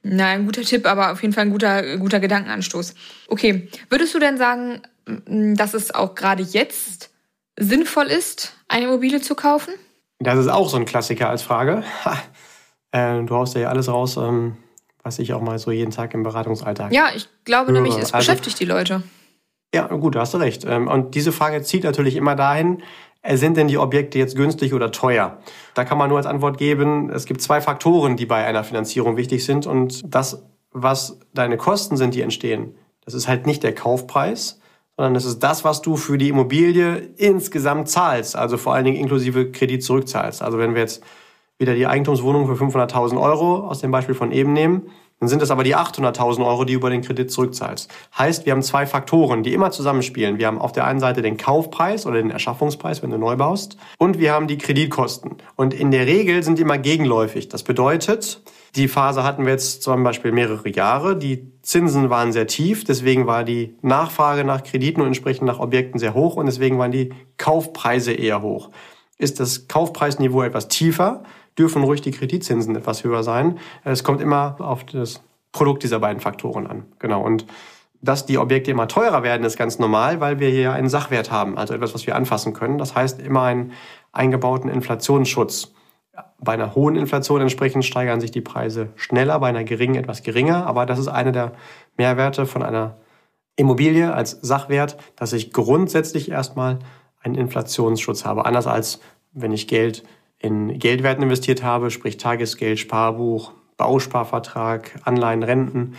na, 0.03 0.27
ein 0.27 0.45
guter 0.45 0.61
Tipp, 0.61 0.85
aber 0.85 1.11
auf 1.11 1.21
jeden 1.21 1.33
Fall 1.33 1.45
ein 1.45 1.51
guter, 1.51 1.97
guter 1.97 2.19
Gedankenanstoß. 2.19 2.95
Okay, 3.27 3.67
würdest 3.89 4.13
du 4.13 4.19
denn 4.19 4.37
sagen, 4.37 4.81
dass 5.27 5.73
es 5.73 5.93
auch 5.93 6.15
gerade 6.15 6.43
jetzt 6.43 7.11
sinnvoll 7.57 8.07
ist, 8.07 8.53
eine 8.67 8.85
Immobilie 8.85 9.21
zu 9.21 9.35
kaufen? 9.35 9.73
Das 10.19 10.39
ist 10.39 10.47
auch 10.47 10.69
so 10.69 10.77
ein 10.77 10.85
Klassiker 10.85 11.29
als 11.29 11.41
Frage. 11.41 11.83
Äh, 12.93 13.21
du 13.23 13.35
haust 13.35 13.53
ja 13.53 13.67
alles 13.67 13.89
raus, 13.89 14.15
ähm, 14.15 14.55
was 15.03 15.19
ich 15.19 15.33
auch 15.33 15.41
mal 15.41 15.59
so 15.59 15.71
jeden 15.71 15.91
Tag 15.91 16.13
im 16.13 16.23
Beratungsalltag. 16.23 16.93
Ja, 16.93 17.09
ich 17.13 17.27
glaube 17.43 17.73
höre. 17.73 17.81
nämlich, 17.81 17.97
es 17.97 18.13
also, 18.13 18.25
beschäftigt 18.25 18.61
die 18.61 18.65
Leute. 18.65 19.03
Ja, 19.75 19.87
gut, 19.87 20.15
da 20.15 20.21
hast 20.21 20.33
du 20.33 20.37
recht. 20.37 20.63
Ähm, 20.65 20.87
und 20.87 21.13
diese 21.13 21.33
Frage 21.33 21.61
zielt 21.63 21.83
natürlich 21.83 22.15
immer 22.15 22.35
dahin, 22.35 22.81
sind 23.35 23.57
denn 23.57 23.67
die 23.67 23.77
Objekte 23.77 24.17
jetzt 24.17 24.35
günstig 24.35 24.73
oder 24.73 24.91
teuer? 24.91 25.39
Da 25.73 25.83
kann 25.83 25.97
man 25.97 26.07
nur 26.07 26.17
als 26.17 26.27
Antwort 26.27 26.57
geben, 26.57 27.09
es 27.09 27.25
gibt 27.25 27.41
zwei 27.41 27.59
Faktoren, 27.59 28.15
die 28.15 28.25
bei 28.25 28.45
einer 28.45 28.63
Finanzierung 28.63 29.17
wichtig 29.17 29.43
sind 29.43 29.67
und 29.67 30.03
das, 30.13 30.45
was 30.71 31.19
deine 31.33 31.57
Kosten 31.57 31.97
sind, 31.97 32.13
die 32.13 32.21
entstehen, 32.21 32.75
das 33.03 33.13
ist 33.13 33.27
halt 33.27 33.45
nicht 33.45 33.63
der 33.63 33.73
Kaufpreis, 33.73 34.59
sondern 34.95 35.13
das 35.13 35.25
ist 35.25 35.39
das, 35.39 35.63
was 35.63 35.81
du 35.81 35.95
für 35.95 36.17
die 36.17 36.29
Immobilie 36.29 36.97
insgesamt 37.17 37.89
zahlst, 37.89 38.35
also 38.35 38.57
vor 38.57 38.73
allen 38.73 38.85
Dingen 38.85 38.97
inklusive 38.97 39.51
Kredit 39.51 39.83
zurückzahlst. 39.83 40.41
Also 40.41 40.57
wenn 40.57 40.73
wir 40.73 40.81
jetzt 40.81 41.03
wieder 41.59 41.75
die 41.75 41.87
Eigentumswohnung 41.87 42.47
für 42.47 42.63
500.000 42.63 43.19
Euro 43.19 43.67
aus 43.67 43.79
dem 43.79 43.91
Beispiel 43.91 44.15
von 44.15 44.31
eben 44.31 44.53
nehmen, 44.53 44.89
Dann 45.19 45.29
sind 45.29 45.41
es 45.41 45.49
aber 45.49 45.63
die 45.63 45.75
800.000 45.75 46.45
Euro, 46.45 46.63
die 46.63 46.73
du 46.73 46.79
über 46.79 46.89
den 46.91 47.01
Kredit 47.01 47.31
zurückzahlst. 47.31 47.91
Heißt, 48.17 48.45
wir 48.45 48.53
haben 48.53 48.61
zwei 48.61 48.85
Faktoren, 48.85 49.41
die 49.41 49.53
immer 49.53 49.71
zusammenspielen. 49.71 50.37
Wir 50.37 50.45
haben 50.45 50.59
auf 50.59 50.73
der 50.73 50.85
einen 50.85 50.99
Seite 50.99 51.23
den 51.23 51.37
Kaufpreis 51.37 52.05
oder 52.05 52.17
den 52.17 52.29
Erschaffungspreis, 52.29 53.01
wenn 53.01 53.09
du 53.09 53.17
neu 53.17 53.35
baust, 53.35 53.77
und 53.97 54.19
wir 54.19 54.31
haben 54.31 54.47
die 54.47 54.59
Kreditkosten. 54.59 55.37
Und 55.55 55.73
in 55.73 55.89
der 55.89 56.05
Regel 56.05 56.43
sind 56.43 56.59
die 56.59 56.61
immer 56.61 56.77
gegenläufig. 56.77 57.49
Das 57.49 57.63
bedeutet, 57.63 58.41
die 58.75 58.87
Phase 58.87 59.23
hatten 59.23 59.45
wir 59.45 59.53
jetzt 59.53 59.81
zum 59.81 60.03
Beispiel 60.03 60.31
mehrere 60.31 60.69
Jahre. 60.69 61.15
Die 61.15 61.51
Zinsen 61.63 62.11
waren 62.11 62.31
sehr 62.31 62.45
tief, 62.45 62.83
deswegen 62.83 63.25
war 63.25 63.43
die 63.43 63.75
Nachfrage 63.81 64.43
nach 64.43 64.63
Krediten 64.63 65.01
und 65.01 65.07
entsprechend 65.07 65.47
nach 65.47 65.59
Objekten 65.59 65.99
sehr 65.99 66.13
hoch 66.13 66.35
und 66.35 66.45
deswegen 66.45 66.77
waren 66.77 66.91
die 66.91 67.11
Kaufpreise 67.37 68.13
eher 68.13 68.43
hoch. 68.43 68.69
Ist 69.17 69.39
das 69.39 69.67
Kaufpreisniveau 69.67 70.43
etwas 70.43 70.67
tiefer, 70.67 71.23
dürfen 71.57 71.83
ruhig 71.83 72.01
die 72.01 72.11
Kreditzinsen 72.11 72.75
etwas 72.75 73.03
höher 73.03 73.23
sein. 73.23 73.59
Es 73.83 74.03
kommt 74.03 74.21
immer 74.21 74.55
auf 74.59 74.83
das 74.85 75.21
Produkt 75.51 75.83
dieser 75.83 75.99
beiden 75.99 76.19
Faktoren 76.19 76.67
an. 76.67 76.85
Genau. 76.99 77.21
Und 77.21 77.45
dass 78.01 78.25
die 78.25 78.37
Objekte 78.37 78.71
immer 78.71 78.87
teurer 78.87 79.23
werden, 79.23 79.43
ist 79.43 79.57
ganz 79.57 79.79
normal, 79.79 80.19
weil 80.19 80.39
wir 80.39 80.49
hier 80.49 80.71
einen 80.73 80.89
Sachwert 80.89 81.31
haben, 81.31 81.57
also 81.57 81.73
etwas, 81.73 81.93
was 81.93 82.05
wir 82.05 82.15
anfassen 82.15 82.53
können. 82.53 82.77
Das 82.77 82.95
heißt 82.95 83.19
immer 83.19 83.43
einen 83.43 83.71
eingebauten 84.11 84.69
Inflationsschutz. 84.69 85.73
Bei 86.39 86.53
einer 86.53 86.75
hohen 86.75 86.95
Inflation 86.95 87.41
entsprechend 87.41 87.85
steigern 87.85 88.21
sich 88.21 88.31
die 88.31 88.41
Preise 88.41 88.89
schneller, 88.95 89.39
bei 89.39 89.49
einer 89.49 89.63
geringen 89.63 89.95
etwas 89.95 90.21
geringer. 90.21 90.67
Aber 90.67 90.85
das 90.85 90.99
ist 90.99 91.07
einer 91.07 91.31
der 91.31 91.53
Mehrwerte 91.97 92.45
von 92.45 92.61
einer 92.61 92.97
Immobilie 93.55 94.13
als 94.13 94.31
Sachwert, 94.41 94.97
dass 95.15 95.33
ich 95.33 95.51
grundsätzlich 95.51 96.29
erstmal 96.29 96.77
einen 97.21 97.35
Inflationsschutz 97.35 98.25
habe. 98.25 98.45
Anders 98.45 98.67
als 98.67 98.99
wenn 99.33 99.51
ich 99.51 99.67
Geld 99.67 100.03
in 100.39 100.77
Geldwerten 100.79 101.23
investiert 101.23 101.63
habe, 101.63 101.91
sprich 101.91 102.17
Tagesgeld, 102.17 102.79
Sparbuch, 102.79 103.53
Bausparvertrag, 103.77 104.99
Anleihen, 105.03 105.43
Renten, 105.43 105.95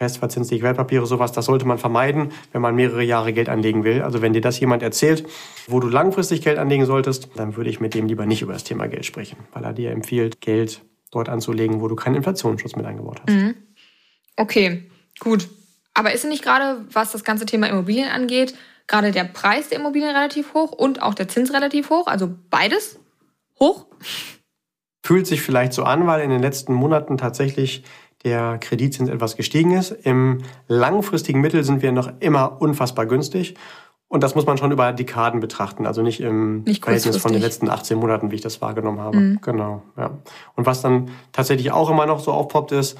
festverzinsliche 0.00 0.62
Wertpapiere, 0.62 1.06
sowas, 1.06 1.32
das 1.32 1.44
sollte 1.44 1.66
man 1.66 1.76
vermeiden, 1.76 2.32
wenn 2.52 2.62
man 2.62 2.74
mehrere 2.74 3.02
Jahre 3.02 3.34
Geld 3.34 3.50
anlegen 3.50 3.84
will. 3.84 4.00
Also 4.00 4.22
wenn 4.22 4.32
dir 4.32 4.40
das 4.40 4.58
jemand 4.58 4.82
erzählt, 4.82 5.28
wo 5.66 5.78
du 5.78 5.88
langfristig 5.88 6.40
Geld 6.40 6.58
anlegen 6.58 6.86
solltest, 6.86 7.28
dann 7.36 7.56
würde 7.56 7.68
ich 7.68 7.80
mit 7.80 7.92
dem 7.94 8.06
lieber 8.06 8.24
nicht 8.24 8.40
über 8.40 8.54
das 8.54 8.64
Thema 8.64 8.88
Geld 8.88 9.04
sprechen, 9.04 9.36
weil 9.52 9.62
er 9.62 9.74
dir 9.74 9.90
empfiehlt, 9.90 10.40
Geld 10.40 10.80
dort 11.10 11.28
anzulegen, 11.28 11.82
wo 11.82 11.88
du 11.88 11.96
keinen 11.96 12.14
Inflationsschutz 12.14 12.76
mit 12.76 12.86
eingebaut 12.86 13.20
hast. 13.20 13.34
Mhm. 13.34 13.54
Okay, 14.36 14.90
gut. 15.18 15.48
Aber 15.92 16.12
ist 16.12 16.24
nicht 16.24 16.42
gerade, 16.42 16.84
was 16.90 17.12
das 17.12 17.22
ganze 17.22 17.44
Thema 17.44 17.68
Immobilien 17.68 18.08
angeht, 18.08 18.54
gerade 18.86 19.12
der 19.12 19.24
Preis 19.24 19.68
der 19.68 19.80
Immobilien 19.80 20.16
relativ 20.16 20.54
hoch 20.54 20.72
und 20.72 21.02
auch 21.02 21.14
der 21.14 21.28
Zins 21.28 21.52
relativ 21.52 21.90
hoch? 21.90 22.06
Also 22.06 22.30
beides? 22.48 22.98
Hoch? 23.62 23.86
Fühlt 25.04 25.26
sich 25.26 25.42
vielleicht 25.42 25.72
so 25.72 25.84
an, 25.84 26.06
weil 26.06 26.22
in 26.22 26.30
den 26.30 26.42
letzten 26.42 26.72
Monaten 26.74 27.18
tatsächlich 27.18 27.84
der 28.24 28.58
Kreditzins 28.58 29.08
etwas 29.08 29.36
gestiegen 29.36 29.72
ist. 29.72 29.90
Im 29.90 30.42
langfristigen 30.68 31.40
Mittel 31.40 31.64
sind 31.64 31.82
wir 31.82 31.92
noch 31.92 32.12
immer 32.20 32.60
unfassbar 32.60 33.06
günstig. 33.06 33.54
Und 34.08 34.24
das 34.24 34.34
muss 34.34 34.44
man 34.44 34.58
schon 34.58 34.72
über 34.72 34.92
Dekaden 34.92 35.38
betrachten, 35.38 35.86
also 35.86 36.02
nicht 36.02 36.20
im 36.20 36.64
nicht 36.64 36.82
Verhältnis 36.82 37.16
von 37.18 37.32
den 37.32 37.40
letzten 37.40 37.70
18 37.70 37.96
Monaten, 37.96 38.32
wie 38.32 38.34
ich 38.34 38.40
das 38.40 38.60
wahrgenommen 38.60 38.98
habe. 38.98 39.16
Mhm. 39.16 39.40
Genau, 39.40 39.84
ja. 39.96 40.18
Und 40.56 40.66
was 40.66 40.82
dann 40.82 41.10
tatsächlich 41.30 41.70
auch 41.70 41.88
immer 41.88 42.06
noch 42.06 42.18
so 42.18 42.32
aufpoppt 42.32 42.72
ist, 42.72 42.98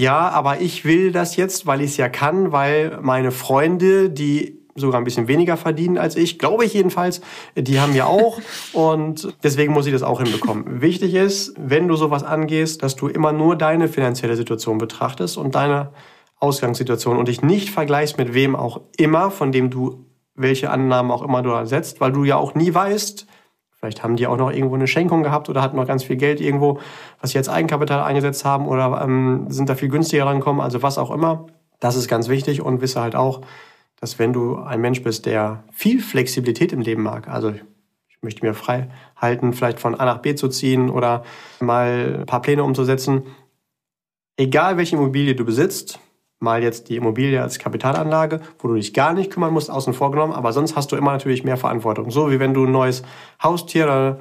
ja, 0.00 0.30
aber 0.30 0.60
ich 0.60 0.86
will 0.86 1.12
das 1.12 1.36
jetzt, 1.36 1.66
weil 1.66 1.82
ich 1.82 1.90
es 1.90 1.96
ja 1.98 2.08
kann, 2.08 2.50
weil 2.50 2.98
meine 3.02 3.30
Freunde, 3.30 4.08
die 4.08 4.57
sogar 4.74 5.00
ein 5.00 5.04
bisschen 5.04 5.28
weniger 5.28 5.56
verdienen 5.56 5.98
als 5.98 6.16
ich, 6.16 6.38
glaube 6.38 6.64
ich 6.64 6.74
jedenfalls. 6.74 7.20
Die 7.56 7.80
haben 7.80 7.94
ja 7.94 8.06
auch 8.06 8.40
und 8.72 9.34
deswegen 9.42 9.72
muss 9.72 9.86
ich 9.86 9.92
das 9.92 10.02
auch 10.02 10.20
hinbekommen. 10.20 10.80
Wichtig 10.80 11.14
ist, 11.14 11.54
wenn 11.58 11.88
du 11.88 11.96
sowas 11.96 12.22
angehst, 12.22 12.82
dass 12.82 12.96
du 12.96 13.08
immer 13.08 13.32
nur 13.32 13.56
deine 13.56 13.88
finanzielle 13.88 14.36
Situation 14.36 14.78
betrachtest 14.78 15.36
und 15.36 15.54
deine 15.54 15.92
Ausgangssituation 16.40 17.16
und 17.16 17.28
dich 17.28 17.42
nicht 17.42 17.70
vergleichst 17.70 18.18
mit 18.18 18.34
wem 18.34 18.54
auch 18.54 18.80
immer, 18.96 19.30
von 19.30 19.52
dem 19.52 19.70
du 19.70 20.04
welche 20.34 20.70
Annahmen 20.70 21.10
auch 21.10 21.22
immer 21.22 21.42
du 21.42 21.66
setzt, 21.66 22.00
weil 22.00 22.12
du 22.12 22.22
ja 22.22 22.36
auch 22.36 22.54
nie 22.54 22.72
weißt, 22.72 23.26
Vielleicht 23.78 24.02
haben 24.02 24.16
die 24.16 24.26
auch 24.26 24.36
noch 24.36 24.50
irgendwo 24.50 24.74
eine 24.74 24.88
Schenkung 24.88 25.22
gehabt 25.22 25.48
oder 25.48 25.62
hatten 25.62 25.76
noch 25.76 25.86
ganz 25.86 26.02
viel 26.02 26.16
Geld 26.16 26.40
irgendwo, 26.40 26.80
was 27.20 27.30
sie 27.30 27.38
als 27.38 27.48
Eigenkapital 27.48 28.02
eingesetzt 28.02 28.44
haben 28.44 28.66
oder 28.66 29.00
ähm, 29.02 29.46
sind 29.50 29.68
da 29.68 29.76
viel 29.76 29.88
günstiger 29.88 30.26
rangekommen, 30.26 30.60
also 30.60 30.82
was 30.82 30.98
auch 30.98 31.12
immer. 31.12 31.46
Das 31.78 31.94
ist 31.94 32.08
ganz 32.08 32.28
wichtig 32.28 32.60
und 32.60 32.80
wisse 32.80 33.00
halt 33.00 33.14
auch, 33.14 33.42
dass 34.00 34.18
wenn 34.18 34.32
du 34.32 34.56
ein 34.56 34.80
Mensch 34.80 35.02
bist, 35.02 35.26
der 35.26 35.64
viel 35.72 36.00
Flexibilität 36.00 36.72
im 36.72 36.80
Leben 36.80 37.02
mag, 37.02 37.28
also 37.28 37.50
ich 38.08 38.22
möchte 38.22 38.44
mir 38.44 38.54
frei 38.54 38.88
halten, 39.16 39.52
vielleicht 39.52 39.80
von 39.80 39.94
A 39.94 40.04
nach 40.04 40.18
B 40.18 40.34
zu 40.34 40.48
ziehen 40.48 40.90
oder 40.90 41.24
mal 41.60 42.18
ein 42.20 42.26
paar 42.26 42.42
Pläne 42.42 42.64
umzusetzen, 42.64 43.22
egal 44.36 44.76
welche 44.76 44.96
Immobilie 44.96 45.34
du 45.34 45.44
besitzt, 45.44 46.00
mal 46.40 46.62
jetzt 46.62 46.88
die 46.88 46.96
Immobilie 46.96 47.42
als 47.42 47.58
Kapitalanlage, 47.58 48.40
wo 48.58 48.68
du 48.68 48.74
dich 48.74 48.94
gar 48.94 49.12
nicht 49.12 49.32
kümmern 49.32 49.52
musst, 49.52 49.70
außen 49.70 49.92
vor 49.92 50.10
genommen, 50.12 50.32
aber 50.32 50.52
sonst 50.52 50.76
hast 50.76 50.92
du 50.92 50.96
immer 50.96 51.12
natürlich 51.12 51.44
mehr 51.44 51.56
Verantwortung. 51.56 52.10
So 52.10 52.30
wie 52.30 52.38
wenn 52.38 52.54
du 52.54 52.64
ein 52.64 52.72
neues 52.72 53.02
Haustier 53.42 53.84
oder 53.84 54.18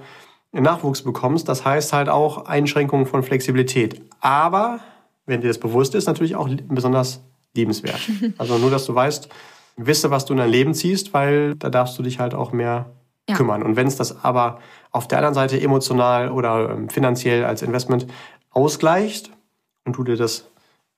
Nachwuchs 0.51 1.03
bekommst, 1.03 1.47
das 1.47 1.65
heißt 1.65 1.93
halt 1.93 2.09
auch 2.09 2.45
Einschränkungen 2.45 3.05
von 3.05 3.21
Flexibilität. 3.21 4.01
Aber, 4.19 4.79
wenn 5.25 5.41
dir 5.41 5.47
das 5.47 5.59
bewusst 5.59 5.93
ist, 5.93 6.07
natürlich 6.07 6.35
auch 6.35 6.49
besonders 6.67 7.21
liebenswert. 7.55 7.99
Also 8.37 8.57
nur, 8.57 8.71
dass 8.71 8.85
du 8.85 8.95
weißt, 8.95 9.29
wisse, 9.77 10.11
was 10.11 10.25
du 10.25 10.33
in 10.33 10.39
dein 10.39 10.49
Leben 10.49 10.73
ziehst, 10.73 11.13
weil 11.13 11.55
da 11.55 11.69
darfst 11.69 11.97
du 11.97 12.03
dich 12.03 12.19
halt 12.19 12.33
auch 12.33 12.51
mehr 12.51 12.91
ja. 13.29 13.35
kümmern. 13.35 13.63
Und 13.63 13.75
wenn 13.75 13.87
es 13.87 13.95
das 13.95 14.23
aber 14.23 14.59
auf 14.91 15.07
der 15.07 15.19
anderen 15.19 15.35
Seite 15.35 15.61
emotional 15.61 16.31
oder 16.31 16.71
ähm, 16.71 16.89
finanziell 16.89 17.45
als 17.45 17.61
Investment 17.61 18.07
ausgleicht 18.49 19.29
und 19.85 19.97
du 19.97 20.03
dir 20.03 20.17
das 20.17 20.49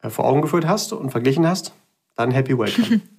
äh, 0.02 0.10
vor 0.10 0.26
Augen 0.26 0.42
geführt 0.42 0.68
hast 0.68 0.94
und 0.94 1.12
verglichen 1.12 1.46
hast, 1.48 1.74
dann 2.16 2.32
happy 2.32 2.58
welcome. 2.58 3.02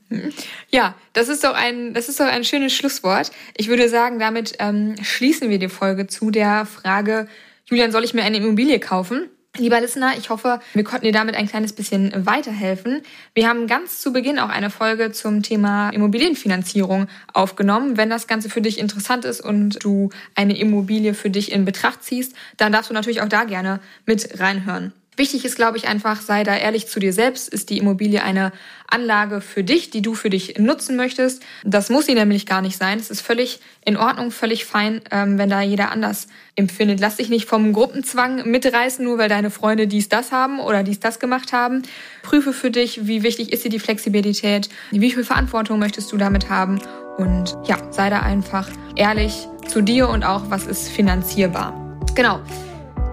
Ja, 0.71 0.97
das 1.13 1.29
ist 1.29 1.45
doch 1.45 1.55
ein, 1.55 1.95
das 1.95 2.09
ist 2.09 2.19
doch 2.19 2.27
ein 2.27 2.43
schönes 2.43 2.73
Schlusswort. 2.73 3.31
Ich 3.57 3.69
würde 3.69 3.89
sagen, 3.89 4.19
damit 4.19 4.57
ähm, 4.59 4.97
schließen 5.01 5.51
wir 5.51 5.61
die 5.61 5.69
Folge 5.69 6.09
zu 6.09 6.33
der 6.33 6.67
Frage, 6.67 7.29
Julian, 7.67 7.93
soll 7.93 8.03
ich 8.03 8.13
mir 8.13 8.25
eine 8.25 8.39
Immobilie 8.39 8.81
kaufen? 8.81 9.31
Lieber 9.57 9.81
Listener, 9.81 10.17
ich 10.17 10.31
hoffe, 10.31 10.61
wir 10.75 10.85
konnten 10.85 11.07
dir 11.07 11.13
damit 11.13 11.35
ein 11.35 11.49
kleines 11.49 11.73
bisschen 11.73 12.13
weiterhelfen. 12.25 13.03
Wir 13.35 13.49
haben 13.49 13.67
ganz 13.67 14.01
zu 14.01 14.13
Beginn 14.13 14.39
auch 14.39 14.49
eine 14.49 14.71
Folge 14.71 15.11
zum 15.11 15.43
Thema 15.43 15.91
Immobilienfinanzierung 15.91 17.09
aufgenommen. 17.35 17.97
Wenn 17.97 18.11
das 18.11 18.29
Ganze 18.29 18.49
für 18.49 18.61
dich 18.61 18.79
interessant 18.79 19.25
ist 19.25 19.41
und 19.41 19.85
du 19.85 20.11
eine 20.37 20.57
Immobilie 20.57 21.15
für 21.15 21.31
dich 21.31 21.51
in 21.51 21.65
Betracht 21.65 22.05
ziehst, 22.05 22.33
dann 22.59 22.71
darfst 22.71 22.91
du 22.91 22.95
natürlich 22.95 23.23
auch 23.23 23.29
da 23.29 23.43
gerne 23.43 23.81
mit 24.07 24.39
reinhören. 24.39 24.93
Wichtig 25.21 25.45
ist, 25.45 25.57
glaube 25.57 25.77
ich, 25.77 25.87
einfach, 25.87 26.23
sei 26.23 26.45
da 26.45 26.57
ehrlich 26.57 26.87
zu 26.87 26.99
dir 26.99 27.13
selbst. 27.13 27.51
Ist 27.51 27.69
die 27.69 27.77
Immobilie 27.77 28.23
eine 28.23 28.53
Anlage 28.87 29.43
für 29.43 29.63
dich, 29.63 29.91
die 29.91 30.01
du 30.01 30.15
für 30.15 30.31
dich 30.31 30.59
nutzen 30.59 30.97
möchtest? 30.97 31.43
Das 31.63 31.91
muss 31.91 32.07
sie 32.07 32.15
nämlich 32.15 32.47
gar 32.47 32.63
nicht 32.63 32.79
sein. 32.79 32.99
Es 32.99 33.11
ist 33.11 33.21
völlig 33.21 33.61
in 33.85 33.99
Ordnung, 33.99 34.31
völlig 34.31 34.65
fein, 34.65 35.03
ähm, 35.11 35.37
wenn 35.37 35.51
da 35.51 35.61
jeder 35.61 35.91
anders 35.91 36.27
empfindet. 36.57 37.01
Lass 37.01 37.17
dich 37.17 37.29
nicht 37.29 37.47
vom 37.47 37.75
Gruppenzwang 37.75 38.51
mitreißen, 38.51 39.05
nur 39.05 39.19
weil 39.19 39.29
deine 39.29 39.51
Freunde 39.51 39.87
dies, 39.87 40.09
das 40.09 40.33
haben 40.33 40.59
oder 40.59 40.83
dies, 40.83 41.01
das 41.01 41.19
gemacht 41.19 41.53
haben. 41.53 41.83
Prüfe 42.23 42.55
für 42.55 42.71
dich, 42.71 43.07
wie 43.07 43.23
wichtig 43.23 43.53
ist 43.53 43.63
dir 43.63 43.69
die 43.69 43.79
Flexibilität, 43.79 44.71
wie 44.91 45.11
viel 45.11 45.25
Verantwortung 45.25 45.79
möchtest 45.79 46.11
du 46.13 46.17
damit 46.17 46.49
haben 46.49 46.81
und 47.19 47.59
ja, 47.67 47.77
sei 47.91 48.09
da 48.09 48.21
einfach 48.21 48.71
ehrlich 48.97 49.47
zu 49.69 49.83
dir 49.83 50.09
und 50.09 50.25
auch, 50.25 50.45
was 50.49 50.67
ist 50.67 50.89
finanzierbar. 50.89 51.75
Genau. 52.15 52.41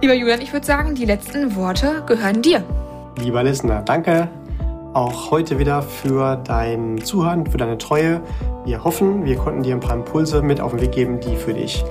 Lieber 0.01 0.13
Julian, 0.13 0.41
ich 0.41 0.53
würde 0.53 0.65
sagen, 0.65 0.93
die 0.93 1.05
letzten 1.05 1.55
Worte 1.55 2.03
gehören 2.05 2.41
dir. 2.41 2.63
Lieber 3.19 3.43
Listener, 3.43 3.81
danke 3.81 4.29
auch 4.93 5.29
heute 5.31 5.60
wieder 5.60 5.81
für 5.81 6.38
dein 6.38 6.99
Zuhören, 7.03 7.45
für 7.45 7.57
deine 7.57 7.77
Treue. 7.77 8.21
Wir 8.65 8.83
hoffen, 8.83 9.25
wir 9.25 9.36
konnten 9.36 9.62
dir 9.62 9.75
ein 9.75 9.79
paar 9.79 9.95
Impulse 9.95 10.41
mit 10.41 10.60
auf 10.60 10.71
den 10.71 10.81
Weg 10.81 10.91
geben, 10.91 11.19
die 11.19 11.36
für 11.36 11.53
dich 11.53 11.83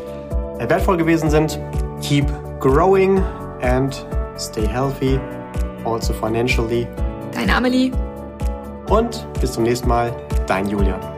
wertvoll 0.58 0.96
gewesen 0.96 1.30
sind. 1.30 1.60
Keep 2.02 2.26
growing 2.58 3.22
and 3.62 4.06
stay 4.36 4.66
healthy, 4.66 5.20
also 5.84 6.12
financially. 6.12 6.86
Deine 7.32 7.54
Amelie. 7.54 7.92
Und 8.88 9.26
bis 9.40 9.52
zum 9.52 9.62
nächsten 9.62 9.88
Mal, 9.88 10.12
dein 10.46 10.68
Julian. 10.68 11.15